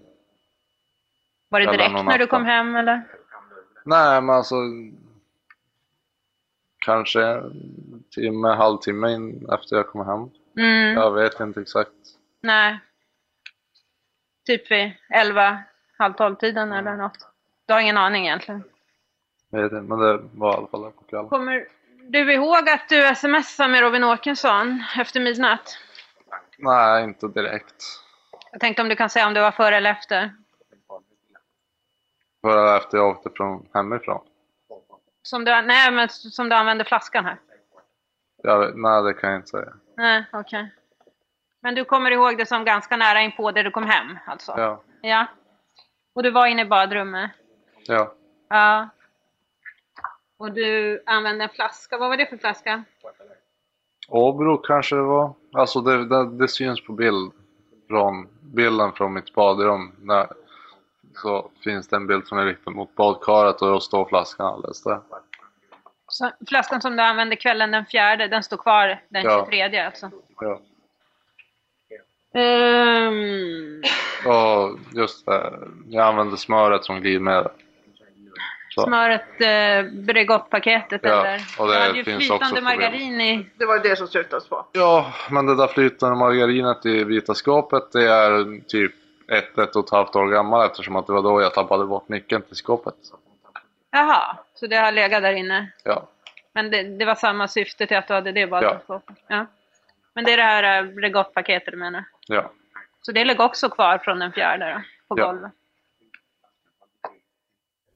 Var 1.48 1.60
det 1.60 1.72
direkt 1.72 2.04
när 2.04 2.18
du 2.18 2.26
kom 2.26 2.44
hem 2.44 2.76
eller? 2.76 3.02
Nej, 3.84 4.20
men 4.20 4.36
alltså 4.36 4.54
kanske 6.78 7.22
en 7.22 8.04
timme, 8.10 8.48
halvtimme 8.48 9.32
efter 9.52 9.76
jag 9.76 9.88
kom 9.88 10.06
hem. 10.06 10.30
Mm. 10.56 10.94
Jag 10.94 11.14
vet 11.14 11.40
inte 11.40 11.60
exakt. 11.60 11.90
Nej. 12.40 12.78
Typ 14.46 14.70
vid 14.70 14.92
11, 15.08 15.58
halv 15.98 16.12
12 16.12 16.36
tiden 16.36 16.72
eller 16.72 16.96
något? 16.96 17.28
Du 17.66 17.72
har 17.72 17.80
ingen 17.80 17.96
aning 17.96 18.26
egentligen? 18.26 18.64
Jag 19.50 19.62
vet 19.62 19.72
inte, 19.72 19.84
men 19.84 19.98
det 19.98 20.20
var 20.32 20.52
i 20.52 20.56
alla 20.56 20.66
fall 20.66 20.92
på 20.92 21.04
kvällen. 21.04 21.28
Kommer 21.28 21.66
du 22.02 22.32
ihåg 22.32 22.68
att 22.68 22.88
du 22.88 23.14
smsade 23.14 23.68
med 23.68 23.80
Robin 23.80 24.04
Åkesson 24.04 24.84
efter 24.98 25.20
midnatt? 25.20 25.78
Nej, 26.58 27.04
inte 27.04 27.28
direkt. 27.28 27.84
Jag 28.52 28.60
tänkte 28.60 28.82
om 28.82 28.88
du 28.88 28.96
kan 28.96 29.10
säga 29.10 29.26
om 29.26 29.34
det 29.34 29.40
var 29.40 29.50
före 29.50 29.76
eller 29.76 29.90
efter? 29.90 30.34
Bara 32.42 32.76
efter 32.76 32.98
jag 32.98 33.08
åkte 33.08 33.30
från 33.36 33.68
hemifrån. 33.74 34.24
Som 35.22 35.44
du, 35.44 35.62
nej, 35.62 35.92
men 35.92 36.08
som 36.08 36.48
du 36.48 36.56
använde 36.56 36.84
flaskan 36.84 37.24
här? 37.24 37.38
Jag 38.42 38.58
vet, 38.58 38.76
nej, 38.76 39.02
det 39.02 39.14
kan 39.14 39.30
jag 39.30 39.38
inte 39.38 39.48
säga. 39.48 39.72
Nej, 39.96 40.24
okej. 40.32 40.70
Men 41.60 41.74
du 41.74 41.84
kommer 41.84 42.10
ihåg 42.10 42.38
det 42.38 42.46
som 42.46 42.64
ganska 42.64 42.96
nära 42.96 43.20
inpå 43.20 43.50
där 43.50 43.64
du 43.64 43.70
kom 43.70 43.86
hem 43.86 44.18
alltså? 44.26 44.54
Ja, 44.56 44.80
Ja. 45.02 45.26
Och 46.14 46.22
du 46.22 46.30
var 46.30 46.46
inne 46.46 46.62
i 46.62 46.64
badrummet? 46.64 47.30
ja. 47.86 48.14
Ja. 48.48 48.88
Och 50.36 50.52
du 50.52 51.02
använde 51.06 51.44
en 51.44 51.50
flaska. 51.50 51.98
Vad 51.98 52.08
var 52.08 52.16
det 52.16 52.26
för 52.26 52.36
flaska? 52.36 52.84
Åbro 54.08 54.56
kanske 54.56 54.96
det 54.96 55.02
var. 55.02 55.32
Alltså 55.52 55.80
det, 55.80 56.04
det, 56.08 56.30
det 56.30 56.48
syns 56.48 56.86
på 56.86 56.92
bild. 56.92 57.32
Från 57.88 58.28
bilden 58.40 58.92
från 58.92 59.12
mitt 59.12 59.34
badrum. 59.34 59.92
När, 59.98 60.26
så 61.14 61.50
finns 61.64 61.88
det 61.88 61.96
en 61.96 62.06
bild 62.06 62.26
som 62.26 62.38
är 62.38 62.44
riktad 62.46 62.70
mot 62.70 62.94
badkaret 62.94 63.62
och 63.62 63.68
då 63.68 63.80
står 63.80 64.04
flaskan 64.04 64.46
alldeles 64.46 64.82
där. 64.82 65.00
Så, 66.14 66.30
flaskan 66.48 66.80
som 66.80 66.96
du 66.96 67.02
använde 67.02 67.36
kvällen 67.36 67.70
den 67.70 67.86
fjärde, 67.86 68.28
den 68.28 68.42
står 68.42 68.56
kvar 68.56 69.00
den 69.08 69.24
Ja. 69.24 69.46
23 69.50 69.78
alltså? 69.80 70.10
Ja. 70.40 70.60
Ehm, 72.40 73.82
Och 74.26 74.78
just 74.94 75.26
det, 75.26 75.52
jag 75.88 76.06
använde 76.06 76.36
smöret 76.36 76.84
som 76.84 77.00
glidmedel. 77.00 77.48
Så. 78.70 78.82
smöret, 78.82 79.40
eh, 79.40 79.92
Bregottpaketet 79.92 81.00
Ja, 81.04 81.26
eller? 81.26 81.40
och 81.58 81.68
det 81.68 81.96
ju 81.96 82.04
finns 82.04 82.18
flytande 82.28 82.60
margarin 82.60 83.20
i. 83.20 83.46
Det 83.56 83.66
var 83.66 83.78
det 83.78 83.96
som 83.96 84.08
slutades 84.08 84.48
på. 84.48 84.66
Ja, 84.72 85.12
men 85.30 85.46
det 85.46 85.54
där 85.56 85.66
flytande 85.66 86.16
margarinet 86.16 86.86
i 86.86 87.04
vita 87.04 87.34
skåpet 87.34 87.92
det 87.92 88.08
är 88.12 88.60
typ 88.68 88.92
ett, 89.28 89.58
ett 89.58 89.76
och 89.76 89.84
ett 89.84 89.90
halvt 89.90 90.16
år 90.16 90.28
gammal 90.28 90.66
eftersom 90.66 90.96
att 90.96 91.06
det 91.06 91.12
var 91.12 91.22
då 91.22 91.40
jag 91.42 91.54
tappade 91.54 91.84
bort 91.86 92.08
nyckeln 92.08 92.42
till 92.42 92.56
skåpet. 92.56 92.94
Jaha, 93.90 94.36
så 94.54 94.66
det 94.66 94.76
har 94.76 94.92
legat 94.92 95.22
där 95.22 95.32
inne? 95.32 95.70
Ja, 95.84 96.08
Men 96.54 96.70
det, 96.70 96.82
det 96.82 97.04
var 97.04 97.14
samma 97.14 97.48
syfte 97.48 97.86
till 97.86 97.96
att 97.96 98.08
du 98.08 98.14
hade 98.14 98.32
det 98.32 98.46
badrumsskåpet? 98.46 99.16
Ja. 99.28 99.46
Men 100.14 100.24
det 100.24 100.32
är 100.32 100.36
det 100.36 100.42
här 100.42 100.82
eh, 100.84 100.94
Bregottpaketet 100.94 101.72
du 101.72 101.76
menar? 101.78 102.04
ja. 102.28 102.52
Så 103.02 103.12
det 103.12 103.24
ligger 103.24 103.44
också 103.44 103.68
kvar 103.68 103.98
från 103.98 104.18
den 104.18 104.32
fjärde 104.32 104.72
då, 105.08 105.14
på 105.14 105.20
Ja. 105.22 105.26
golvet? 105.26 105.52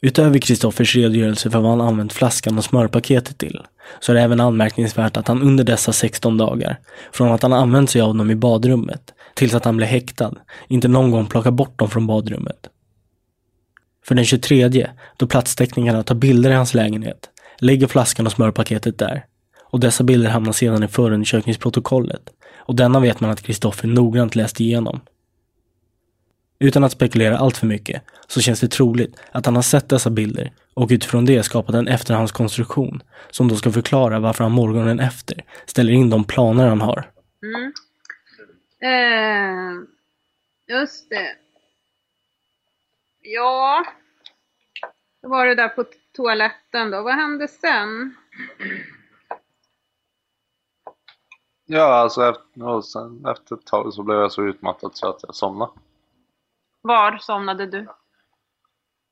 Utöver 0.00 0.38
Kristoffers 0.38 0.96
redogörelse 0.96 1.50
för 1.50 1.58
vad 1.60 1.70
han 1.70 1.80
använt 1.80 2.12
flaskan 2.12 2.58
och 2.58 2.64
smörpaketet 2.64 3.38
till, 3.38 3.66
så 4.00 4.12
är 4.12 4.16
det 4.16 4.22
även 4.22 4.40
anmärkningsvärt 4.40 5.16
att 5.16 5.28
han 5.28 5.42
under 5.42 5.64
dessa 5.64 5.92
16 5.92 6.36
dagar, 6.38 6.76
från 7.12 7.32
att 7.32 7.42
han 7.42 7.52
använt 7.52 7.90
sig 7.90 8.00
av 8.00 8.14
dem 8.16 8.30
i 8.30 8.34
badrummet, 8.34 9.14
tills 9.34 9.54
att 9.54 9.64
han 9.64 9.76
blev 9.76 9.88
häktad, 9.88 10.34
inte 10.68 10.88
någon 10.88 11.10
gång 11.10 11.26
plockar 11.26 11.50
bort 11.50 11.78
dem 11.78 11.90
från 11.90 12.06
badrummet. 12.06 12.68
För 14.08 14.14
den 14.14 14.24
23, 14.24 14.88
då 15.16 15.26
platsteckningarna 15.26 16.02
tar 16.02 16.14
bilder 16.14 16.50
i 16.50 16.54
hans 16.54 16.74
lägenhet, 16.74 17.30
lägger 17.58 17.86
flaskan 17.86 18.26
och 18.26 18.32
smörpaketet 18.32 18.98
där. 18.98 19.24
Och 19.62 19.80
dessa 19.80 20.04
bilder 20.04 20.30
hamnar 20.30 20.52
sedan 20.52 20.82
i 20.82 20.88
förundersökningsprotokollet. 20.88 22.22
Och 22.56 22.74
denna 22.74 23.00
vet 23.00 23.20
man 23.20 23.30
att 23.30 23.42
Kristoffer 23.42 23.88
noggrant 23.88 24.36
läst 24.36 24.60
igenom. 24.60 25.00
Utan 26.58 26.84
att 26.84 26.92
spekulera 26.92 27.38
allt 27.38 27.56
för 27.56 27.66
mycket 27.66 28.02
så 28.26 28.40
känns 28.40 28.60
det 28.60 28.68
troligt 28.68 29.16
att 29.32 29.46
han 29.46 29.54
har 29.54 29.62
sett 29.62 29.88
dessa 29.88 30.10
bilder 30.10 30.52
och 30.74 30.88
utifrån 30.90 31.24
det 31.24 31.42
skapat 31.42 31.74
en 31.74 31.88
efterhandskonstruktion 31.88 33.02
som 33.30 33.48
då 33.48 33.56
ska 33.56 33.72
förklara 33.72 34.18
varför 34.18 34.44
han 34.44 34.52
morgonen 34.52 35.00
efter 35.00 35.44
ställer 35.66 35.92
in 35.92 36.10
de 36.10 36.24
planer 36.24 36.66
han 36.66 36.80
har. 36.80 37.10
Mm. 37.42 37.72
Eh, 38.82 39.72
just 40.76 41.10
det. 41.10 41.28
Ja. 43.22 43.84
Då 45.22 45.28
var 45.28 45.46
det 45.46 45.54
där 45.54 45.68
på 45.68 45.84
toaletten 46.12 46.90
då. 46.90 47.02
Vad 47.02 47.14
hände 47.14 47.48
sen? 47.48 48.16
Ja, 51.64 51.94
alltså 51.94 52.24
efter, 52.24 52.80
sen, 52.80 53.26
efter 53.26 53.54
ett 53.54 53.66
tag 53.66 53.92
så 53.94 54.02
blev 54.02 54.18
jag 54.18 54.32
så 54.32 54.42
utmattad 54.42 54.96
så 54.96 55.08
att 55.08 55.22
jag 55.22 55.34
somnade. 55.34 55.72
Var 56.80 57.18
somnade 57.18 57.66
du? 57.66 57.86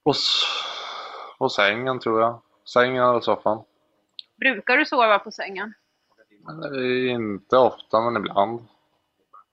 På, 0.04 0.12
på 1.38 1.48
sängen 1.48 1.98
tror 1.98 2.20
jag. 2.20 2.42
Sängen 2.64 3.04
eller 3.04 3.20
soffan. 3.20 3.64
Brukar 4.36 4.76
du 4.76 4.86
sova 4.86 5.18
på 5.18 5.30
sängen? 5.30 5.74
Inte 7.10 7.56
ofta, 7.56 8.00
men 8.00 8.16
ibland. 8.16 8.66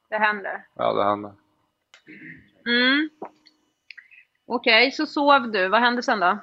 Det 0.10 0.18
händer. 0.18 0.68
Ja, 0.74 0.94
det 0.94 1.04
händer. 1.04 1.34
Mm. 2.66 3.10
Okej, 4.46 4.92
så 4.92 5.06
sov 5.06 5.52
du. 5.52 5.68
Vad 5.68 5.82
hände 5.82 6.04
sen 6.04 6.20
då? 6.20 6.38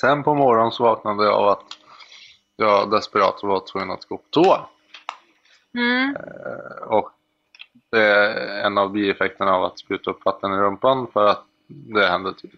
Sen 0.00 0.22
på 0.22 0.34
morgonen 0.34 0.72
så 0.72 0.82
vaknade 0.82 1.24
jag 1.24 1.34
av 1.34 1.48
att 1.48 1.64
jag 2.56 2.90
desperat 2.90 3.42
var 3.42 3.60
tvungen 3.60 3.90
att 3.90 4.04
gå 4.04 4.16
på 4.16 4.24
toa. 4.30 4.66
Mm. 5.74 6.16
Eh, 6.16 6.82
Och 6.88 7.10
det 7.90 8.02
är 8.02 8.64
en 8.66 8.78
av 8.78 8.90
bieffekterna 8.92 9.52
av 9.54 9.64
att 9.64 9.78
spruta 9.78 10.10
upp 10.10 10.24
vatten 10.24 10.52
i 10.52 10.56
rumpan 10.56 11.06
för 11.12 11.26
att 11.26 11.44
det 11.66 12.06
händer 12.06 12.32
typ 12.32 12.50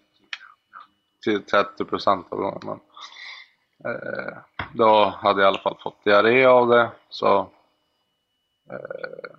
till 1.23 1.43
30 1.43 1.85
procent 1.85 2.27
av 2.31 2.39
gången. 2.39 2.61
Men, 2.65 2.81
eh, 3.93 4.37
då 4.73 5.05
hade 5.05 5.43
jag 5.43 5.47
i 5.47 5.49
alla 5.49 5.63
fall 5.63 5.79
fått 5.83 6.05
diarré 6.05 6.45
av 6.45 6.69
det 6.69 6.91
så 7.09 7.39
eh, 8.71 9.37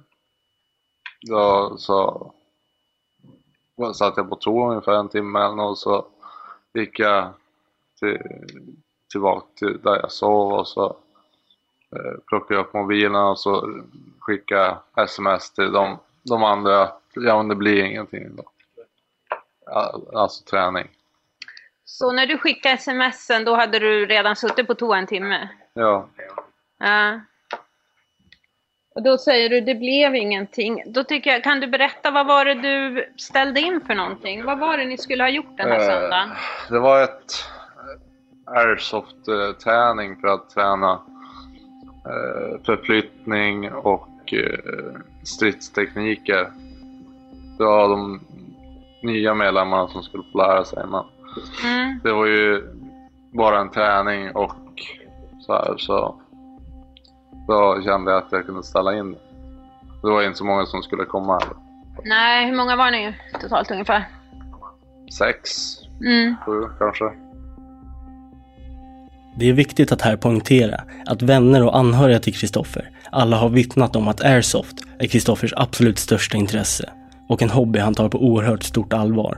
då 1.22 1.76
så 1.78 2.32
satt 3.94 4.18
jag 4.18 4.30
på 4.30 4.36
toa 4.36 4.70
ungefär 4.70 4.94
en 4.94 5.10
timme 5.10 5.40
eller 5.40 5.56
något 5.56 5.80
så 5.80 6.06
gick 6.74 7.00
jag 7.00 7.34
till, 8.00 8.22
tillbaka 9.12 9.48
till 9.56 9.82
där 9.82 9.96
jag 9.96 10.12
sov 10.12 10.54
och 10.54 10.68
så 10.68 10.86
eh, 11.92 12.20
plockade 12.28 12.54
jag 12.54 12.66
upp 12.66 12.74
mobilen 12.74 13.16
och 13.16 13.40
så 13.40 13.82
skickade 14.20 14.78
sms 14.96 15.52
till 15.52 15.72
de, 15.72 16.00
de 16.24 16.44
andra. 16.44 16.92
Ja 17.14 17.38
men 17.38 17.48
det 17.48 17.56
blir 17.56 17.84
ingenting 17.84 18.36
då. 18.36 18.44
Alltså 20.14 20.44
träning. 20.44 20.88
Så 21.86 22.12
när 22.12 22.28
du 22.28 22.38
skickade 22.38 22.78
smsen, 22.78 23.46
då 23.46 23.56
hade 23.56 23.80
du 23.80 24.06
redan 24.06 24.36
suttit 24.36 24.68
på 24.68 24.76
toa 24.76 24.98
en 24.98 25.08
timme? 25.08 25.50
Ja. 25.74 26.08
Ja. 26.78 27.20
Och 28.96 29.04
då 29.04 29.18
säger 29.18 29.50
du, 29.50 29.62
det 29.62 29.76
blev 29.76 30.16
ingenting. 30.16 30.84
Då 30.86 31.04
tycker 31.04 31.30
jag, 31.32 31.44
kan 31.44 31.60
du 31.60 31.68
berätta, 31.68 32.12
vad 32.12 32.28
var 32.28 32.46
det 32.46 32.54
du 32.54 33.06
ställde 33.18 33.60
in 33.60 33.82
för 33.88 33.96
någonting? 33.96 34.46
Vad 34.46 34.60
var 34.60 34.78
det 34.78 34.86
ni 34.86 34.98
skulle 34.98 35.24
ha 35.24 35.30
gjort 35.30 35.58
den 35.58 35.68
här 35.72 35.80
Eh, 35.80 35.86
söndagen? 35.86 36.30
Det 36.70 36.80
var 36.80 37.04
ett 37.04 37.34
airsoft-träning 38.46 40.16
för 40.16 40.28
att 40.28 40.50
träna 40.50 40.92
eh, 42.06 42.64
förflyttning 42.66 43.74
och 43.74 44.34
eh, 44.34 44.96
stridstekniker. 45.24 46.48
Det 47.58 47.64
var 47.64 47.90
de 47.90 48.20
nya 49.04 49.34
medlemmarna 49.34 49.88
som 49.88 50.04
skulle 50.04 50.24
få 50.32 50.38
lära 50.38 50.66
sig. 50.66 50.84
Men 50.88 51.04
Mm. 51.64 52.00
det 52.04 52.12
var 52.12 52.26
ju 52.26 52.64
bara 53.32 53.60
en 53.60 53.72
träning 53.72 54.32
och 54.32 54.56
så 55.42 55.54
här 55.54 55.78
så 55.78 56.22
då 57.48 57.82
kände 57.86 58.12
jag 58.12 58.18
att 58.18 58.32
jag 58.32 58.46
kunde 58.46 58.64
ställa 58.64 58.96
in 58.98 59.12
det. 59.12 59.18
Var 60.10 60.24
inte 60.24 60.38
så 60.38 60.46
många 60.46 60.66
som 60.66 60.82
skulle 60.84 61.06
komma. 61.06 61.40
Nej, 62.04 62.46
hur 62.50 62.56
många 62.58 62.76
var 62.76 62.92
ni 62.92 63.16
totalt 63.42 63.72
ungefär? 63.72 64.08
Sex, 65.18 65.50
Mm. 66.02 66.36
sju 66.46 66.62
kanske. 66.80 67.06
Det 69.38 69.50
är 69.50 69.54
viktigt 69.54 69.92
att 69.92 70.02
här 70.02 70.18
poängtera 70.18 70.82
att 71.06 71.22
vänner 71.22 71.64
och 71.64 71.78
anhöriga 71.78 72.20
till 72.20 72.34
Kristoffer 72.34 72.90
alla 73.12 73.38
har 73.38 73.50
vittnat 73.50 73.96
om 73.96 74.08
att 74.08 74.22
Airsoft 74.24 74.76
är 75.00 75.08
Kristoffers 75.08 75.54
absolut 75.58 76.00
största 76.00 76.38
intresse. 76.38 76.90
och 77.30 77.42
en 77.42 77.50
hobby 77.50 77.80
han 77.80 77.94
tar 77.94 78.10
på 78.10 78.18
oerhört 78.24 78.64
stort 78.64 78.94
allvar. 78.94 79.38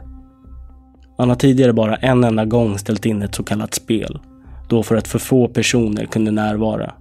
Han 1.18 1.30
har 1.30 1.36
tidigare 1.36 1.74
bara 1.74 1.95
en 1.95 2.24
enda 2.24 2.45
gång 2.45 2.78
ställt 2.78 3.05
in 3.05 3.22
ett 3.22 3.36
så 3.36 3.43
kallat 3.43 3.74
spel, 3.74 4.20
då 4.70 4.84
för 4.84 4.95
att 4.95 5.08
för 5.08 5.20
få 5.20 5.47
personer 5.47 6.05
kunde 6.05 6.32
närvara. 6.32 6.93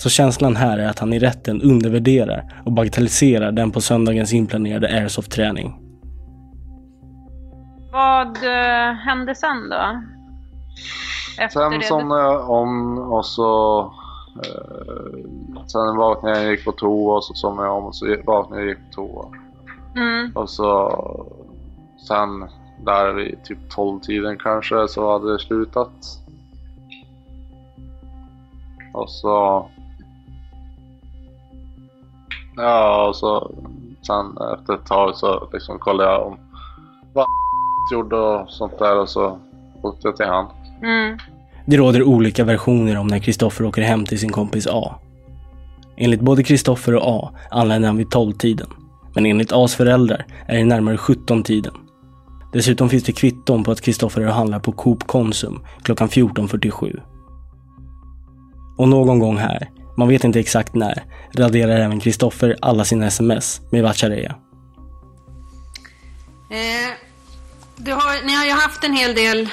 Så 0.00 0.08
känslan 0.08 0.56
här 0.56 0.78
är 0.78 0.88
att 0.88 0.98
han 0.98 1.12
i 1.12 1.18
rätten 1.18 1.62
undervärderar 1.62 2.62
och 2.64 2.72
bagatelliserar 2.72 3.52
den 3.52 3.70
på 3.70 3.80
söndagens 3.80 4.32
inplanerade 4.32 4.88
airsoft-träning. 4.88 5.74
Vad 7.92 8.36
eh, 8.36 8.92
hände 8.92 9.34
sen 9.34 9.68
då? 9.70 10.02
Efter 11.38 11.60
Sen 11.60 11.78
det 11.78 11.86
somnade 11.86 12.22
jag 12.22 12.50
om 12.50 12.98
och 12.98 13.26
så... 13.26 13.80
Eh, 14.36 15.18
sen 15.66 15.96
vaknade 15.96 16.38
jag 16.38 16.46
och 16.46 16.52
gick 16.52 16.64
på 16.64 16.72
toa 16.72 17.16
och 17.16 17.24
så 17.24 17.34
somnade 17.34 17.68
jag 17.68 17.76
om 17.76 17.84
och 17.84 17.96
så 17.96 18.16
vaknade 18.26 18.62
jag 18.62 18.64
och 18.64 18.68
gick 18.68 18.78
på 18.78 18.94
toa. 18.94 19.26
Mm. 19.96 20.32
Och 20.34 20.50
så... 20.50 21.26
Sen 22.08 22.48
där 22.84 23.12
vid 23.12 23.44
typ 23.44 23.58
12-tiden 23.76 24.38
kanske 24.38 24.88
så 24.88 25.12
hade 25.12 25.32
det 25.32 25.38
slutat. 25.38 25.92
Och 28.92 29.10
så... 29.10 29.66
Ja, 32.62 33.08
och 33.08 33.16
så 33.16 33.50
sen 34.06 34.36
efter 34.54 34.74
ett 34.74 34.86
tag 34.86 35.16
så 35.16 35.48
liksom 35.52 35.78
kollade 35.78 36.10
jag 36.10 36.26
om 36.26 36.38
vad 37.12 37.26
gjorde 37.92 38.16
och 38.16 38.50
sånt 38.50 38.78
där 38.78 38.98
och 38.98 39.08
så 39.08 39.38
åkte 39.82 40.08
jag 40.08 40.16
till 40.16 40.26
han. 40.26 40.46
Mm. 40.82 41.18
Det 41.66 41.76
råder 41.76 42.02
olika 42.02 42.44
versioner 42.44 42.98
om 42.98 43.06
när 43.06 43.18
Kristoffer 43.18 43.64
åker 43.64 43.82
hem 43.82 44.04
till 44.04 44.18
sin 44.18 44.32
kompis 44.32 44.66
A. 44.66 44.94
Enligt 45.96 46.20
både 46.20 46.42
Kristoffer 46.42 46.94
och 46.94 47.02
A 47.04 47.30
anländer 47.50 47.88
han 47.88 47.96
vid 47.96 48.06
12-tiden. 48.06 48.68
Men 49.14 49.26
enligt 49.26 49.52
A's 49.52 49.76
föräldrar 49.76 50.26
är 50.46 50.58
det 50.58 50.64
närmare 50.64 50.96
17-tiden. 50.96 51.74
Dessutom 52.52 52.88
finns 52.88 53.04
det 53.04 53.12
kvitton 53.12 53.64
på 53.64 53.70
att 53.70 53.80
Kristoffer 53.80 54.22
handlar 54.22 54.60
på 54.60 54.72
Coop 54.72 55.06
Konsum 55.06 55.64
klockan 55.82 56.08
14.47. 56.08 57.00
Och 58.78 58.88
någon 58.88 59.18
gång 59.18 59.36
här, 59.36 59.70
man 60.00 60.08
vet 60.08 60.24
inte 60.24 60.40
exakt 60.40 60.74
när, 60.74 61.04
raderar 61.34 61.76
även 61.80 62.00
Kristoffer 62.00 62.56
alla 62.62 62.84
sina 62.84 63.06
sms 63.06 63.60
med 63.70 63.82
Vatchareeya. 63.82 64.34
Eh, 66.50 66.90
du 67.76 67.92
har, 67.92 68.26
ni 68.26 68.34
har 68.34 68.44
ju 68.44 68.50
haft 68.52 68.84
en 68.84 68.92
hel 68.96 69.14
del 69.14 69.48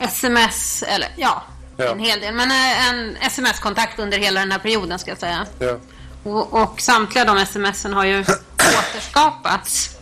sms, 0.00 0.82
eller 0.82 1.08
ja, 1.16 1.42
Ja. 1.76 1.92
en 1.92 1.98
hel 1.98 2.20
del, 2.20 2.34
men 2.34 2.50
eh, 2.50 2.88
en 2.88 3.16
sms-kontakt 3.16 3.98
under 3.98 4.18
hela 4.18 4.40
den 4.40 4.52
här 4.52 4.58
perioden 4.58 4.98
ska 4.98 5.10
jag 5.10 5.18
säga. 5.18 5.46
Ja. 5.58 5.76
Och, 6.22 6.62
och 6.62 6.80
samtliga 6.80 7.24
de 7.24 7.46
smsen 7.46 7.92
har 7.92 8.04
ju 8.04 8.20
återskapats. 8.58 9.96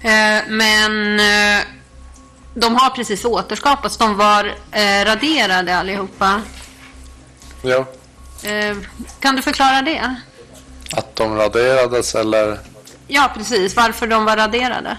Eh, 0.00 0.42
men 0.48 1.20
eh, 1.20 1.64
de 2.54 2.74
har 2.76 2.90
precis 2.90 3.24
återskapats. 3.24 3.96
De 3.96 4.16
var 4.16 4.44
eh, 4.72 5.04
raderade 5.04 5.76
allihopa. 5.76 6.42
Ja. 7.62 7.86
Eh, 8.42 8.76
kan 9.20 9.36
du 9.36 9.42
förklara 9.42 9.82
det? 9.82 10.16
Att 10.92 11.16
de 11.16 11.36
raderades 11.36 12.14
eller? 12.14 12.58
Ja, 13.08 13.30
precis. 13.36 13.76
Varför 13.76 14.06
de 14.06 14.24
var 14.24 14.36
raderade. 14.36 14.96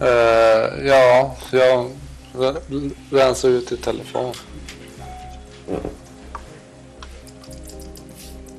Eh, 0.00 0.86
ja, 0.88 1.36
jag 1.50 1.90
re- 2.32 2.90
rensade 3.10 3.52
ut 3.54 3.72
i 3.72 3.76
telefon. 3.76 4.34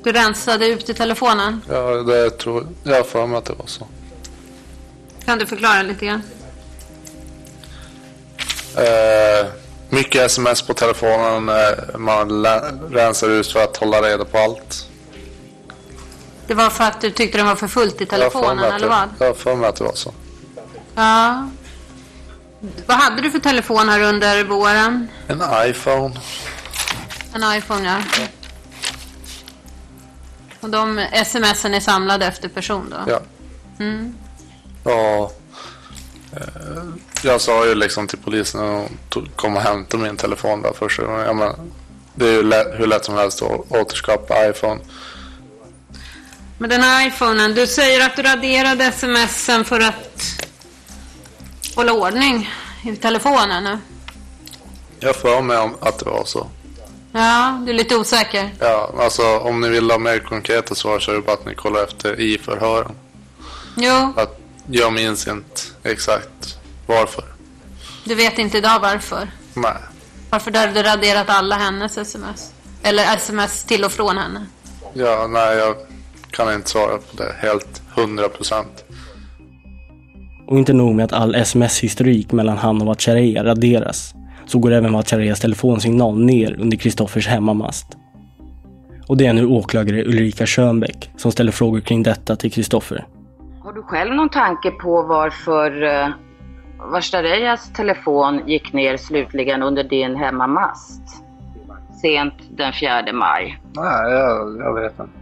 Du 0.04 0.12
rensade 0.12 0.66
ut 0.66 0.88
i 0.88 0.94
telefonen. 0.94 1.62
Ja, 1.68 1.80
det 1.90 2.30
tror 2.30 2.66
jag 2.84 2.96
har 2.96 3.02
för 3.02 3.26
mig 3.26 3.38
att 3.38 3.44
det 3.44 3.52
var 3.54 3.66
så. 3.66 3.86
Kan 5.24 5.38
du 5.38 5.46
förklara 5.46 5.82
lite 5.82 6.06
grann? 6.06 6.22
Eh, 8.76 9.46
mycket 9.92 10.22
sms 10.22 10.62
på 10.62 10.74
telefonen. 10.74 11.48
Eh, 11.48 11.98
man 11.98 12.44
rensar 12.90 13.28
ut 13.28 13.52
för 13.52 13.64
att 13.64 13.76
hålla 13.76 14.02
reda 14.02 14.24
på 14.24 14.38
allt. 14.38 14.88
Det 16.46 16.54
var 16.54 16.70
för 16.70 16.84
att 16.84 17.00
du 17.00 17.10
tyckte 17.10 17.38
den 17.38 17.46
var 17.46 17.56
för 17.56 17.68
fullt 17.68 18.00
i 18.00 18.06
telefonen, 18.06 18.58
eller 18.64 18.78
det- 18.78 18.86
vad? 18.86 19.08
Jag 19.18 19.26
har 19.26 19.34
för 19.34 19.54
mig 19.56 19.68
att 19.68 19.76
det 19.76 19.84
var 19.84 19.94
så. 19.94 20.14
Ja. 20.94 21.48
Vad 22.86 22.96
hade 22.96 23.22
du 23.22 23.30
för 23.30 23.38
telefon 23.38 23.88
här 23.88 24.00
under 24.02 24.44
våren? 24.44 25.08
En 25.28 25.42
iPhone. 25.70 26.20
En 27.34 27.56
iPhone, 27.58 27.88
ja. 27.88 28.26
Och 30.60 30.70
de 30.70 31.06
smsen 31.26 31.74
är 31.74 31.80
samlade 31.80 32.26
efter 32.26 32.48
person 32.48 32.90
då? 32.90 33.12
Ja. 33.12 33.20
Mm. 33.84 34.14
Ja. 34.84 35.30
Eh, 36.36 36.82
jag 37.22 37.40
sa 37.40 37.66
ju 37.66 37.74
liksom 37.74 38.06
till 38.08 38.18
polisen 38.18 38.60
när 38.60 38.72
de 38.72 38.88
tog- 39.08 39.36
kom 39.36 39.56
och 39.56 39.62
hämtade 39.62 40.02
min 40.02 40.16
telefon 40.16 40.62
där 40.62 40.72
första 40.78 41.04
gången. 41.04 41.20
Ja, 41.26 41.32
men, 41.32 41.52
det 42.14 42.28
är 42.28 42.32
ju 42.32 42.42
lätt, 42.42 42.66
hur 42.80 42.86
lätt 42.86 43.04
som 43.04 43.14
helst 43.14 43.42
att 43.42 43.50
återskapa 43.72 44.48
iPhone. 44.50 44.80
Men 46.58 46.70
den 46.70 46.80
här 46.80 47.06
iPhonen, 47.08 47.54
du 47.54 47.66
säger 47.66 48.06
att 48.06 48.16
du 48.16 48.22
raderade 48.22 48.92
smsen 48.92 49.64
för 49.64 49.80
att 49.80 50.22
hålla 51.76 51.92
ordning 51.92 52.50
i 52.84 52.96
telefonen 52.96 53.64
nu. 53.64 53.78
Jag 55.00 55.16
för 55.16 55.42
mig 55.42 55.58
om 55.58 55.74
att 55.80 55.98
det 55.98 56.04
var 56.04 56.24
så. 56.24 56.46
Ja, 57.12 57.60
du 57.64 57.70
är 57.70 57.74
lite 57.76 57.96
osäker. 57.96 58.54
Ja, 58.58 58.94
alltså 58.98 59.38
om 59.38 59.60
ni 59.60 59.68
vill 59.68 59.90
ha 59.90 59.98
mer 59.98 60.18
konkreta 60.18 60.74
svar 60.74 60.98
så 61.00 61.10
är 61.10 61.14
det 61.14 61.20
bara 61.20 61.32
att 61.32 61.46
ni 61.46 61.54
kollar 61.54 61.84
efter 61.84 62.20
i 62.20 62.38
förhören. 62.38 62.92
Jo, 63.76 64.12
Att 64.16 64.38
jag 64.70 64.92
minns 64.92 65.28
inte 65.28 65.60
exakt 65.82 66.58
varför. 66.86 67.24
du 68.04 68.14
vet 68.14 68.38
inte 68.38 68.58
idag 68.58 68.80
varför. 68.80 69.30
Nej. 69.54 69.72
Varför 70.30 70.52
hade 70.52 70.72
du 70.72 70.82
raderat 70.82 71.28
alla 71.28 71.56
hennes 71.56 71.98
sms? 71.98 72.52
Eller 72.82 73.14
sms 73.14 73.64
till 73.64 73.84
och 73.84 73.92
från 73.92 74.18
henne? 74.18 74.46
Ja, 74.94 75.26
nej, 75.30 75.56
jag 75.56 75.76
kan 76.30 76.54
inte 76.54 76.70
svara 76.70 76.98
på 76.98 77.16
det 77.16 77.34
helt 77.38 77.82
hundra 77.96 78.28
procent. 78.28 78.84
Och 80.46 80.58
inte 80.58 80.72
nog 80.72 80.94
med 80.94 81.04
att 81.04 81.12
all 81.12 81.34
sms-historik 81.34 82.32
mellan 82.32 82.58
han 82.58 82.80
och 82.80 82.86
Vatchareeya 82.86 83.44
raderas, 83.44 84.14
så 84.46 84.58
går 84.58 84.72
även 84.72 84.92
Vatchareeyas 84.92 85.40
telefonsignal 85.40 86.18
ner 86.24 86.60
under 86.60 86.76
Kristoffers 86.76 87.26
hemmamast. 87.26 87.86
Och 89.06 89.16
det 89.16 89.26
är 89.26 89.32
nu 89.32 89.46
åklagare 89.46 90.04
Ulrika 90.04 90.46
Schönbeck 90.46 91.10
som 91.16 91.32
ställer 91.32 91.52
frågor 91.52 91.80
kring 91.80 92.02
detta 92.02 92.36
till 92.36 92.52
Kristoffer. 92.52 93.06
Har 93.64 93.72
du 93.72 93.82
själv 93.82 94.14
någon 94.14 94.28
tanke 94.28 94.70
på 94.70 95.02
varför 95.02 95.82
uh, 95.82 96.08
Vashtarejas 96.78 97.72
telefon 97.72 98.48
gick 98.48 98.72
ner 98.72 98.96
slutligen 98.96 99.62
under 99.62 99.84
din 99.84 100.16
hemmamast? 100.16 101.24
Sent 102.00 102.34
den 102.50 102.72
4 102.72 103.12
maj. 103.12 103.60
Nej, 103.74 104.12
jag, 104.12 104.58
jag 104.58 104.74
vet 104.74 104.92
inte. 104.92 105.18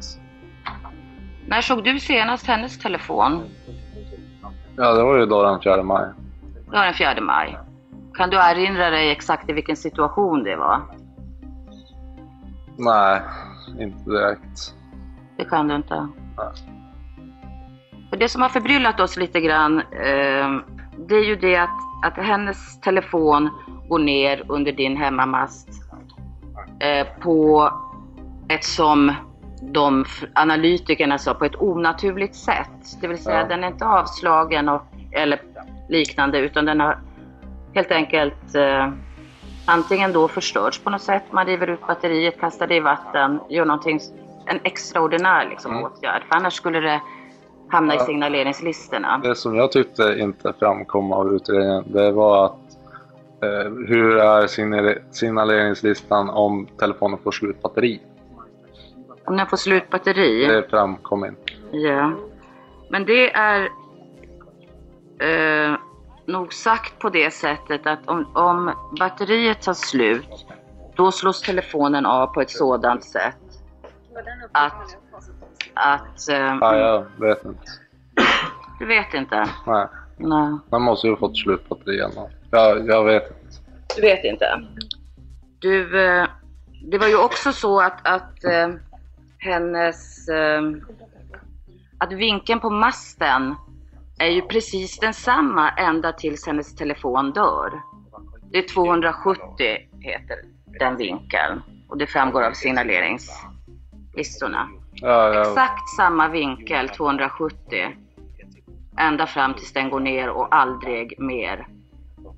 När 1.46 1.60
såg 1.60 1.84
du 1.84 2.00
senast 2.00 2.46
hennes 2.46 2.78
telefon? 2.78 3.42
Ja, 4.76 4.92
det 4.92 5.02
var 5.02 5.16
ju 5.18 5.26
då 5.26 5.42
den 5.42 5.60
4 5.60 5.82
maj. 5.82 6.08
Det 6.64 6.76
var 6.76 6.84
den 6.84 6.94
4 6.94 7.20
maj. 7.20 7.58
Kan 8.14 8.30
du 8.30 8.36
erinra 8.36 8.90
dig 8.90 9.10
exakt 9.10 9.50
i 9.50 9.52
vilken 9.52 9.76
situation 9.76 10.44
det 10.44 10.56
var? 10.56 10.80
Nej, 12.78 13.20
inte 13.78 14.10
direkt. 14.10 14.74
Det 15.36 15.44
kan 15.44 15.68
du 15.68 15.76
inte. 15.76 16.08
För 16.36 16.52
det 18.20 18.28
som 18.28 18.42
har 18.42 18.48
förbryllat 18.48 19.00
oss 19.00 19.16
lite 19.16 19.40
grann, 19.40 19.78
eh, 19.80 20.60
det 20.98 21.14
är 21.14 21.24
ju 21.24 21.36
det 21.36 21.56
att, 21.56 21.70
att 22.04 22.16
hennes 22.16 22.80
telefon 22.80 23.50
går 23.88 23.98
ner 23.98 24.42
under 24.48 24.72
din 24.72 24.96
hemmamast 24.96 25.68
eh, 26.80 27.06
på 27.20 27.70
ett 28.48 28.64
som 28.64 29.12
de 29.62 30.04
analytikerna 30.34 31.18
sa, 31.18 31.34
på 31.34 31.44
ett 31.44 31.60
onaturligt 31.60 32.34
sätt. 32.34 33.00
Det 33.00 33.08
vill 33.08 33.18
säga 33.22 33.40
Ja. 33.40 33.46
den 33.46 33.64
är 33.64 33.68
inte 33.68 33.86
avslagen 33.86 34.68
och, 34.68 34.82
eller 35.12 35.40
liknande 35.88 36.38
utan 36.38 36.64
den 36.64 36.80
har 36.80 36.98
helt 37.74 37.90
enkelt 37.90 38.54
eh, 38.54 38.88
antingen 39.66 40.12
då 40.12 40.28
förstörts 40.28 40.78
på 40.78 40.90
något 40.90 41.02
sätt, 41.02 41.24
man 41.30 41.46
river 41.46 41.66
ut 41.66 41.86
batteriet, 41.86 42.40
kastar 42.40 42.66
det 42.66 42.76
i 42.76 42.80
vatten, 42.80 43.40
gör 43.48 43.64
någonting, 43.64 44.00
en 44.46 44.60
extraordinär 44.64 45.48
liksom, 45.50 45.72
Mm. 45.72 45.84
åtgärd. 45.84 46.22
För 46.28 46.36
annars 46.36 46.54
skulle 46.54 46.80
det 46.80 47.00
hamna 47.70 47.94
i 47.94 47.98
signaleringslistorna. 47.98 49.20
Det 49.22 49.34
som 49.34 49.56
jag 49.56 49.72
tyckte 49.72 50.16
inte 50.18 50.52
framkom 50.58 51.12
av 51.12 51.34
utredningen, 51.34 51.84
det 51.86 52.12
var 52.12 52.44
att 52.44 52.76
eh, 53.42 53.72
hur 53.86 54.16
är 54.18 54.46
signal- 54.46 54.98
signaleringslistan 55.10 56.30
om 56.30 56.66
telefonen 56.78 57.18
får 57.18 57.30
slut 57.30 57.62
batteri? 57.62 58.00
Om 59.24 59.36
den 59.36 59.46
får 59.46 59.56
slut 59.56 59.90
batteri. 59.90 60.46
Det 60.46 60.70
framkom 60.70 61.24
inte. 61.24 61.42
Ja. 61.70 62.12
Men 62.90 63.04
det 63.04 63.32
är 63.32 63.68
eh, 65.20 65.76
nog 66.26 66.52
sagt 66.52 66.98
på 66.98 67.08
det 67.08 67.30
sättet 67.30 67.86
att 67.86 68.08
om, 68.08 68.26
om 68.34 68.72
batteriet 68.98 69.62
tar 69.62 69.74
slut, 69.74 70.46
då 70.94 71.12
slås 71.12 71.42
telefonen 71.42 72.06
av 72.06 72.26
på 72.26 72.40
ett 72.40 72.50
sådant 72.50 73.04
sätt 73.04 73.36
att... 74.52 74.96
att 75.80 76.28
eh, 76.28 76.56
Ja, 76.60 76.76
jag 76.76 77.06
vet 77.26 77.44
inte. 77.44 77.62
Du 78.78 78.86
vet 78.86 79.14
inte? 79.14 79.48
Nej. 79.66 79.86
Nej. 80.16 80.58
Man 80.70 80.82
måste 80.82 81.06
ju 81.06 81.12
ha 81.12 81.18
fått 81.18 81.38
slut 81.38 81.68
på 81.68 81.78
det 81.84 81.94
igen. 81.94 82.10
Jag, 82.50 82.88
jag 82.88 83.04
vet 83.04 83.22
inte. 83.22 83.36
Du 83.96 84.02
vet 84.02 84.24
inte? 84.24 84.62
Du, 85.58 86.06
eh, 86.06 86.26
det 86.90 86.98
var 86.98 87.08
ju 87.08 87.16
också 87.16 87.52
så 87.52 87.80
att, 87.80 88.08
att 88.08 88.44
eh, 88.44 88.68
hennes... 89.38 90.28
Eh, 90.28 90.62
att 91.98 92.12
vinkeln 92.12 92.60
på 92.60 92.70
masten 92.70 93.54
är 94.18 94.28
ju 94.28 94.42
precis 94.42 94.98
densamma 94.98 95.70
ända 95.70 96.12
tills 96.12 96.46
hennes 96.46 96.74
telefon 96.74 97.32
dör. 97.32 97.72
Det 98.52 98.58
är 98.58 98.68
270 98.68 99.42
heter 100.00 100.36
den 100.78 100.96
vinkeln 100.96 101.62
och 101.88 101.98
det 101.98 102.06
framgår 102.06 102.42
av 102.42 102.52
signaleringslistorna. 102.52 104.68
Ja, 104.92 105.34
jag, 105.34 105.40
Exakt 105.40 105.88
samma 105.96 106.28
vinkel, 106.28 106.88
270. 106.88 107.56
Ända 108.98 109.26
fram 109.26 109.54
tills 109.54 109.72
den 109.72 109.90
går 109.90 110.00
ner 110.00 110.28
och 110.28 110.54
aldrig 110.54 111.20
mer 111.20 111.66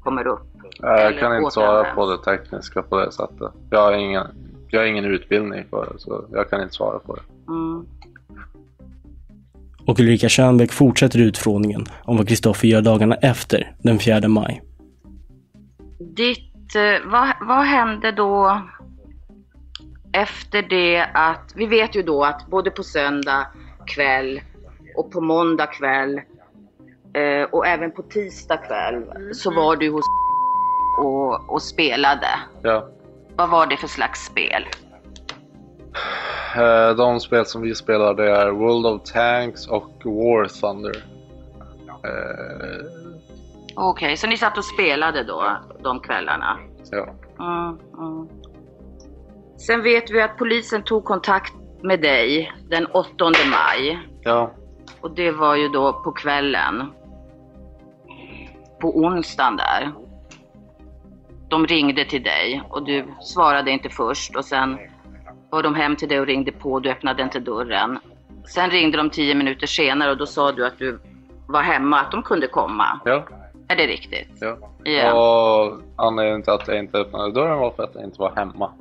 kommer 0.00 0.26
upp. 0.26 0.48
jag 0.78 1.18
kan 1.18 1.36
inte 1.36 1.50
svara 1.50 1.94
på 1.94 2.10
det 2.10 2.18
tekniska 2.18 2.82
på 2.82 2.96
det 2.96 3.12
sättet. 3.12 3.52
Jag 3.70 3.80
har 3.80 3.92
ingen, 3.92 4.26
jag 4.68 4.80
har 4.80 4.86
ingen 4.86 5.04
utbildning 5.04 5.64
för 5.70 5.88
det, 5.92 5.98
så 5.98 6.24
jag 6.32 6.50
kan 6.50 6.62
inte 6.62 6.74
svara 6.74 6.98
på 6.98 7.14
det. 7.14 7.22
Mm. 7.48 7.86
Och 9.86 10.00
Ulrika 10.00 10.28
Schönbeck 10.28 10.72
fortsätter 10.72 11.18
utfrågningen 11.18 11.86
om 12.04 12.16
vad 12.16 12.28
Kristoffer 12.28 12.68
gör 12.68 12.82
dagarna 12.82 13.14
efter 13.14 13.74
den 13.78 13.98
4 13.98 14.28
maj. 14.28 14.62
Ditt, 15.98 16.74
eh, 16.74 17.10
vad, 17.10 17.28
vad 17.40 17.64
hände 17.64 18.12
då 18.12 18.62
efter 20.12 20.62
det 20.62 21.06
att, 21.14 21.52
vi 21.54 21.66
vet 21.66 21.96
ju 21.96 22.02
då 22.02 22.24
att 22.24 22.46
både 22.46 22.70
på 22.70 22.82
söndag 22.82 23.46
kväll 23.86 24.40
och 24.96 25.10
på 25.12 25.20
måndag 25.20 25.66
kväll 25.66 26.20
eh, 27.14 27.42
och 27.50 27.66
även 27.66 27.90
på 27.92 28.02
tisdag 28.02 28.56
kväll 28.56 29.04
så 29.34 29.54
var 29.54 29.76
du 29.76 29.90
hos 29.90 30.04
och, 30.98 31.50
och 31.52 31.62
spelade. 31.62 32.28
Ja. 32.62 32.88
Vad 33.36 33.50
var 33.50 33.66
det 33.66 33.76
för 33.76 33.88
slags 33.88 34.24
spel? 34.24 34.66
Eh, 36.56 36.96
De 36.96 37.20
spel 37.20 37.46
som 37.46 37.62
vi 37.62 37.74
spelar 37.74 38.14
det 38.14 38.30
är 38.30 38.50
World 38.50 38.86
of 38.86 39.02
Tanks 39.12 39.66
och 39.68 39.90
War 40.04 40.60
Thunder. 40.60 41.04
Eh, 42.04 42.86
Okej, 43.76 44.16
så 44.16 44.26
ni 44.26 44.36
satt 44.36 44.58
och 44.58 44.64
spelade 44.64 45.24
då 45.24 45.56
de 45.82 46.00
kvällarna? 46.00 46.58
ja. 46.90 47.06
Mm, 47.38 47.78
mm. 47.98 48.28
Sen 49.66 49.82
vet 49.82 50.10
vi 50.10 50.22
att 50.22 50.36
polisen 50.38 50.82
tog 50.82 51.04
kontakt 51.04 51.54
med 51.82 52.00
dig 52.00 52.52
den 52.68 52.86
8 52.86 53.10
maj. 53.50 53.98
Ja. 54.20 54.50
Och 55.00 55.10
det 55.10 55.30
var 55.30 55.56
ju 55.56 55.68
då 55.68 55.92
på 55.92 56.12
kvällen. 56.12 56.92
På 58.80 58.96
onsdagen 58.96 59.56
där. 59.56 59.92
De 61.48 61.66
ringde 61.66 62.04
till 62.04 62.22
dig 62.22 62.62
och 62.70 62.84
du 62.84 63.04
svarade 63.20 63.70
inte 63.70 63.88
först 63.88 64.36
och 64.36 64.44
sen 64.44 64.78
var 65.50 65.62
de 65.62 65.74
hem 65.74 65.96
till 65.96 66.08
dig 66.08 66.20
och 66.20 66.26
ringde 66.26 66.52
på 66.52 66.72
och 66.72 66.82
du 66.82 66.90
öppnade 66.90 67.22
inte 67.22 67.40
dörren. 67.40 67.98
Sen 68.46 68.70
ringde 68.70 68.96
de 68.96 69.10
tio 69.10 69.34
minuter 69.34 69.66
senare 69.66 70.10
och 70.10 70.16
då 70.16 70.26
sa 70.26 70.52
du 70.52 70.66
att 70.66 70.78
du 70.78 70.98
var 71.46 71.62
hemma, 71.62 72.00
att 72.00 72.10
de 72.10 72.22
kunde 72.22 72.46
komma. 72.46 73.00
Ja. 73.04 73.24
Är 73.68 73.76
det 73.76 73.86
riktigt? 73.86 74.38
ja. 74.40 74.56
Ja. 74.84 75.12
Och 75.12 75.80
anledningen 75.96 76.42
till 76.42 76.52
att 76.52 76.68
jag 76.68 76.78
inte 76.78 76.98
öppnade 76.98 77.32
dörren 77.32 77.58
var 77.58 77.70
för 77.70 77.82
att 77.82 77.94
jag 77.94 78.04
inte 78.04 78.20
var 78.20 78.32
hemma. 78.36 78.72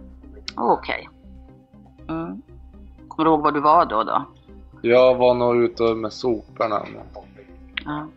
Okej. 0.61 1.09
Mm. 2.09 2.41
Kommer 3.07 3.25
du 3.25 3.31
ihåg 3.31 3.41
var 3.41 3.51
du 3.51 3.59
var 3.59 3.85
då? 3.85 4.03
då? 4.03 4.25
Jag 4.81 5.15
var 5.15 5.33
nog 5.33 5.55
ute 5.55 5.83
med 5.83 6.13
soporna. 6.13 6.85
Ja, 7.85 8.07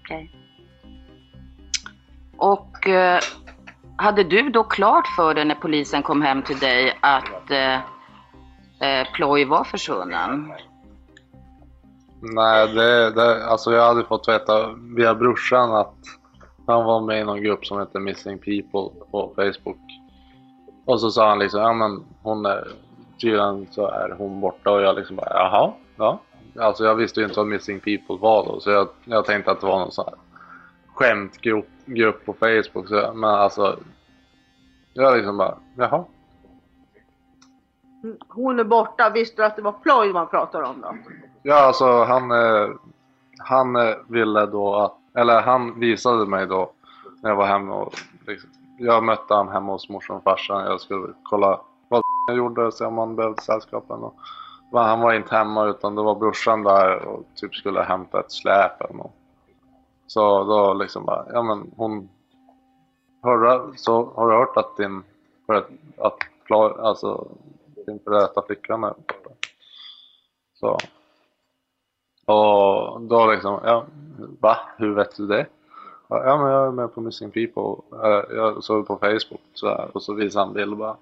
okej. 0.00 0.32
Och 2.36 2.88
eh, 2.88 3.20
hade 3.96 4.24
du 4.24 4.50
då 4.50 4.64
klart 4.64 5.06
för 5.16 5.34
dig 5.34 5.44
när 5.44 5.54
polisen 5.54 6.02
kom 6.02 6.22
hem 6.22 6.42
till 6.42 6.58
dig 6.58 6.98
att 7.00 7.50
eh, 7.50 7.74
eh, 8.88 9.06
Ploy 9.14 9.44
var 9.44 9.64
försvunnen? 9.64 10.52
Nej, 12.20 12.74
det, 12.74 13.10
det, 13.10 13.46
alltså 13.46 13.72
jag 13.72 13.86
hade 13.86 14.04
fått 14.04 14.28
veta 14.28 14.72
via 14.96 15.14
brorsan 15.14 15.74
att 15.74 15.94
han 16.66 16.84
var 16.84 17.00
med 17.00 17.20
i 17.20 17.24
någon 17.24 17.42
grupp 17.42 17.66
som 17.66 17.78
heter 17.78 18.00
Missing 18.00 18.38
People 18.38 19.00
på 19.10 19.32
Facebook. 19.36 19.95
Och 20.86 21.00
så 21.00 21.10
sa 21.10 21.28
han 21.28 21.38
liksom, 21.38 21.60
ja 21.60 21.72
men 21.72 22.04
hon 22.22 22.46
är, 22.46 22.68
tydligen 23.20 23.66
så 23.70 23.86
är 23.86 24.14
hon 24.18 24.40
borta 24.40 24.70
och 24.70 24.82
jag 24.82 24.96
liksom 24.96 25.16
bara, 25.16 25.30
jaha, 25.30 25.72
ja. 25.96 26.20
Alltså 26.58 26.84
jag 26.84 26.94
visste 26.94 27.20
ju 27.20 27.26
inte 27.26 27.38
vad 27.38 27.46
Missing 27.46 27.80
People 27.80 28.16
var 28.16 28.44
då, 28.44 28.60
så 28.60 28.70
jag, 28.70 28.88
jag 29.04 29.24
tänkte 29.24 29.50
att 29.50 29.60
det 29.60 29.66
var 29.66 29.78
någon 29.78 29.92
sån 29.92 30.04
här 30.04 30.14
skämtgrupp 30.94 31.68
grupp 31.86 32.24
på 32.24 32.32
Facebook. 32.32 32.88
Så, 32.88 33.12
men 33.14 33.30
alltså, 33.30 33.78
jag 34.94 35.16
liksom 35.16 35.36
bara, 35.36 35.58
jaha. 35.76 36.04
Hon 38.28 38.58
är 38.58 38.64
borta, 38.64 39.10
visste 39.10 39.42
du 39.42 39.46
att 39.46 39.56
det 39.56 39.62
var 39.62 39.72
ploj 39.72 40.12
man 40.12 40.28
pratar 40.28 40.62
om 40.62 40.80
då? 40.80 40.96
Ja, 41.42 41.54
alltså 41.54 42.04
han, 42.04 42.30
eh, 42.30 42.68
han 43.38 43.76
eh, 43.76 43.94
ville 44.08 44.46
då 44.46 44.76
att, 44.76 44.98
eller 45.14 45.40
han 45.40 45.80
visade 45.80 46.26
mig 46.26 46.46
då 46.46 46.72
när 47.22 47.30
jag 47.30 47.36
var 47.36 47.46
hemma 47.46 47.74
och 47.74 47.94
liksom, 48.26 48.50
jag 48.78 49.04
mötte 49.04 49.34
han 49.34 49.48
hemma 49.48 49.72
hos 49.72 49.88
morsan 49.88 50.16
och 50.16 50.22
farsan. 50.22 50.64
Jag 50.64 50.80
skulle 50.80 51.14
kolla 51.22 51.60
vad 51.88 52.02
han 52.28 52.36
gjorde, 52.36 52.72
se 52.72 52.84
om 52.84 52.98
han 52.98 53.16
behövde 53.16 53.42
sällskapen. 53.42 54.10
Men 54.72 54.84
han 54.84 55.00
var 55.00 55.14
inte 55.14 55.36
hemma 55.36 55.64
utan 55.64 55.94
det 55.94 56.02
var 56.02 56.14
brorsan 56.14 56.62
där 56.62 57.04
och 57.04 57.22
typ 57.34 57.54
skulle 57.54 57.82
hämta 57.82 58.20
ett 58.20 58.32
släp 58.32 58.80
eller 58.80 58.94
något. 58.94 59.14
Så 60.06 60.44
då 60.44 60.74
liksom 60.74 61.04
bara, 61.04 61.26
ja 61.32 61.42
men 61.42 61.70
hon, 61.76 62.08
Hörra, 63.22 63.72
så 63.76 64.04
har 64.04 64.30
du 64.30 64.36
hört 64.36 64.56
att 64.56 64.76
din, 64.76 65.02
för 65.46 65.54
att, 65.54 65.68
att 65.96 66.18
alltså 66.78 67.28
din 67.86 67.98
före 68.04 68.20
detta 68.20 68.42
flickvän 68.42 68.84
är 68.84 68.90
borta? 68.90 69.30
Så. 70.54 70.78
Och 72.26 73.00
då 73.00 73.30
liksom, 73.30 73.60
ja, 73.64 73.84
va? 74.40 74.58
Hur 74.76 74.94
vet 74.94 75.16
du 75.16 75.26
det? 75.26 75.46
Ja, 76.08 76.38
men 76.38 76.52
jag 76.52 76.66
är 76.66 76.70
med 76.70 76.94
på 76.94 77.00
Missing 77.00 77.30
People. 77.30 77.98
Jag 78.36 78.64
såg 78.64 78.86
på 78.86 78.96
Facebook 78.96 79.40
så 79.54 79.68
här, 79.68 79.96
och 79.96 80.02
så 80.02 80.14
visade 80.14 80.44
han 80.44 80.54
bild 80.54 80.76
bara. 80.76 80.96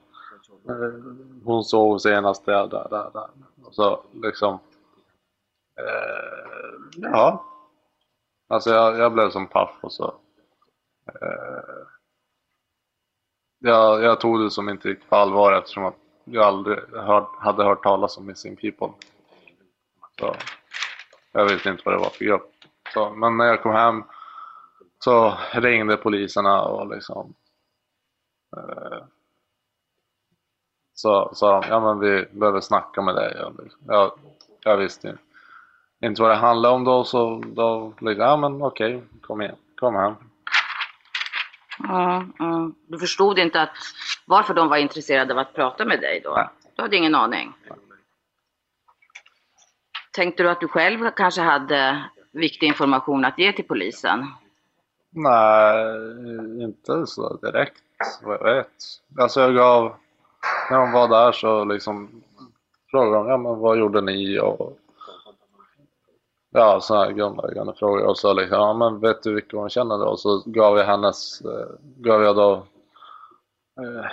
Eh, 0.69 1.03
hon 1.45 1.65
såg 1.65 2.01
senast 2.01 2.47
där, 2.47 2.67
där, 2.67 2.87
där, 2.91 3.11
där. 3.13 3.29
Och 3.65 3.75
så 3.75 4.01
liksom, 4.13 4.59
eh, 5.81 6.75
ja. 6.97 7.45
Alltså 8.49 8.71
jag, 8.71 8.99
jag 8.99 9.13
blev 9.13 9.31
som 9.31 9.47
paff 9.47 9.79
och 9.81 9.93
så. 9.93 10.15
Eh, 11.07 11.85
jag, 13.59 14.03
jag 14.03 14.21
tog 14.21 14.41
det 14.41 14.51
som 14.51 14.69
inte 14.69 14.89
riktigt 14.89 15.11
på 15.11 15.17
allvar 15.17 15.53
eftersom 15.53 15.85
att 15.85 15.99
jag 16.25 16.45
aldrig 16.45 16.79
hört, 16.93 17.37
hade 17.39 17.65
hört 17.65 17.83
talas 17.83 18.19
om 18.19 18.27
Missing 18.27 18.57
People. 18.57 18.89
Så 20.21 20.35
jag 21.33 21.45
visste 21.45 21.69
inte 21.69 21.83
vad 21.85 21.95
det 21.95 21.99
var 21.99 22.11
för 22.11 22.25
grupp. 22.25 22.51
Så, 22.95 23.11
men 23.11 23.37
när 23.37 23.45
jag 23.45 23.63
kom 23.63 23.73
hem 23.73 24.05
så 25.05 25.39
ringde 25.53 25.97
poliserna 25.97 26.63
och 26.63 26.95
liksom 26.95 27.35
eh, 28.57 29.05
så 30.95 31.31
sa 31.35 31.61
de, 31.61 31.69
ja 31.69 31.81
men 31.81 31.99
vi 31.99 32.27
behöver 32.31 32.61
snacka 32.61 33.03
med 33.03 33.15
dig. 33.15 33.45
Liksom, 33.63 33.81
jag, 33.87 34.13
jag 34.61 34.77
visste 34.77 35.19
inte 36.01 36.23
vad 36.23 36.31
det 36.31 36.37
handlade 36.37 36.75
om 36.75 36.85
då 36.85 37.05
så 37.05 37.43
då 37.47 37.93
liksom, 38.01 38.25
ja 38.25 38.37
men 38.37 38.63
okej, 38.63 39.03
kom 39.21 39.43
igen, 39.43 39.57
kom 39.77 39.95
hem. 39.95 40.15
Mm, 41.89 42.33
mm. 42.41 42.75
Du 42.87 42.99
förstod 42.99 43.39
inte 43.39 43.63
att 43.63 43.77
varför 44.27 44.55
de 44.55 44.69
var 44.69 44.77
intresserade 44.77 45.33
av 45.33 45.39
att 45.39 45.55
prata 45.55 45.85
med 45.85 46.01
dig 46.01 46.21
då? 46.25 46.51
Du 46.77 46.83
hade 46.83 46.97
ingen 46.97 47.15
aning? 47.15 47.53
Tänkte 50.13 50.43
du 50.43 50.51
att 50.51 50.61
du 50.61 50.69
själv 50.69 51.11
kanske 51.11 51.41
hade 51.41 52.05
viktig 52.33 52.67
information 52.67 53.25
att 53.25 53.39
ge 53.39 53.53
till 53.53 53.67
polisen? 53.67 54.27
Nej, 55.17 56.63
inte 56.63 57.07
så 57.07 57.37
direkt 57.37 57.83
vad 58.23 58.35
jag 58.35 58.55
vet. 58.55 58.69
Alltså 59.19 59.41
jag 59.41 59.55
gav, 59.55 59.93
när 60.71 60.79
de 60.79 60.93
var 60.93 61.09
där 61.09 61.33
så 61.33 61.65
liksom 61.65 62.23
frågade 62.91 63.17
de, 63.17 63.29
ja 63.29 63.37
men 63.37 63.59
vad 63.59 63.79
gjorde 63.79 64.01
ni 64.01 64.41
och 64.41 64.79
ja 66.51 66.81
sådana 66.81 67.05
här 67.05 67.13
grundläggande 67.13 67.75
frågor 67.75 68.07
och 68.07 68.19
så 68.19 68.33
liksom, 68.33 68.59
ja 68.59 68.75
men 68.75 69.01
vet 69.01 69.23
du 69.23 69.35
vilka 69.35 69.57
hon 69.57 69.71
känner 69.71 69.99
då? 69.99 70.05
Och 70.05 70.21
så 70.21 70.43
gav 70.47 70.79
jag 70.79 70.85
hennes, 70.85 71.41
eh, 71.41 71.69
gav 71.97 72.23
jag 72.23 72.37
då, 72.37 72.53
eh, 73.81 74.05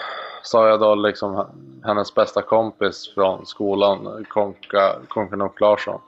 sa 0.44 0.68
jag 0.68 0.80
då 0.80 0.96
liksom 0.96 1.48
hennes 1.84 2.16
bästa 2.16 2.42
kompis 2.42 3.14
från 3.14 3.46
skolan, 3.46 4.26
Konka, 4.30 4.96
Konka 5.08 5.50
Larsson. 5.60 6.02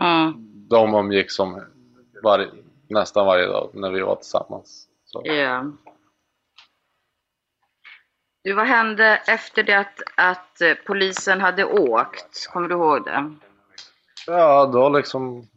Mm. 0.00 0.32
De 0.68 0.94
umgick 0.94 1.30
som 1.30 1.62
varje, 2.22 2.48
nästan 2.88 3.26
varje 3.26 3.46
dag 3.46 3.70
när 3.72 3.90
vi 3.90 4.00
var 4.00 4.16
tillsammans. 4.16 4.88
Så. 5.04 5.22
Ja. 5.24 5.64
Du, 8.44 8.52
vad 8.52 8.66
hände 8.66 9.22
efter 9.26 9.62
det 9.62 9.78
att, 9.78 10.02
att 10.14 10.60
eh, 10.60 10.74
polisen 10.86 11.40
hade 11.40 11.64
åkt? 11.64 12.48
Kommer 12.52 12.68
du 12.68 12.74
ihåg 12.74 13.04
det? 13.04 13.34
Ja, 14.26 14.66
då 14.66 14.88
liksom 14.88 15.48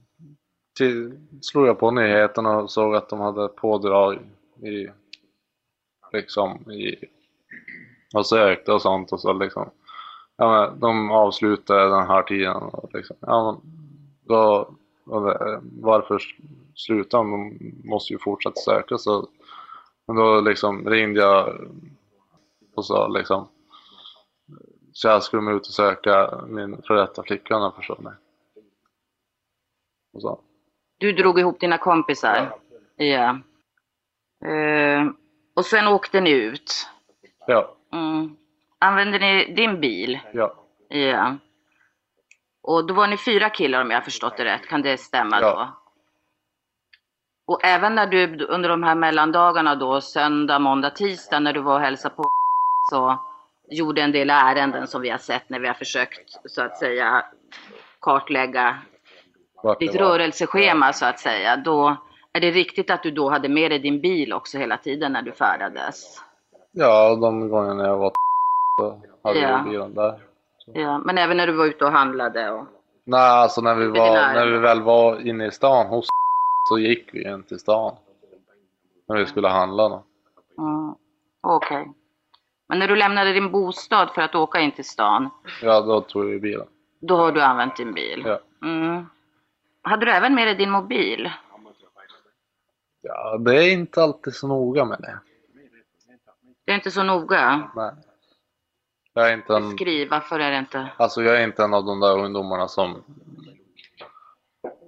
till, 0.78 1.28
slog 1.42 1.68
jag 1.68 1.80
på 1.80 1.92
nyheterna 1.92 2.58
och 2.58 2.72
såg 2.72 2.96
att 2.96 3.10
de 3.10 3.20
hade 3.20 3.48
pådrag 3.48 4.20
i, 4.62 4.88
liksom 6.14 6.72
i, 6.72 6.96
och 8.14 8.28
sökte 8.28 8.72
och 8.72 8.82
sånt 8.82 9.12
och 9.12 9.20
så 9.20 9.34
liksom, 9.34 9.70
ja 10.38 10.52
men 10.52 10.80
de 10.80 11.12
avslutade 11.12 11.90
den 11.90 12.08
här 12.08 12.24
tiden 12.24 12.56
och 12.56 12.90
liksom, 12.94 13.16
ja 13.20 13.52
men, 13.52 13.72
då, 14.22 14.74
och 15.06 15.22
det, 15.22 15.62
varför 15.82 16.22
sluta? 16.78 17.18
De 17.18 17.58
måste 17.84 18.14
ju 18.14 18.20
fortsätta 18.20 18.62
söka 18.62 18.98
så, 18.98 19.30
men 20.08 20.16
då 20.16 20.42
liksom 20.42 20.90
ringde 20.90 21.20
jag 21.20 21.68
och 22.76 22.86
sa 22.86 23.08
liksom, 23.08 23.48
så 24.94 25.08
jag 25.08 25.24
skulle 25.24 25.52
ut 25.52 25.68
och 25.68 25.74
söka 25.74 26.42
min 26.48 26.82
före 26.82 27.00
detta 27.02 27.24
flickvän 27.24 27.62
har 27.62 27.72
försvunnit. 27.72 28.14
Och 30.14 30.22
så. 30.22 30.42
Du 30.98 31.12
drog 31.12 31.40
ihop 31.40 31.60
dina 31.60 31.78
kompisar? 31.78 32.56
Ja. 32.96 33.40
Eh, 34.46 35.08
och 35.56 35.66
sen 35.66 35.88
åkte 35.88 36.22
ni 36.22 36.32
ut? 36.32 36.88
Ja. 37.48 37.76
Mm. 37.94 38.38
Använde 38.80 39.20
ni 39.20 39.54
din 39.54 39.80
bil? 39.82 40.20
Ja. 40.34 40.54
Ja. 40.90 41.38
Och 42.62 42.88
då 42.88 42.94
var 42.94 43.08
ni 43.08 43.18
fyra 43.18 43.50
killar 43.50 43.82
om 43.82 43.92
jag 43.92 43.98
har 43.98 44.02
förstått 44.04 44.38
det 44.38 44.46
rätt, 44.46 44.68
kan 44.68 44.82
det 44.82 44.98
stämma 44.98 45.42
Ja. 45.42 45.56
då? 45.56 45.87
Och 47.48 47.66
även 47.66 47.96
när 47.96 48.08
du 48.08 48.46
under 48.46 48.70
de 48.70 48.84
här 48.84 48.96
mellandagarna 48.96 49.76
då, 49.76 50.02
söndag, 50.02 50.60
måndag, 50.60 50.90
tisdag, 50.90 51.40
när 51.40 51.54
du 51.54 51.62
var 51.62 51.74
och 51.74 51.82
hälsade 51.82 52.16
på 52.16 52.30
så 52.90 53.18
gjorde 53.70 54.02
en 54.02 54.12
del 54.12 54.30
ärenden 54.30 54.88
som 54.88 55.02
vi 55.02 55.10
har 55.10 55.18
sett 55.18 55.50
när 55.50 55.60
vi 55.60 55.68
har 55.68 55.74
försökt 55.74 56.32
så 56.46 56.62
att 56.62 56.78
säga 56.78 57.26
kartlägga 58.02 58.76
Vart 59.64 59.80
ditt 59.80 59.96
rörelseschema 59.96 60.94
så 60.94 61.06
att 61.06 61.20
säga. 61.20 61.58
Då 61.58 61.98
är 62.34 62.42
det 62.42 62.52
riktigt 62.52 62.92
att 62.92 63.04
du 63.04 63.12
då 63.12 63.30
hade 63.30 63.50
med 63.50 63.72
dig 63.72 63.80
din 63.80 64.02
bil 64.02 64.34
också 64.34 64.58
hela 64.58 64.78
tiden 64.78 65.12
när 65.12 65.22
du 65.22 65.32
färdades? 65.32 66.22
Ja, 66.72 67.16
de 67.16 67.50
gångerna 67.50 67.84
jag 67.84 67.98
var 67.98 68.12
så 68.80 69.02
hade 69.24 69.40
Ja. 69.40 69.50
jag 69.50 69.64
bilen 69.64 69.94
där. 69.94 70.20
Ja, 70.74 70.98
men 70.98 71.18
även 71.18 71.38
när 71.38 71.48
du 71.48 71.54
var 71.54 71.66
ute 71.66 71.86
och 71.86 71.92
handlade 71.92 72.50
och... 72.52 72.66
Nej, 73.06 73.20
alltså 73.30 73.62
när 73.62 73.76
vi, 73.76 73.88
var, 73.88 74.34
när 74.34 74.46
vi 74.46 74.58
väl 74.58 74.82
var 74.82 75.28
inne 75.28 75.46
i 75.46 75.52
stan 75.52 75.88
hos 75.88 76.08
så 76.70 76.80
gick 76.80 77.14
vi 77.14 77.28
in 77.30 77.44
till 77.44 77.60
stan. 77.60 77.96
När 79.08 79.18
vi 79.18 79.26
skulle 79.26 79.48
handla 79.48 79.90
då. 79.90 80.04
Mm, 80.58 80.96
Okej. 81.42 81.92
Men 82.70 82.80
när 82.80 82.88
du 82.88 82.96
lämnade 82.96 83.34
din 83.34 83.52
bostad 83.52 84.10
för 84.16 84.22
att 84.22 84.36
åka 84.36 84.60
in 84.60 84.72
till 84.72 84.86
stan, 84.86 85.30
Ja, 85.62 85.82
då 85.82 86.02
tog 86.02 86.26
vi 86.26 86.40
bilen. 86.40 86.68
då 87.00 87.16
har 87.18 87.32
du 87.32 87.42
använt 87.42 87.76
din 87.78 87.94
bil? 87.94 88.24
Ja. 88.26 88.40
Mm. 88.68 89.06
Hade 89.82 90.06
du 90.06 90.12
även 90.12 90.36
med 90.36 90.48
dig 90.48 90.56
din 90.56 90.70
mobil? 90.72 91.32
Ja, 93.02 93.38
det 93.38 93.56
är 93.64 93.72
inte 93.74 94.04
alltid 94.04 94.34
så 94.36 94.48
noga 94.48 94.86
med 94.86 94.98
det. 95.00 95.20
Det 96.66 96.72
är 96.72 96.76
inte 96.76 96.92
så 96.92 97.04
noga. 97.04 97.70
Nej. 97.76 97.92
Jag 99.14 99.30
är 99.30 99.34
inte 99.34 99.56
en, 99.56 99.72
Skriv, 99.72 100.10
varför 100.10 100.40
är 100.40 100.52
det 100.52 100.58
inte? 100.58 100.88
alltså 100.98 101.24
jag 101.24 101.36
är 101.42 101.44
inte 101.44 101.64
en 101.64 101.74
av 101.74 101.86
de 101.86 102.00
där 102.00 102.20
ungdomarna 102.20 102.68
som 102.68 103.04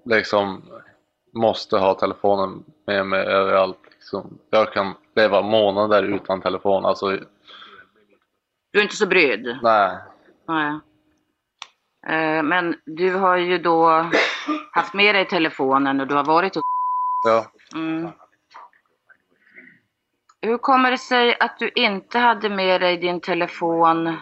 liksom 0.06 0.62
måste 1.40 1.78
ha 1.78 1.94
telefonen 1.94 2.64
med 2.88 3.06
mig 3.06 3.26
överallt. 3.26 3.80
Liksom. 3.92 4.38
Jag 4.50 4.74
kan 4.74 4.94
leva 5.16 5.42
månader 5.42 6.04
utan 6.04 6.42
telefon. 6.42 6.86
Alltså, 6.86 7.08
Du 8.72 8.80
är 8.80 8.84
inte 8.84 8.96
så 8.96 9.08
brydd? 9.08 9.60
nej. 9.64 9.98
Nej. 10.48 10.80
Eh, 12.08 12.44
Men 12.44 12.76
du 12.86 13.14
har 13.16 13.38
ju 13.38 13.58
då 13.58 14.06
haft 14.72 14.94
med 14.94 15.16
dig 15.16 15.28
telefonen 15.28 15.98
när 15.98 16.06
du 16.06 16.16
har 16.16 16.24
varit 16.26 16.56
hos 16.56 16.64
Ja. 17.26 17.46
Mm. 17.76 18.12
Hur 20.42 20.58
kommer 20.58 20.92
det 20.92 20.98
sig 20.98 21.38
att 21.40 21.60
du 21.60 21.70
inte 21.76 22.20
hade 22.20 22.50
med 22.50 22.82
dig 22.82 22.98
din 22.98 23.22
telefon 23.22 24.18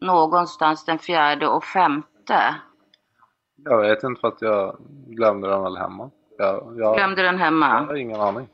någonstans 0.00 0.84
den 0.84 0.98
fjärde 0.98 1.48
och 1.48 1.64
femte? 1.64 2.54
Jag 3.68 3.80
vet 3.80 4.02
inte 4.02 4.20
för 4.20 4.28
att 4.28 4.42
jag 4.42 4.76
glömde 5.06 5.48
den 5.48 5.62
väl 5.62 5.76
hemma. 5.76 6.10
Jag, 6.38 6.74
jag, 6.78 6.96
Glömde 6.96 7.22
den 7.22 7.38
hemma? 7.38 7.66
Jag 7.66 7.86
har 7.86 7.94
ingen 7.94 8.20
aning. 8.20 8.48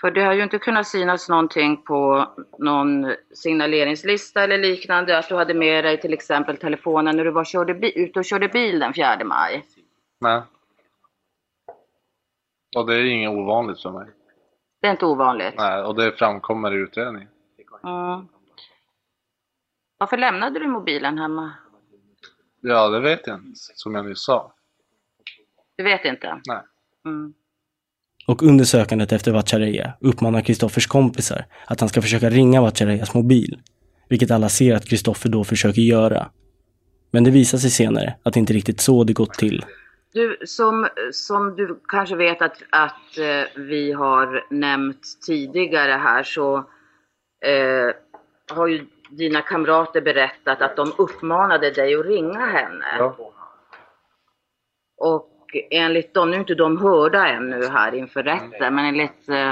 För 0.00 0.10
det 0.10 0.22
har 0.22 0.32
ju 0.32 0.42
inte 0.42 0.58
kunnat 0.58 0.86
synas 0.86 1.28
någonting 1.28 1.82
på 1.82 2.26
någon 2.58 3.12
signaleringslista 3.34 4.42
eller 4.44 4.58
liknande 4.58 5.18
att 5.18 5.28
du 5.28 5.34
hade 5.36 5.54
med 5.54 5.84
dig 5.84 6.00
till 6.00 6.12
exempel 6.12 6.56
telefonen 6.56 7.16
när 7.16 7.24
du 7.24 7.30
var 7.30 7.44
körde 7.44 7.74
bi- 7.74 7.98
ute 7.98 8.18
och 8.18 8.24
körde 8.24 8.48
bil 8.48 8.78
den 8.78 8.94
4 8.94 9.24
maj. 9.24 9.66
Nej. 10.20 10.42
Och 12.76 12.86
det 12.86 12.94
är 12.94 13.04
inget 13.04 13.30
ovanligt 13.30 13.82
för 13.82 13.90
mig. 13.90 14.06
Det 14.80 14.86
är 14.86 14.90
inte 14.90 15.06
ovanligt. 15.06 15.54
Nej, 15.56 15.82
och 15.82 15.94
det 15.94 16.12
framkommer 16.12 16.72
i 16.74 16.76
utredningen. 16.76 17.28
Mm. 17.84 18.28
Varför 19.98 20.16
lämnade 20.16 20.58
du 20.58 20.66
mobilen 20.68 21.18
hemma? 21.18 21.52
Ja, 22.60 22.88
det 22.88 23.00
vet 23.00 23.26
jag 23.26 23.36
inte, 23.36 23.60
som 23.74 23.94
jag 23.94 24.06
nyss 24.06 24.24
sa. 24.24 24.54
Du 25.76 25.84
vet 25.84 26.04
inte? 26.04 26.40
Nej. 26.48 26.62
Mm. 27.06 27.34
Och 28.26 28.42
under 28.42 28.64
sökandet 28.64 29.12
efter 29.12 29.32
Vatchareeya 29.32 29.92
uppmanar 30.00 30.40
Kristoffers 30.40 30.86
kompisar 30.86 31.44
att 31.66 31.80
han 31.80 31.88
ska 31.88 32.02
försöka 32.02 32.30
ringa 32.30 32.60
Vatchareeyas 32.60 33.14
mobil, 33.14 33.58
vilket 34.08 34.30
alla 34.30 34.48
ser 34.48 34.74
att 34.74 34.88
Kristoffer 34.88 35.28
då 35.28 35.44
försöker 35.44 35.82
göra. 35.82 36.30
Men 37.10 37.24
det 37.24 37.30
visar 37.30 37.58
sig 37.58 37.70
senare 37.70 38.14
att 38.22 38.34
det 38.34 38.40
inte 38.40 38.52
riktigt 38.52 38.80
så 38.80 39.04
det 39.04 39.12
gått 39.12 39.34
till. 39.34 39.64
Du, 40.12 40.38
som, 40.44 40.88
som 41.12 41.56
du 41.56 41.80
kanske 41.88 42.16
vet 42.16 42.42
att, 42.42 42.62
att 42.70 43.18
eh, 43.18 43.62
vi 43.62 43.92
har 43.92 44.46
nämnt 44.50 45.00
tidigare 45.26 45.92
här 45.92 46.22
så 46.22 46.56
eh, 47.44 47.94
har 48.56 48.66
ju 48.66 48.86
dina 49.10 49.42
kamrater 49.42 50.00
berättat 50.00 50.62
att 50.62 50.76
de 50.76 50.92
uppmanade 50.98 51.70
dig 51.70 51.94
att 51.94 52.06
ringa 52.06 52.46
henne. 52.46 52.86
Ja. 52.98 53.16
Och 54.96 55.56
enligt 55.70 56.14
dem, 56.14 56.30
nu 56.30 56.36
är 56.36 56.40
inte 56.40 56.54
de 56.54 56.78
hörda 56.78 57.28
ännu 57.28 57.66
här 57.66 57.94
inför 57.94 58.22
rätten, 58.22 58.74
men 58.74 58.84
enligt 58.84 59.28
eh, 59.28 59.50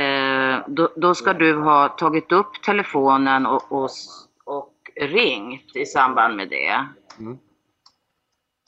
eh, 0.00 0.60
då, 0.66 0.88
då 0.96 1.14
ska 1.14 1.32
du 1.32 1.54
ha 1.58 1.88
tagit 1.88 2.32
upp 2.32 2.62
telefonen 2.64 3.46
och, 3.46 3.72
och, 3.72 3.90
och 4.44 4.74
ringt 5.00 5.76
i 5.76 5.86
samband 5.86 6.36
med 6.36 6.48
det. 6.48 6.86
Mm. 7.18 7.38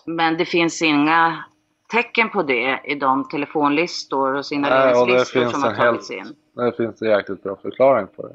Men 0.06 0.36
det 0.36 0.44
finns 0.44 0.82
inga 0.82 1.44
tecken 1.92 2.30
på 2.30 2.42
det 2.42 2.80
i 2.84 2.94
de 2.94 3.28
telefonlistor 3.28 4.34
och 4.34 4.46
signaleringslistor 4.46 5.44
som 5.44 5.62
har 5.62 5.74
tagits 5.74 6.10
in. 6.10 6.34
det 6.54 6.76
finns 6.76 7.02
en 7.02 7.08
jäkligt 7.08 7.42
bra 7.42 7.56
förklaring 7.56 8.06
på 8.16 8.28
det. 8.28 8.34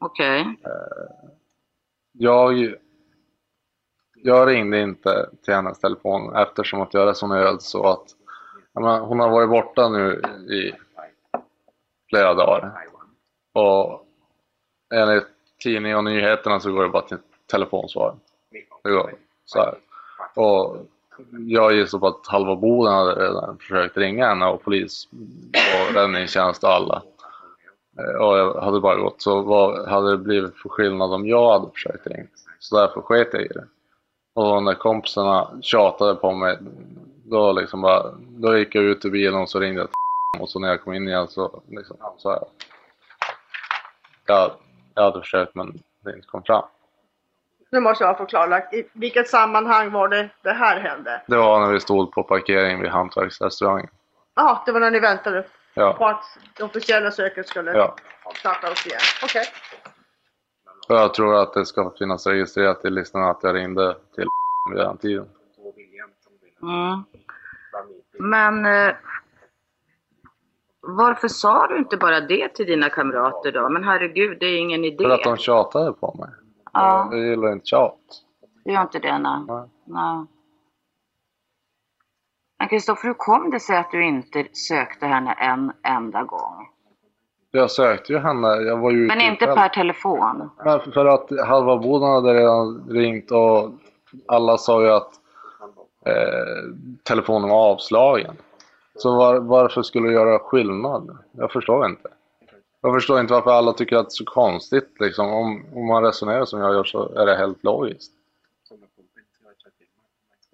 Okej. 0.00 0.40
Eh, 0.40 1.30
jag, 2.12 2.74
jag 4.14 4.48
ringde 4.48 4.80
inte 4.80 5.30
till 5.44 5.54
hennes 5.54 5.80
telefon 5.80 6.36
eftersom 6.36 6.80
att 6.80 6.94
jag 6.94 7.08
resonerade 7.08 7.60
så 7.60 7.86
att 7.86 8.16
menar, 8.72 9.00
hon 9.00 9.20
har 9.20 9.30
varit 9.30 9.50
borta 9.50 9.88
nu 9.88 10.22
i 10.50 10.72
flera 12.08 12.34
dagar. 12.34 12.86
Och 13.52 14.06
enligt 14.94 15.26
tidningen 15.62 15.98
och 15.98 16.04
nyheterna 16.04 16.60
så 16.60 16.72
går 16.72 16.82
det 16.82 16.88
bara 16.88 17.02
till 17.02 17.18
telefonsvar. 17.46 18.16
Det 18.82 18.90
går 18.90 19.14
så 19.44 19.58
här. 19.58 19.74
Och 20.34 20.76
jag 21.30 21.72
gissar 21.72 21.98
på 21.98 22.06
att 22.06 22.26
halva 22.26 22.56
Boden 22.56 22.92
hade 22.92 23.14
redan 23.14 23.58
försökt 23.58 23.96
ringa 23.96 24.28
henne 24.28 24.46
och 24.46 24.62
polis 24.62 25.08
och 25.52 25.94
räddningstjänst 25.94 26.64
och 26.64 26.70
alla. 26.70 27.02
Och 28.20 28.38
jag 28.38 28.60
hade 28.60 28.80
bara 28.80 28.96
gått, 28.96 29.22
så 29.22 29.42
vad 29.42 29.88
hade 29.88 30.10
det 30.10 30.18
blivit 30.18 30.56
för 30.56 30.68
skillnad 30.68 31.14
om 31.14 31.26
jag 31.26 31.52
hade 31.52 31.70
försökt 31.70 32.06
ringa? 32.06 32.26
Så 32.58 32.76
därför 32.76 33.00
sket 33.00 33.28
jag 33.32 33.42
i 33.42 33.48
det. 33.48 33.64
Och 34.34 34.62
när 34.62 34.74
kompisarna 34.74 35.48
tjatade 35.62 36.14
på 36.14 36.32
mig, 36.32 36.58
då 37.24 37.52
liksom 37.52 37.80
bara, 37.80 38.02
då 38.18 38.58
gick 38.58 38.74
jag 38.74 38.84
ut 38.84 39.04
ur 39.04 39.10
bilen 39.10 39.40
och 39.40 39.48
så 39.48 39.60
ringde 39.60 39.80
jag 39.80 39.88
till 39.88 40.40
och 40.42 40.48
så 40.48 40.58
när 40.58 40.68
jag 40.68 40.82
kom 40.82 40.94
in 40.94 41.08
igen 41.08 41.28
så 41.28 41.62
liksom, 41.68 41.96
så 42.16 42.30
här. 42.30 42.40
Jag, 44.26 44.50
jag 44.94 45.02
hade 45.02 45.20
försökt 45.20 45.54
men 45.54 45.82
det 46.04 46.14
inte 46.14 46.26
kom 46.26 46.42
fram. 46.42 46.64
Nu 47.72 47.80
måste 47.80 48.04
jag 48.04 48.18
få 48.18 48.26
klarlagt. 48.26 48.74
I 48.74 48.88
vilket 48.92 49.28
sammanhang 49.28 49.92
var 49.92 50.08
det 50.08 50.28
det 50.42 50.52
här 50.52 50.80
hände? 50.80 51.22
Det 51.26 51.36
var 51.36 51.60
när 51.60 51.72
vi 51.72 51.80
stod 51.80 52.12
på 52.12 52.22
parkering 52.22 52.80
vid 52.80 52.90
hantverksrestaurangen. 52.90 53.90
Ja, 54.34 54.62
det 54.66 54.72
var 54.72 54.80
när 54.80 54.90
ni 54.90 55.00
väntade 55.00 55.44
Ja. 55.74 55.92
på 55.92 56.06
att 56.06 56.24
det 56.56 56.62
officiella 56.62 57.10
söket 57.10 57.48
skulle 57.48 57.72
Ja. 57.72 57.96
starta 58.34 58.70
upp 58.70 58.86
igen. 58.86 59.00
Okej. 59.24 59.44
Och 60.88 60.96
jag 60.96 61.14
tror 61.14 61.34
att 61.42 61.54
det 61.54 61.66
ska 61.66 61.92
finnas 61.98 62.26
registrerat 62.26 62.84
i 62.84 62.90
listan 62.90 63.22
att 63.24 63.38
jag 63.42 63.54
ringde 63.54 63.96
till 64.14 64.26
vid 64.70 64.78
den 64.78 64.96
tiden. 64.98 65.28
Mm. 66.62 67.04
Men 68.12 68.66
eh, 68.66 68.94
varför 70.80 71.28
sa 71.28 71.66
du 71.66 71.76
inte 71.78 71.96
bara 71.96 72.20
det 72.20 72.48
till 72.48 72.66
dina 72.66 72.88
kamrater 72.90 73.52
då? 73.52 73.68
Men 73.68 73.84
herregud, 73.84 74.36
det 74.40 74.46
är 74.46 74.58
ingen 74.58 74.84
idé. 74.84 75.04
För 75.04 75.10
att 75.10 75.22
de 75.24 75.36
tjatade 75.36 75.92
på 75.92 76.14
mig. 76.18 76.30
Ja. 76.72 77.08
Jag 77.12 77.20
gillar 77.20 77.52
inte 77.52 77.66
tjat. 77.66 77.98
Du 78.64 78.72
gör 78.72 78.82
inte 78.82 78.98
det, 78.98 79.18
nej. 79.18 79.40
nej. 79.84 80.26
Kristoffer, 82.68 83.08
hur 83.08 83.14
kom 83.14 83.50
det 83.50 83.60
sig 83.60 83.76
att 83.76 83.90
du 83.90 84.04
inte 84.04 84.46
sökte 84.52 85.06
henne 85.06 85.32
en 85.32 85.72
enda 85.82 86.22
gång? 86.22 86.68
Jag 87.50 87.70
sökte 87.70 88.12
ju 88.12 88.18
henne, 88.18 88.48
jag 88.48 88.76
var 88.76 88.90
ju 88.90 89.06
Men 89.06 89.20
inte 89.20 89.46
själv. 89.46 89.56
per 89.56 89.68
telefon? 89.68 90.50
Men 90.64 90.80
för 90.80 91.06
att 91.06 91.46
halva 91.46 91.76
boden 91.76 92.08
hade 92.10 92.34
redan 92.34 92.88
ringt 92.88 93.30
och 93.30 93.70
alla 94.28 94.58
sa 94.58 94.82
ju 94.82 94.90
att 94.90 95.10
eh, 96.06 96.74
telefonen 97.04 97.48
var 97.50 97.70
avslagen. 97.70 98.36
Så 98.94 99.16
var, 99.16 99.40
varför 99.40 99.82
skulle 99.82 100.08
det 100.08 100.14
göra 100.14 100.38
skillnad? 100.38 101.18
Jag 101.32 101.52
förstår 101.52 101.86
inte. 101.86 102.08
Jag 102.80 102.94
förstår 102.94 103.20
inte 103.20 103.32
varför 103.32 103.50
alla 103.50 103.72
tycker 103.72 103.96
att 103.96 104.06
det 104.06 104.08
är 104.08 104.10
så 104.10 104.24
konstigt. 104.24 104.96
Liksom. 105.00 105.26
Om, 105.26 105.64
om 105.74 105.86
man 105.86 106.02
resonerar 106.04 106.44
som 106.44 106.60
jag 106.60 106.74
gör 106.74 106.84
så 106.84 107.14
är 107.14 107.26
det 107.26 107.36
helt 107.36 107.64
logiskt. 107.64 108.12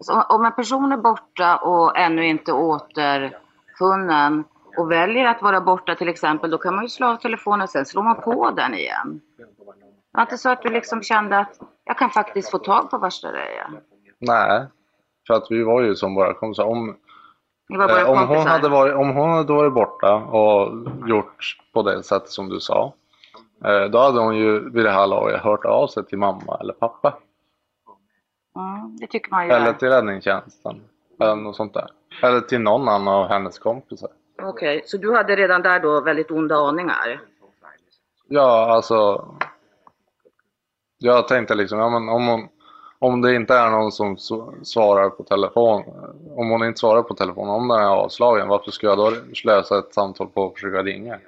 Så 0.00 0.22
om 0.22 0.44
en 0.44 0.52
person 0.52 0.92
är 0.92 0.96
borta 0.96 1.56
och 1.56 1.98
ännu 1.98 2.26
inte 2.26 2.52
återfunnen 2.52 4.44
och 4.76 4.90
väljer 4.90 5.24
att 5.24 5.42
vara 5.42 5.60
borta 5.60 5.94
till 5.94 6.08
exempel, 6.08 6.50
då 6.50 6.58
kan 6.58 6.74
man 6.74 6.84
ju 6.84 6.88
slå 6.88 7.06
av 7.06 7.16
telefonen 7.16 7.60
och 7.60 7.70
sen 7.70 7.86
slår 7.86 8.02
man 8.02 8.20
på 8.22 8.50
den 8.50 8.74
igen. 8.74 9.20
Var 10.12 10.20
det 10.20 10.22
inte 10.22 10.38
så 10.38 10.50
att 10.50 10.62
du 10.62 10.68
liksom 10.68 11.02
kände 11.02 11.38
att 11.38 11.58
jag 11.84 11.98
kan 11.98 12.10
faktiskt 12.10 12.50
få 12.50 12.58
tag 12.58 12.90
på 12.90 12.98
värsta 12.98 13.28
Reja? 13.28 13.70
Nej, 14.18 14.66
för 15.26 15.34
att 15.34 15.46
vi 15.50 15.62
var 15.62 15.82
ju 15.82 15.94
som 15.94 16.14
bara 16.14 16.34
kompisar. 16.34 16.64
Om, 16.64 16.96
var 17.68 18.00
eh, 18.00 18.10
om, 18.10 18.28
hon 18.28 18.46
hade 18.46 18.68
varit, 18.68 18.94
om 18.94 19.10
hon 19.10 19.30
hade 19.30 19.52
varit 19.52 19.72
borta 19.72 20.14
och 20.14 20.72
gjort 21.08 21.58
på 21.72 21.82
det 21.82 22.02
sättet 22.02 22.30
som 22.30 22.48
du 22.48 22.60
sa, 22.60 22.92
eh, 23.64 23.84
då 23.84 23.98
hade 23.98 24.20
hon 24.20 24.36
ju 24.36 24.70
vid 24.70 24.84
det 24.84 24.90
här 24.90 25.06
laget 25.06 25.40
hört 25.40 25.64
av 25.64 25.86
sig 25.86 26.06
till 26.06 26.18
mamma 26.18 26.58
eller 26.60 26.72
pappa. 26.72 27.14
Mm, 28.56 28.96
det 28.96 29.06
tycker 29.06 29.30
man 29.30 29.46
ju. 29.46 29.52
Eller 29.52 29.72
till 29.72 29.88
räddningstjänsten. 29.88 30.80
Eller 31.20 31.34
något 31.34 31.56
sånt 31.56 31.74
där. 31.74 31.88
Eller 32.22 32.40
till 32.40 32.60
någon 32.60 32.88
annan 32.88 33.14
av 33.14 33.28
hennes 33.28 33.58
kompisar. 33.58 34.10
Okej, 34.42 34.82
så 34.84 34.96
du 34.96 35.16
hade 35.16 35.36
redan 35.36 35.62
där 35.62 35.80
då 35.80 36.00
väldigt 36.00 36.30
onda 36.30 36.56
aningar? 36.56 37.20
Ja, 38.28 38.72
alltså. 38.74 39.28
Jag 40.98 41.28
tänkte 41.28 41.54
liksom, 41.54 41.78
ja, 41.78 41.88
men 41.88 42.08
om, 42.08 42.26
hon, 42.26 42.48
om 42.98 43.20
det 43.20 43.34
inte 43.34 43.54
är 43.54 43.70
någon 43.70 43.92
som 43.92 44.16
svarar 44.62 45.10
på 45.10 45.22
telefon. 45.22 45.84
Om 46.36 46.50
hon 46.50 46.64
inte 46.64 46.80
svarar 46.80 47.02
på 47.02 47.14
telefon, 47.14 47.48
om 47.48 47.68
den 47.68 47.80
är 47.80 47.86
avslagen, 47.86 48.48
varför 48.48 48.70
ska 48.70 48.86
jag 48.86 48.98
då 48.98 49.12
lösa 49.44 49.78
ett 49.78 49.94
samtal 49.94 50.26
på 50.26 50.46
att 50.46 50.54
försöka 50.54 50.82
ringa? 50.82 51.18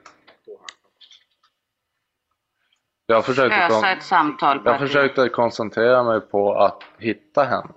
Jag 3.11 3.25
försökte, 3.25 3.69
Lösa 3.69 3.91
ett 3.91 4.03
samtal 4.03 4.61
jag 4.65 4.79
försökte 4.79 5.29
koncentrera 5.29 6.03
mig 6.03 6.21
på 6.21 6.55
att 6.55 6.83
hitta 6.99 7.45
henne. 7.45 7.73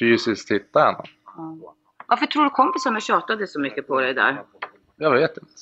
Fysiskt 0.00 0.50
hitta 0.50 0.80
henne. 0.80 1.02
Mm. 1.38 1.60
Varför 2.06 2.26
tror 2.26 2.44
du 2.44 2.50
kompisarna 2.50 3.00
tjatade 3.00 3.46
så 3.46 3.60
mycket 3.60 3.86
på 3.86 4.00
dig 4.00 4.14
där? 4.14 4.42
Jag 4.96 5.10
vet 5.10 5.36
inte. 5.36 5.52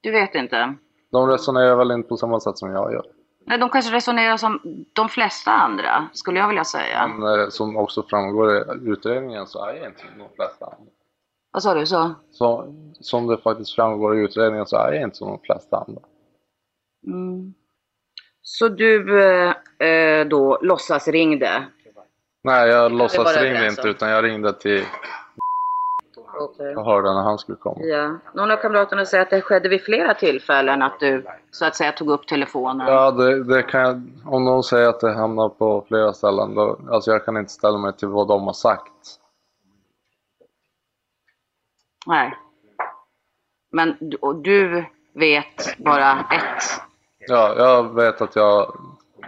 Du 0.00 0.10
vet 0.10 0.34
inte? 0.34 0.74
De 1.12 1.28
resonerar 1.28 1.76
väl 1.76 1.90
inte 1.90 2.08
på 2.08 2.16
samma 2.16 2.40
sätt 2.40 2.58
som 2.58 2.70
jag 2.70 2.92
gör. 2.92 3.06
Nej, 3.46 3.58
de 3.58 3.70
kanske 3.70 3.94
resonerar 3.94 4.36
som 4.36 4.60
de 4.92 5.08
flesta 5.08 5.50
andra, 5.50 6.08
skulle 6.12 6.38
jag 6.38 6.48
vilja 6.48 6.64
säga. 6.64 7.06
Men 7.06 7.40
eh, 7.40 7.48
som 7.48 7.76
också 7.76 8.02
framgår 8.02 8.56
i 8.56 8.64
utredningen 8.90 9.46
så 9.46 9.64
är 9.64 9.74
jag 9.74 9.86
inte 9.86 10.00
som 10.00 10.18
de 10.18 10.28
flesta 10.36 10.64
andra. 10.64 10.92
Vad 11.52 11.62
sa 11.62 11.74
du? 11.74 11.86
Så? 11.86 12.14
Så, 12.30 12.74
som 13.00 13.26
det 13.26 13.38
faktiskt 13.38 13.74
framgår 13.74 14.18
i 14.18 14.20
utredningen 14.20 14.66
så 14.66 14.76
är 14.76 14.92
jag 14.92 15.02
inte 15.02 15.16
som 15.16 15.28
de 15.28 15.40
flesta 15.40 15.76
andra. 15.76 16.02
Mm. 17.06 17.54
Så 18.48 18.68
du 18.68 19.22
eh, 19.22 19.54
eh, 19.88 20.26
då 20.26 20.58
låtsas 20.62 21.08
ringde? 21.08 21.66
Nej, 22.44 22.68
jag 22.68 22.92
låtsas 22.92 23.36
ringde 23.36 23.66
inte 23.66 23.88
utan 23.88 24.08
jag 24.08 24.24
ringde 24.24 24.52
till 24.52 24.84
Okej. 26.40 26.72
jag 26.72 26.84
hörde 26.84 27.14
när 27.14 27.22
han 27.22 27.38
skulle 27.38 27.58
komma. 27.58 27.76
Ja. 27.80 28.18
Någon 28.34 28.50
av 28.50 28.56
kamraterna 28.56 29.04
säger 29.06 29.22
att 29.22 29.30
det 29.30 29.40
skedde 29.40 29.68
vid 29.68 29.82
flera 29.82 30.14
tillfällen 30.14 30.82
att 30.82 31.00
du 31.00 31.26
så 31.50 31.64
att 31.64 31.76
säga 31.76 31.92
tog 31.92 32.10
upp 32.10 32.26
telefonen. 32.26 32.86
Ja, 32.86 33.10
det, 33.10 33.44
det 33.44 33.62
kan 33.62 33.80
jag, 33.80 34.02
om 34.24 34.44
någon 34.44 34.62
säger 34.62 34.88
att 34.88 35.00
det 35.00 35.12
hamnar 35.12 35.48
på 35.48 35.84
flera 35.88 36.12
ställen, 36.12 36.54
då, 36.54 36.78
alltså 36.90 37.10
jag 37.10 37.24
kan 37.24 37.36
inte 37.36 37.52
ställa 37.52 37.78
mig 37.78 37.92
till 37.92 38.08
vad 38.08 38.28
de 38.28 38.46
har 38.46 38.52
sagt. 38.52 38.92
Nej. 42.06 42.34
Men 43.72 43.96
du, 44.00 44.16
och 44.16 44.36
du 44.36 44.84
vet 45.14 45.78
bara 45.78 46.12
ett. 46.12 46.85
Ja, 47.28 47.54
jag 47.56 47.94
vet 47.94 48.20
att 48.20 48.36
jag 48.36 48.62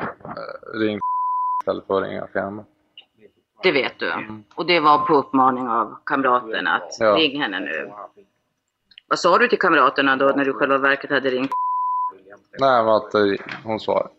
eh, 0.01 0.79
ringt 0.79 1.01
istället 1.63 1.87
för 1.87 2.03
att 2.03 2.09
ringa 2.09 2.27
till 2.27 2.41
henne. 2.41 2.65
Det 3.63 3.73
vet 3.73 3.99
du. 3.99 4.13
Och 4.55 4.67
det 4.67 4.81
var 4.81 4.99
på 4.99 5.15
uppmaning 5.15 5.69
av 5.69 5.99
kamraterna 6.05 6.75
att 6.77 6.97
Ja. 7.01 7.17
ring 7.17 7.41
henne 7.43 7.61
nu. 7.61 7.93
Vad 9.09 9.19
sa 9.19 9.39
du 9.39 9.49
till 9.49 9.59
kamraterna 9.59 10.17
då 10.17 10.27
när 10.37 10.45
du 10.45 10.53
själva 10.53 10.79
verket 10.79 11.11
hade 11.11 11.31
ringt? 11.31 11.51
Nej, 12.61 12.85
men 12.85 12.95
att 12.95 13.15
eh, 13.15 13.23
hon 13.65 13.81
svarat. 13.81 14.13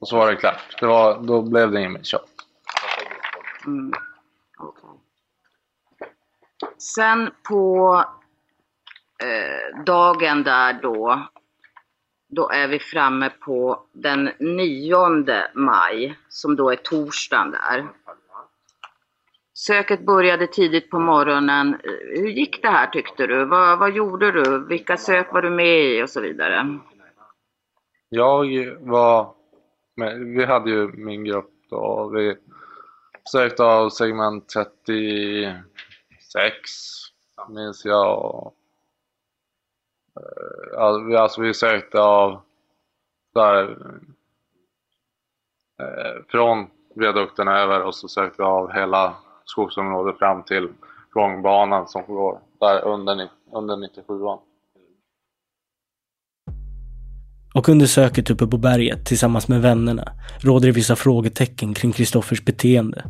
Och 0.00 0.08
så 0.08 0.16
var 0.16 0.30
det 0.30 0.36
klart. 0.36 0.76
Det 0.80 0.86
var, 0.86 1.18
då 1.22 1.42
blev 1.42 1.70
det 1.70 1.78
inget 1.80 1.92
mer 1.92 2.02
tjat. 2.02 2.28
Mm. 3.66 3.92
okej. 4.58 4.90
Sen 6.78 7.30
på 7.48 7.94
eh, 9.22 9.82
dagen 9.84 10.42
där 10.42 10.72
då, 10.82 11.26
då 12.28 12.50
är 12.50 12.68
vi 12.68 12.78
framme 12.78 13.30
på 13.30 13.82
den 13.92 14.30
9 14.38 15.22
maj, 15.54 16.18
som 16.28 16.56
då 16.56 16.70
är 16.70 16.76
torsdagen 16.76 17.50
där. 17.50 17.88
Söket 19.54 20.06
började 20.06 20.46
tidigt 20.46 20.90
på 20.90 20.98
morgonen. 20.98 21.80
Hur 22.16 22.28
gick 22.28 22.62
det 22.62 22.68
här 22.68 22.86
tyckte 22.86 23.26
du? 23.26 23.44
Vad, 23.44 23.78
vad 23.78 23.92
gjorde 23.92 24.32
du? 24.32 24.66
Vilka 24.66 24.96
sök 24.96 25.32
var 25.32 25.42
du 25.42 25.50
med 25.50 25.84
i 25.84 26.02
och 26.02 26.10
så 26.10 26.20
vidare? 26.20 26.78
Jag 28.08 28.44
var 28.80 29.34
med, 29.96 30.18
vi 30.18 30.44
hade 30.44 30.70
ju 30.70 30.88
min 30.88 31.24
grupp 31.24 31.50
då 31.70 32.08
vi 32.14 32.36
sökte 33.32 33.64
av 33.64 33.90
segment 33.90 34.48
36 34.48 35.54
minns 37.48 37.84
jag. 37.84 38.34
Och, 38.34 38.54
eh, 38.54 38.54
ja, 38.54 40.07
vi- 40.07 40.07
alltså 41.18 41.40
vi 41.40 41.54
sökte 41.54 42.00
av 42.00 42.40
där 43.34 43.70
eh, 45.82 46.22
från 46.28 46.66
viadukten 46.94 47.48
över 47.48 47.82
och 47.82 47.94
så 47.94 48.08
sökte 48.08 48.42
vi 48.42 48.44
av 48.44 48.72
hela 48.72 49.14
skogsområdet 49.44 50.18
fram 50.18 50.42
till 50.42 50.68
gångbanan 51.10 51.88
som 51.88 52.02
går 52.06 52.40
där 52.60 52.84
under, 52.84 53.28
under 53.52 53.76
97an. 53.76 54.38
Och 57.54 57.68
under 57.68 57.86
söket 57.86 58.30
uppe 58.30 58.46
på 58.46 58.58
berget 58.58 59.06
tillsammans 59.06 59.48
med 59.48 59.62
vännerna 59.62 60.12
råder 60.40 60.66
det 60.66 60.72
vissa 60.72 60.96
frågetecken 60.96 61.74
kring 61.74 61.92
Kristoffers 61.92 62.44
beteende. 62.44 63.04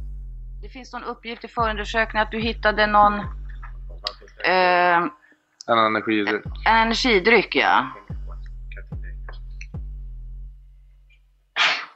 Det 0.62 0.68
finns 0.68 0.92
någon 0.92 1.04
uppgift 1.04 1.44
i 1.44 1.48
förundersökningen 1.48 2.26
att 2.26 2.30
du 2.30 2.40
hittade 2.40 2.86
någon 2.86 3.14
eh, 4.44 5.06
En 5.68 5.78
energidryck. 5.78 6.44
energidryck, 6.66 7.56
ja. 7.56 7.86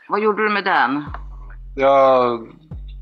Vad 0.09 0.21
gjorde 0.21 0.43
du 0.45 0.51
med 0.51 0.65
den? 0.65 1.05
Jag 1.77 2.47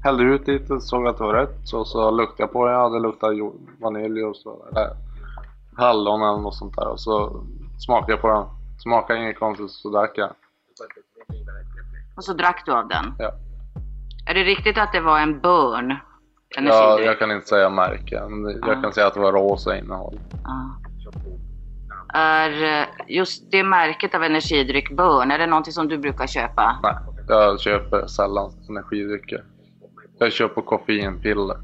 hällde 0.05 0.23
ut 0.25 0.49
lite 0.49 0.81
såg 0.81 1.07
att 1.07 1.19
det 1.19 1.25
var 1.25 1.35
rätt. 1.35 1.61
Så, 1.65 1.85
så 1.85 2.11
luktade 2.11 2.43
jag 2.43 2.53
på 2.53 2.67
den. 2.67 2.75
Ja, 2.75 2.89
det 2.89 3.01
luktade 3.01 3.51
vanilj 3.81 4.25
och 4.25 4.37
så. 4.37 4.67
Eller 4.69 4.91
hallon 5.77 6.23
eller 6.23 6.43
något 6.43 6.55
sånt 6.55 6.77
där. 6.77 6.89
Och 6.89 7.01
så 7.01 7.45
smakade 7.79 8.13
jag 8.13 8.21
på 8.21 8.29
den. 8.29 8.45
Smakade 8.79 9.21
inget 9.21 9.39
konstigt 9.39 9.71
så 9.71 9.91
drack 9.91 10.13
jag. 10.15 10.31
Och 12.17 12.25
så 12.25 12.33
drack 12.33 12.63
du 12.67 12.73
av 12.73 12.89
den. 12.89 13.15
Ja. 13.19 13.33
Är 14.27 14.35
det 14.35 14.45
riktigt 14.45 14.79
att 14.79 14.93
det 14.93 15.01
var 15.01 15.21
en 15.21 15.41
burn? 16.57 16.67
Ja, 16.67 16.83
Energidryck? 16.85 17.09
jag 17.09 17.19
kan 17.19 17.31
inte 17.33 17.47
säga 17.49 17.69
märke. 17.71 18.23
Men 18.29 18.43
det- 18.43 18.67
jag 18.67 18.83
kan 18.83 18.93
säga 18.93 19.07
att 19.07 19.15
det 19.15 19.21
var 19.21 19.33
rosa 19.33 19.79
innehåll. 19.79 20.19
Ja. 20.45 20.77
Är 22.15 22.81
eh, 22.81 22.87
just 23.09 23.51
det 23.51 23.65
märket 23.65 24.15
av 24.15 24.23
energidryck 24.23 24.91
Burn, 24.91 25.31
är 25.31 25.39
det 25.39 25.47
någonting 25.47 25.73
som 25.73 25.89
du 25.89 25.99
brukar 25.99 26.27
köpa? 26.27 26.79
Nej, 26.83 26.95
jag 27.29 27.61
köper 27.61 28.07
sällan 28.07 28.53
energidrycker. 28.69 29.45
Jag 30.19 30.33
köper 30.33 30.61
koffeinpiller. 30.63 31.57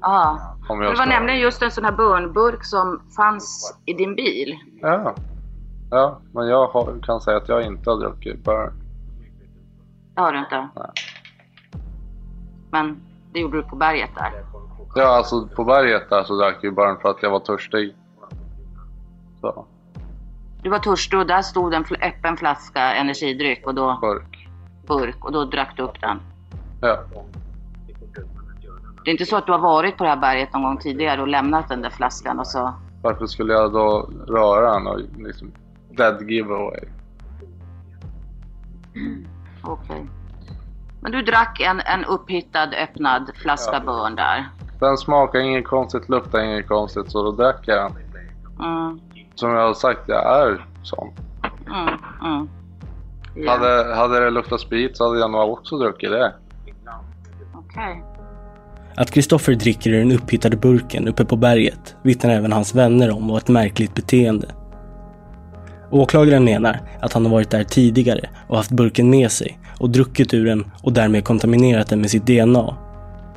Ja. 0.00 0.38
Om 0.68 0.80
Det 0.80 0.86
var 0.86 0.94
ska... 0.94 1.04
nämligen 1.04 1.40
just 1.40 1.62
en 1.62 1.70
sån 1.70 1.84
här 1.84 1.92
Burn-burk 1.92 2.64
som 2.64 3.02
fanns 3.16 3.78
i 3.86 3.92
din 3.92 4.14
bil. 4.14 4.58
Ja. 4.80 5.14
Ja, 5.90 6.20
men 6.34 6.46
jag 6.48 6.66
har, 6.66 7.00
kan 7.02 7.20
säga 7.20 7.36
att 7.36 7.48
jag 7.48 7.62
inte 7.62 7.90
har 7.90 7.96
druckit 7.96 8.44
Burn. 8.44 8.72
Det 10.14 10.20
har 10.20 10.32
du 10.32 10.38
inte? 10.38 10.68
Nej. 10.76 10.90
Men 12.70 13.00
det 13.32 13.40
gjorde 13.40 13.56
du 13.56 13.62
på 13.62 13.76
berget 13.76 14.10
där? 14.14 14.32
Ja, 14.94 15.16
alltså 15.16 15.46
på 15.46 15.64
berget 15.64 16.10
där 16.10 16.24
så 16.24 16.36
drack 16.40 16.56
jag 16.60 16.74
Burn 16.74 16.96
för 17.02 17.10
att 17.10 17.22
jag 17.22 17.30
var 17.30 17.40
törstig. 17.40 17.94
Så, 19.40 19.66
Du 20.62 20.70
var 20.70 20.78
törstig 20.78 21.18
och 21.18 21.26
där 21.26 21.42
stod 21.42 21.74
en 21.74 21.84
öppen 22.02 22.36
flaska 22.36 22.94
energidryck 22.94 23.66
och 23.66 23.74
då... 23.74 23.98
burk. 24.00 24.48
Burk. 24.86 25.24
Och 25.24 25.32
då 25.32 25.44
drack 25.44 25.76
du 25.76 25.82
upp 25.82 26.00
den. 26.00 26.20
Ja. 26.80 26.98
Det 29.04 29.10
är 29.10 29.12
inte 29.12 29.26
så 29.26 29.36
att 29.36 29.46
du 29.46 29.52
har 29.52 29.58
varit 29.58 29.96
på 29.96 30.04
det 30.04 30.10
här 30.10 30.16
berget 30.16 30.52
någon 30.52 30.62
gång 30.62 30.78
tidigare 30.78 31.20
och 31.20 31.28
lämnat 31.28 31.68
den 31.68 31.82
där 31.82 31.90
flaskan 31.90 32.38
och 32.38 32.46
så... 32.46 32.74
Varför 33.02 33.26
skulle 33.26 33.52
jag 33.52 33.72
då 33.72 34.10
röra 34.26 34.72
den 34.72 34.86
och 34.86 35.00
liksom 35.18 35.52
dead 35.90 36.30
giveaway? 36.30 36.84
Okej. 39.62 40.06
Men 41.00 41.12
du 41.12 41.22
drack 41.22 41.60
en, 41.60 41.80
en 41.80 42.04
upphittad 42.04 42.74
öppnad 42.82 43.30
flaska 43.42 43.80
burn 43.80 44.14
där. 44.16 44.48
Den 44.80 44.96
smakar 44.98 45.38
inget 45.38 45.66
konstigt, 45.66 46.08
luktar 46.08 46.40
inget 46.40 46.68
konstigt 46.68 47.10
så 47.10 47.22
då 47.22 47.32
drack 47.32 47.60
jag 47.66 47.92
den. 47.92 48.02
Mm, 48.66 49.00
Som 49.34 49.50
jag 49.50 49.66
har 49.66 49.74
sagt, 49.74 50.00
jag 50.06 50.42
är 50.42 50.66
sån. 50.82 51.10
mm, 51.66 51.94
mm. 52.24 52.48
Ja. 53.34 53.50
Hade, 53.52 53.94
hade 53.94 54.20
det 54.20 54.30
luktat 54.30 54.60
sprit 54.60 54.96
så 54.96 55.08
hade 55.08 55.18
jag 55.18 55.30
nog 55.30 55.52
också 55.52 55.78
druckit 55.78 56.10
det. 56.10 56.32
Okej. 57.54 58.02
Att 58.96 59.10
Kristoffer 59.10 59.54
dricker 59.54 59.90
ur 59.90 59.98
den 59.98 60.12
upphittade 60.12 60.56
burken 60.56 61.08
uppe 61.08 61.24
på 61.24 61.36
berget 61.36 61.96
vittnar 62.02 62.30
även 62.30 62.52
hans 62.52 62.74
vänner 62.74 63.10
om 63.16 63.28
var 63.28 63.38
ett 63.38 63.48
märkligt 63.48 63.94
beteende. 63.94 64.46
Åklagaren 65.90 66.44
menar 66.44 66.80
att 67.00 67.12
han 67.12 67.24
har 67.24 67.32
varit 67.32 67.50
där 67.50 67.64
tidigare 67.64 68.28
och 68.48 68.56
haft 68.56 68.70
burken 68.70 69.10
med 69.10 69.32
sig 69.32 69.58
och 69.78 69.90
druckit 69.90 70.34
ur 70.34 70.46
den 70.46 70.64
och 70.82 70.92
därmed 70.92 71.24
kontaminerat 71.24 71.88
den 71.88 72.00
med 72.00 72.10
sitt 72.10 72.26
DNA. 72.26 72.76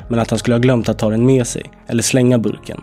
Men 0.08 0.20
att 0.20 0.30
han 0.30 0.40
skulle 0.40 0.56
ha 0.56 0.60
glömt 0.62 0.90
att 0.90 1.00
ta 1.00 1.10
den 1.10 1.26
med 1.26 1.48
sig 1.48 1.64
eller 1.88 2.04
slänga 2.04 2.38
burken. 2.38 2.82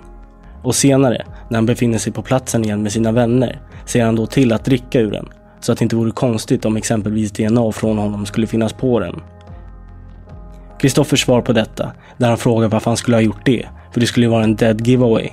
Och 0.62 0.74
senare, 0.74 1.26
när 1.50 1.56
han 1.56 1.66
befinner 1.66 1.98
sig 1.98 2.12
på 2.12 2.22
platsen 2.22 2.64
igen 2.64 2.82
med 2.82 2.92
sina 2.92 3.12
vänner, 3.12 3.60
ser 3.84 4.04
han 4.04 4.16
då 4.16 4.26
till 4.26 4.52
att 4.52 4.64
dricka 4.64 5.00
ur 5.00 5.10
den. 5.10 5.28
Så 5.60 5.72
att 5.72 5.78
det 5.78 5.82
inte 5.82 5.96
vore 5.96 6.10
konstigt 6.10 6.64
om 6.64 6.76
exempelvis 6.76 7.32
DNA 7.32 7.72
från 7.72 7.98
honom 7.98 8.26
skulle 8.26 8.46
finnas 8.46 8.72
på 8.72 9.00
den. 9.00 9.20
Kristoffers 10.80 11.24
svar 11.24 11.40
på 11.40 11.52
detta, 11.52 11.92
där 12.16 12.28
han 12.28 12.38
frågar 12.38 12.68
varför 12.68 12.90
han 12.90 12.96
skulle 12.96 13.16
ha 13.16 13.22
gjort 13.22 13.46
det, 13.46 13.66
för 13.92 14.00
det 14.00 14.06
skulle 14.06 14.26
ju 14.26 14.30
vara 14.30 14.44
en 14.44 14.56
dead 14.56 14.86
giveaway, 14.86 15.30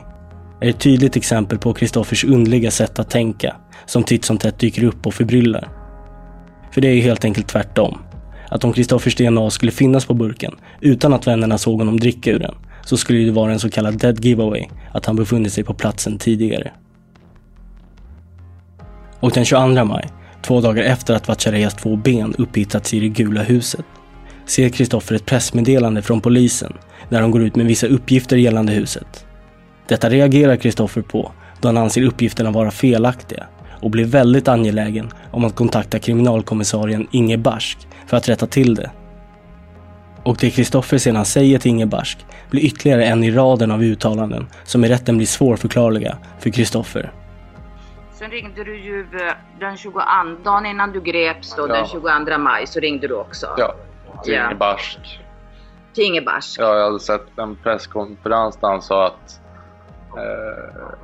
är 0.62 0.70
ett 0.70 0.80
tydligt 0.80 1.16
exempel 1.16 1.58
på 1.58 1.74
Kristoffers 1.74 2.24
underliga 2.24 2.72
sätt 2.72 3.00
att 3.00 3.10
tänka, 3.10 3.56
som 3.86 4.04
titt 4.04 4.26
som 4.26 4.38
tätt 4.38 4.60
dyker 4.60 4.84
upp 4.84 5.08
och 5.08 5.14
förbryllar. 5.14 5.70
För 6.72 6.82
det 6.82 6.88
är 6.88 6.94
ju 6.94 7.02
helt 7.02 7.26
enkelt 7.26 7.48
tvärtom. 7.48 7.98
Att 8.56 8.64
om 8.64 8.74
Kristoffers 8.74 9.16
DNA 9.16 9.50
skulle 9.50 9.72
finnas 9.72 10.06
på 10.06 10.14
burken, 10.14 10.56
utan 10.82 11.14
att 11.14 11.28
vännerna 11.28 11.58
såg 11.58 11.80
honom 11.80 12.00
dricka 12.00 12.32
ur 12.32 12.40
den, 12.40 12.56
så 12.86 12.98
skulle 12.98 13.20
det 13.20 13.32
vara 13.32 13.52
en 13.52 13.60
så 13.60 13.70
kallad 13.70 13.98
dead 13.98 14.26
giveaway, 14.26 14.68
att 14.92 15.06
han 15.06 15.16
befunnit 15.16 15.54
sig 15.54 15.64
på 15.64 15.74
platsen 15.74 16.18
tidigare. 16.18 16.72
Och 19.20 19.32
den 19.32 19.46
22 19.46 19.86
maj, 19.86 20.10
två 20.42 20.62
dagar 20.62 20.84
efter 20.84 21.14
att 21.14 21.28
Vatchareas 21.28 21.74
två 21.74 21.96
ben 21.96 22.36
upphittats 22.38 22.94
i 22.94 23.00
det 23.00 23.10
gula 23.10 23.44
huset, 23.44 23.86
ser 24.46 24.70
Kristoffer 24.70 25.16
ett 25.16 25.26
pressmeddelande 25.26 26.02
från 26.02 26.22
polisen 26.22 26.74
där 27.10 27.22
de 27.22 27.32
går 27.32 27.44
ut 27.44 27.56
med 27.56 27.66
vissa 27.66 27.88
uppgifter 27.88 28.38
gällande 28.38 28.74
huset. 28.74 29.26
Detta 29.88 30.10
reagerar 30.10 30.56
Kristoffer 30.56 31.02
på 31.02 31.32
då 31.62 31.68
han 31.68 31.78
anser 31.78 32.02
uppgifterna 32.02 32.52
vara 32.52 32.72
felaktiga 32.72 33.48
och 33.82 33.92
blir 33.92 34.06
väldigt 34.06 34.48
angelägen 34.48 35.10
om 35.32 35.46
att 35.46 35.56
kontakta 35.56 36.00
kriminalkommissarien 36.00 37.08
Inge 37.12 37.38
Barsk 37.38 37.88
för 38.08 38.18
att 38.18 38.30
rätta 38.30 38.46
till 38.48 38.76
det. 38.76 38.92
Och 40.24 40.38
det 40.40 40.50
Kristoffer 40.50 40.98
sedan 40.98 41.26
säger 41.26 41.60
till 41.60 41.72
Inge 41.72 41.86
Barsk 41.86 42.26
blir 42.50 42.62
ytterligare 42.66 43.06
en 43.06 43.24
i 43.24 43.32
raden 43.32 43.72
av 43.72 43.84
uttalanden 43.84 44.48
som 44.64 44.86
i 44.86 44.90
rätten 44.90 45.18
blir 45.18 45.28
svårförklarliga 45.28 46.18
för 46.40 46.50
Kristoffer. 46.50 47.12
Sen 48.14 48.32
ringde 48.32 48.64
du 48.64 48.80
ju 48.80 49.00
eh, 49.02 49.34
den 49.60 49.78
22, 49.78 50.00
dagen 50.44 50.66
innan 50.66 50.92
du 50.92 51.02
greps 51.02 51.56
då, 51.56 51.68
Ja. 51.68 51.74
den 51.74 51.86
22 51.88 52.38
maj, 52.38 52.68
så 52.68 52.80
ringde 52.80 53.08
du 53.08 53.14
också. 53.14 53.48
Ja, 53.58 53.76
till 54.24 54.34
Ja. 54.34 54.46
Inge 54.46 54.56
Barsk. 54.56 55.20
Till 55.94 56.04
Inge 56.04 56.22
Barsk. 56.22 56.60
Ja, 56.60 56.76
jag 56.78 56.84
hade 56.84 57.00
sett 57.00 57.38
en 57.40 57.56
presskonferens 57.56 58.58
där 58.62 58.68
han 58.68 58.82
sa 58.82 59.06
att 59.08 59.40
eh, 60.18 60.98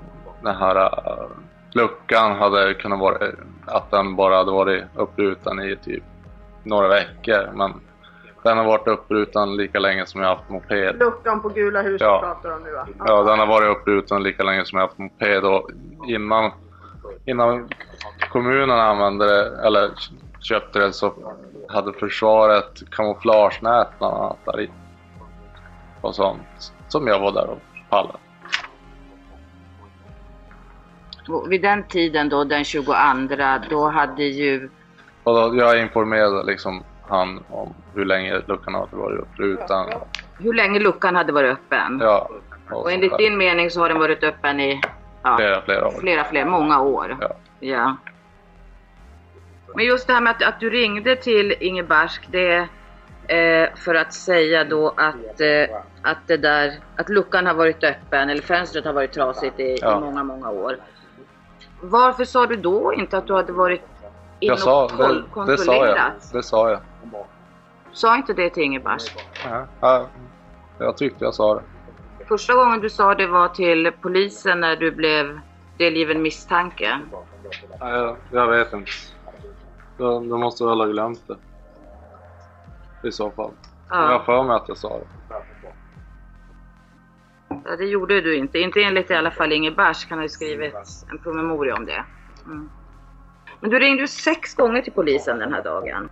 den 0.43 0.55
här 0.55 0.75
eh, 0.75 1.27
luckan 1.71 2.35
hade 2.35 2.73
kunnat 2.73 2.99
vara, 2.99 3.17
att 3.65 3.91
den 3.91 4.15
bara 4.15 4.35
hade 4.37 4.51
varit 4.51 4.83
uppbruten 4.95 5.59
i 5.59 5.77
typ 5.85 6.03
några 6.63 6.87
veckor. 6.87 7.49
Men 7.53 7.73
den 8.43 8.57
har 8.57 8.65
varit 8.65 8.87
uppbruten 8.87 9.55
lika 9.55 9.79
länge 9.79 10.05
som 10.05 10.21
jag 10.21 10.27
har 10.27 10.35
haft 10.35 10.49
moped. 10.49 10.99
Luckan 10.99 11.41
på 11.41 11.49
gula 11.49 11.81
huset 11.81 12.01
Ja. 12.01 12.19
pratar 12.21 12.55
om 12.55 12.63
nu 12.63 12.71
va? 12.71 12.87
Ja, 13.05 13.23
den 13.23 13.39
har 13.39 13.47
varit 13.47 13.77
uppbruten 13.77 14.23
lika 14.23 14.43
länge 14.43 14.65
som 14.65 14.77
jag 14.77 14.83
har 14.83 14.87
haft 14.87 14.99
moped 14.99 15.43
och 15.45 15.69
innan, 16.07 16.51
innan 17.25 17.69
kommunen 18.29 18.79
använde 18.79 19.25
det, 19.25 19.67
eller 19.67 19.91
köpte 20.39 20.79
det 20.79 20.93
så 20.93 21.13
hade 21.69 21.93
försvaret 21.93 22.89
kamouflagenät 22.91 23.87
bland 23.97 24.15
annat 24.15 24.37
där 24.45 24.61
i. 24.61 24.69
Och 26.01 26.15
sånt. 26.15 26.73
Som 26.87 27.07
jag 27.07 27.19
var 27.19 27.31
där 27.31 27.49
och 27.49 27.59
pallade. 27.89 28.17
Vid 31.49 31.61
den 31.61 31.83
tiden 31.83 32.29
då, 32.29 32.43
den 32.43 32.63
22, 32.63 32.93
då 33.69 33.89
hade 33.89 34.23
ju... 34.23 34.69
Och 35.23 35.35
då, 35.35 35.55
jag 35.57 35.81
informerade 35.81 36.43
liksom 36.43 36.83
han 37.07 37.43
om 37.49 37.73
hur 37.95 38.05
länge 38.05 38.41
luckan 38.47 38.73
hade 38.73 38.95
varit 38.95 39.19
uppbruten. 39.19 39.85
Hur 40.39 40.53
länge 40.53 40.79
luckan 40.79 41.15
hade 41.15 41.31
varit 41.33 41.51
öppen. 41.51 41.99
Ja, 42.01 42.29
Och 42.71 42.91
enligt 42.91 43.17
din 43.17 43.37
mening 43.37 43.69
så 43.69 43.81
har 43.81 43.89
den 43.89 43.99
varit 43.99 44.23
öppen 44.23 44.59
i 44.59 44.81
ja, 45.23 45.37
flera, 45.37 45.61
flera 45.61 45.87
år. 45.87 45.91
flera, 45.99 46.23
flera, 46.23 46.45
många 46.45 46.81
år. 46.81 47.17
Ja. 47.59 47.95
Men 49.75 49.85
just 49.85 50.07
det 50.07 50.13
här 50.13 50.21
med 50.21 50.31
att, 50.31 50.43
att 50.43 50.59
du 50.59 50.69
ringde 50.69 51.15
till 51.15 51.55
Inge 51.59 51.83
Barsk, 51.83 52.27
det 52.31 52.67
eh, 53.27 53.69
för 53.75 53.95
att 53.95 54.13
säga 54.13 54.63
då 54.63 54.87
att, 54.97 55.41
eh, 55.41 55.77
att 56.01 56.17
det 56.27 56.37
där, 56.37 56.73
att 56.95 57.09
luckan 57.09 57.45
har 57.45 57.53
varit 57.53 57.83
öppen 57.83 58.29
eller 58.29 58.41
fönstret 58.41 58.85
har 58.85 58.93
varit 58.93 59.11
trasigt 59.13 59.59
i, 59.59 59.77
Ja. 59.81 59.97
i 59.97 60.01
många, 60.01 60.23
många 60.23 60.49
år. 60.49 60.77
Varför 61.81 62.25
sa 62.25 62.45
du 62.45 62.55
då 62.55 62.93
inte 62.93 63.17
att 63.17 63.27
du 63.27 63.33
hade 63.33 63.53
varit 63.53 63.81
Jag 64.43 64.59
sa, 64.59 64.87
det, 64.87 65.45
det 65.45 65.57
sa 65.57 65.87
jag. 65.87 66.11
Det 66.33 66.43
sa 66.43 66.69
jag. 66.69 66.79
Sa 67.91 68.17
inte 68.17 68.33
det 68.33 68.49
till 68.49 68.63
Inge 68.63 68.79
Barsk? 68.79 69.25
Ja, 69.43 69.65
ja, 69.79 70.07
jag 70.77 70.97
tyckte 70.97 71.25
jag 71.25 71.33
sa 71.33 71.55
det. 71.55 71.61
Första 72.27 72.53
gången 72.55 72.79
du 72.79 72.89
sa 72.89 73.15
det 73.15 73.27
var 73.27 73.47
till 73.47 73.91
polisen 74.01 74.59
när 74.59 74.75
du 74.75 74.91
blev 74.91 75.39
delgiven 75.77 76.21
misstanke. 76.21 76.99
Ja, 77.79 77.89
jag, 77.89 78.17
jag 78.31 78.47
vet 78.47 78.73
inte. 78.73 78.91
De, 79.97 80.29
de 80.29 80.39
måste 80.39 80.65
väl 80.65 80.79
ha 80.79 80.87
glömt 80.87 81.27
det. 81.27 81.37
I 83.07 83.11
så 83.11 83.31
fall. 83.31 83.51
Ja. 83.89 84.11
Jag 84.11 84.19
har 84.19 84.25
för 84.25 84.43
mig 84.43 84.55
att 84.55 84.67
jag 84.67 84.77
sa 84.77 84.97
det. 84.97 85.07
Ja, 87.49 87.75
det 87.77 87.85
gjorde 87.85 88.21
du 88.21 88.35
inte. 88.35 88.59
Inte 88.59 88.81
enligt 88.81 89.11
i 89.11 89.13
alla 89.13 89.31
fall 89.31 89.51
Inge 89.51 89.71
Barsk. 89.71 90.09
Han 90.09 90.19
har 90.19 90.23
ju 90.23 90.29
skrivit 90.29 90.73
en 91.11 91.17
promemoria 91.17 91.75
om 91.75 91.85
det. 91.85 92.03
Mm. 92.45 92.69
Men 93.61 93.69
du 93.69 93.79
ringde 93.79 94.01
ju 94.01 94.07
sex 94.07 94.55
gånger 94.55 94.81
till 94.81 94.93
polisen 94.93 95.39
den 95.39 95.53
här 95.53 95.63
dagen. 95.63 96.09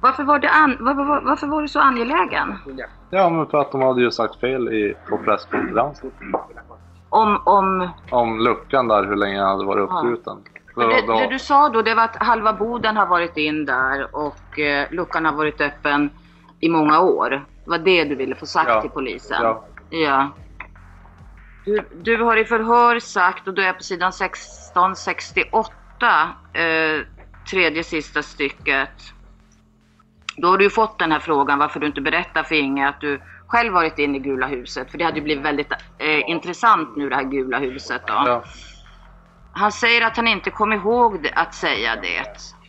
Varför 0.00 0.24
var, 0.24 0.46
an- 0.46 0.76
var, 0.80 0.94
var, 0.94 1.20
varför 1.20 1.46
var 1.46 1.62
du 1.62 1.68
så 1.68 1.80
angelägen? 1.80 2.54
Ja, 3.10 3.30
men 3.30 3.46
för 3.46 3.58
att 3.58 3.72
de 3.72 3.82
hade 3.82 4.00
ju 4.00 4.10
sagt 4.10 4.40
fel 4.40 4.68
i, 4.68 4.96
på 5.08 5.18
presskonferensen. 5.18 6.12
Om, 7.08 7.40
om... 7.44 7.88
Om 8.10 8.40
luckan 8.40 8.88
där, 8.88 9.04
hur 9.04 9.16
länge 9.16 9.38
den 9.38 9.46
hade 9.48 9.64
varit 9.64 9.88
Ja. 9.90 10.02
Men 10.76 10.88
Då, 10.88 10.94
det, 10.94 11.06
då, 11.06 11.12
det 11.12 11.26
du 11.26 11.38
sa 11.38 11.68
då, 11.68 11.82
det 11.82 11.94
var 11.94 12.04
att 12.04 12.16
halva 12.16 12.52
boden 12.52 12.96
har 12.96 13.06
varit 13.06 13.36
in 13.36 13.64
där 13.66 14.16
och 14.16 14.58
eh, 14.58 14.86
luckan 14.90 15.24
har 15.24 15.32
varit 15.32 15.60
öppen 15.60 16.10
i 16.60 16.68
många 16.68 17.00
år. 17.00 17.30
Det 17.30 17.70
var 17.70 17.78
det 17.78 18.04
du 18.04 18.14
ville 18.14 18.34
få 18.34 18.46
sagt 18.46 18.68
Ja. 18.68 18.80
till 18.80 18.90
polisen? 18.90 19.42
Ja. 19.42 19.64
Ja. 19.90 20.28
Du, 21.64 21.84
du 22.02 22.22
har 22.22 22.36
i 22.36 22.44
förhör 22.44 22.98
sagt, 22.98 23.48
och 23.48 23.54
då 23.54 23.62
är 23.62 23.66
jag 23.66 23.76
på 23.76 23.82
sidan 23.82 24.08
1668, 24.08 25.70
eh, 26.06 27.06
tredje 27.50 27.84
sista 27.84 28.22
stycket. 28.22 28.90
Då 30.36 30.48
har 30.48 30.58
du 30.58 30.64
ju 30.64 30.70
fått 30.70 30.98
den 30.98 31.12
här 31.12 31.20
frågan 31.20 31.58
varför 31.58 31.80
du 31.80 31.86
inte 31.86 32.00
berättar 32.00 32.42
för 32.42 32.54
Inge 32.54 32.88
att 32.88 33.00
du 33.00 33.20
själv 33.46 33.72
varit 33.72 33.98
inne 33.98 34.16
i 34.16 34.20
Gula 34.20 34.46
huset. 34.46 34.90
För 34.90 34.98
det 34.98 35.04
hade 35.04 35.16
ju 35.16 35.22
blivit 35.22 35.44
väldigt 35.44 35.72
eh, 35.98 36.30
intressant 36.30 36.96
nu 36.96 37.08
det 37.08 37.16
här 37.16 37.22
Gula 37.22 37.58
huset 37.58 38.02
då. 38.06 38.12
Ja. 38.26 38.42
Han 39.52 39.72
säger 39.72 40.06
att 40.06 40.16
han 40.16 40.28
inte 40.28 40.50
kom 40.50 40.72
ihåg 40.72 41.30
att 41.34 41.54
säga 41.54 41.96
det. 41.96 42.26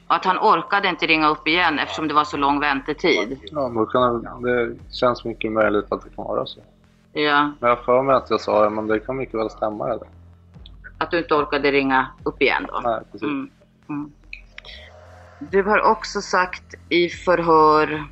Och 0.07 0.15
att 0.15 0.25
han 0.25 0.37
orkade 0.37 0.87
inte 0.87 1.07
ringa 1.07 1.27
upp 1.27 1.47
igen 1.47 1.79
eftersom 1.79 2.07
det 2.07 2.13
var 2.13 2.23
så 2.23 2.37
lång 2.37 2.59
väntetid. 2.59 3.39
ja, 3.51 3.71
då 3.75 3.85
kan 3.85 4.41
det, 4.43 4.75
känns 4.91 5.25
mycket 5.25 5.51
möjligt 5.51 5.91
att 5.91 6.03
det 6.03 6.09
kan 6.15 6.25
vara 6.25 6.45
så. 6.45 6.59
Ja, 7.13 7.51
Men 7.59 7.69
jag 7.69 7.75
har 7.75 7.83
för 7.83 8.01
mig 8.01 8.15
att 8.15 8.29
jag 8.29 8.41
sa 8.41 8.63
det, 8.63 8.69
men 8.69 8.87
det 8.87 8.99
kan 8.99 9.17
mycket 9.17 9.39
väl 9.39 9.49
stämma 9.49 9.87
det. 9.87 9.99
Att 11.01 11.11
du 11.11 11.17
inte 11.17 11.35
orkade 11.35 11.71
ringa 11.71 12.07
upp 12.23 12.41
igen 12.41 12.65
då. 12.67 12.81
Nej, 12.83 12.99
precis. 13.11 13.23
Mm. 13.23 13.49
Mm. 13.89 14.11
Du 15.39 15.63
har 15.63 15.81
också 15.81 16.21
sagt 16.21 16.75
i 16.89 17.09
förhör 17.09 18.03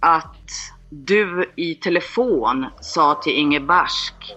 att 0.00 0.50
du 0.90 1.52
i 1.56 1.74
telefon 1.74 2.66
sa 2.80 3.14
till 3.14 3.32
Inge 3.32 3.60
Barsk 3.60 4.36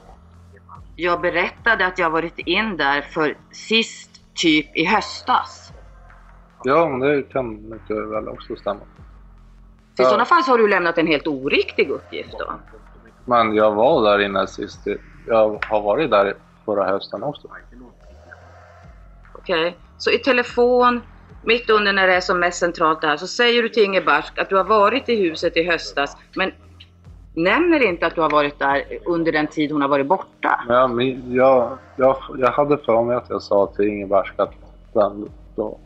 Jag 0.95 1.21
berättade 1.21 1.85
att 1.85 1.99
jag 1.99 2.09
varit 2.09 2.39
in 2.39 2.77
där 2.77 3.01
för 3.01 3.37
sist 3.51 4.21
typ 4.33 4.77
i 4.77 4.85
höstas. 4.85 5.71
Ja, 6.63 6.89
men 6.89 6.99
det 6.99 7.23
kan 7.23 7.69
mycket 7.69 7.97
väl 7.97 8.27
också 8.27 8.55
stämma. 8.55 8.79
Så 9.97 10.03
I 10.03 10.05
sådana 10.05 10.25
fall 10.25 10.43
så 10.43 10.51
har 10.51 10.57
du 10.57 10.67
lämnat 10.67 10.97
en 10.97 11.07
helt 11.07 11.27
oriktig 11.27 11.89
uppgift 11.89 12.35
då. 12.39 12.53
Men 13.25 13.55
jag 13.55 13.71
var 13.71 14.03
där 14.03 14.19
inne 14.25 14.47
sist. 14.47 14.87
Jag 15.27 15.65
har 15.69 15.81
varit 15.81 16.11
där 16.11 16.35
förra 16.65 16.87
hösten 16.87 17.23
också. 17.23 17.47
Okej, 19.51 19.77
så 19.97 20.11
i 20.11 20.17
telefon, 20.17 21.01
mitt 21.43 21.69
under 21.69 21.93
när 21.93 22.07
det 22.07 22.15
är 22.15 22.21
som 22.21 22.39
mest 22.39 22.59
centralt 22.59 23.01
det 23.01 23.07
här, 23.07 23.17
så 23.17 23.27
säger 23.27 23.63
du 23.63 23.69
till 23.69 23.83
Inge 23.83 24.01
Barsk 24.01 24.39
att 24.39 24.49
du 24.49 24.57
har 24.57 24.63
varit 24.63 25.09
i 25.09 25.15
huset 25.15 25.57
i 25.57 25.63
höstas, 25.63 26.17
men 26.35 26.51
nämner 27.33 27.83
inte 27.83 28.05
att 28.05 28.15
du 28.15 28.21
har 28.21 28.29
varit 28.29 28.59
där 28.59 28.83
under 29.05 29.31
den 29.31 29.47
tid 29.47 29.71
hon 29.71 29.81
har 29.81 29.89
varit 29.89 30.07
borta. 30.07 30.63
Men 30.67 31.33
jag, 31.33 31.77
jag, 31.95 32.17
jag, 32.37 32.51
hade 32.51 32.77
för 32.77 33.03
mig 33.03 33.15
att 33.15 33.29
jag 33.29 33.41
sa 33.41 33.67
till 33.75 33.87
Inge 33.87 34.07
Barsk 34.07 34.33
att 34.37 34.53
den 34.93 35.29
då... 35.55 35.79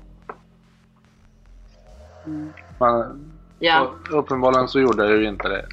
Men 2.79 3.25
Ja. 3.59 3.91
uppenbarligen 4.11 4.67
så 4.67 4.79
gjorde 4.79 5.03
jag 5.09 5.17
ju 5.17 5.27
inte 5.27 5.47
det. 5.47 5.65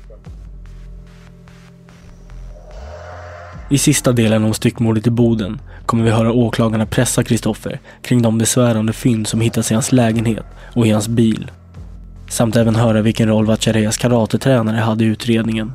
I 3.73 3.79
sista 3.79 4.13
delen 4.13 4.45
om 4.45 4.55
styckmordet 4.55 5.07
i 5.07 5.11
Boden 5.11 5.61
kommer 5.87 6.05
vi 6.05 6.11
höra 6.11 6.33
åklagarna 6.33 6.87
pressa 6.87 7.25
Kristoffer 7.25 7.81
kring 8.03 8.23
de 8.23 8.39
besvärande 8.39 8.93
fynd 8.93 9.27
som 9.27 9.41
hittats 9.41 9.71
i 9.71 9.75
hans 9.75 9.93
lägenhet 9.93 10.45
och 10.75 10.87
i 10.87 10.91
hans 10.91 11.09
bil. 11.09 11.51
Samt 12.29 12.57
även 12.57 12.77
höra 12.77 13.03
vilken 13.03 13.29
roll 13.29 13.47
Vatchareas 13.47 13.97
karatetränare 13.97 14.77
hade 14.77 15.05
i 15.05 15.07
utredningen. 15.07 15.73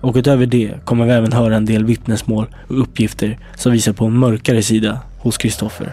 Och 0.00 0.16
utöver 0.16 0.46
det 0.46 0.84
kommer 0.84 1.06
vi 1.06 1.12
även 1.12 1.32
höra 1.32 1.56
en 1.56 1.66
del 1.66 1.84
vittnesmål 1.84 2.46
och 2.68 2.80
uppgifter 2.80 3.38
som 3.56 3.72
visar 3.72 3.92
på 3.92 4.04
en 4.04 4.18
mörkare 4.18 4.62
sida 4.62 5.00
hos 5.18 5.38
Kristoffer. 5.38 5.92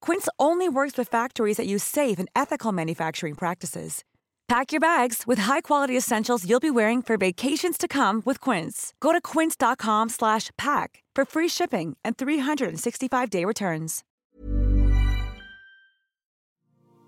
Quince 0.00 0.28
only 0.38 0.68
works 0.68 0.98
with 0.98 1.08
factories 1.08 1.56
that 1.58 1.66
use 1.66 1.84
safe 1.84 2.18
and 2.18 2.28
ethical 2.34 2.72
manufacturing 2.72 3.34
practices. 3.34 4.04
Pack 4.48 4.72
your 4.72 4.80
bags 4.80 5.24
with 5.26 5.40
high-quality 5.40 5.96
essentials 5.96 6.48
you'll 6.48 6.60
be 6.60 6.70
wearing 6.70 7.02
for 7.02 7.18
vacations 7.18 7.76
to 7.76 7.86
come 7.86 8.22
with 8.24 8.40
Quince. 8.40 8.94
Go 8.98 9.12
to 9.12 9.20
quince.com 9.20 10.08
slash 10.08 10.50
pack 10.56 11.02
for 11.14 11.24
free 11.26 11.48
shipping 11.48 11.96
and 12.02 12.16
365-day 12.16 13.44
returns. 13.44 14.04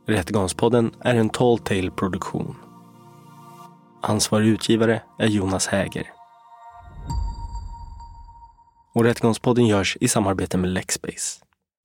Rättegångspodden 0.07 0.93
är 1.01 1.15
en 1.15 1.31
Tall 1.31 1.59
Tale 1.59 1.91
produktion. 1.91 2.57
Ansvarig 4.03 4.47
utgivare 4.47 5.03
är 5.19 5.27
Jonas 5.27 5.67
Häger. 5.67 6.13
Och 8.95 9.05
Rättegångspodden 9.05 9.67
görs 9.67 9.97
i 10.01 10.09
samarbete 10.09 10.59
med 10.59 10.71
Lexbase. 10.71 11.45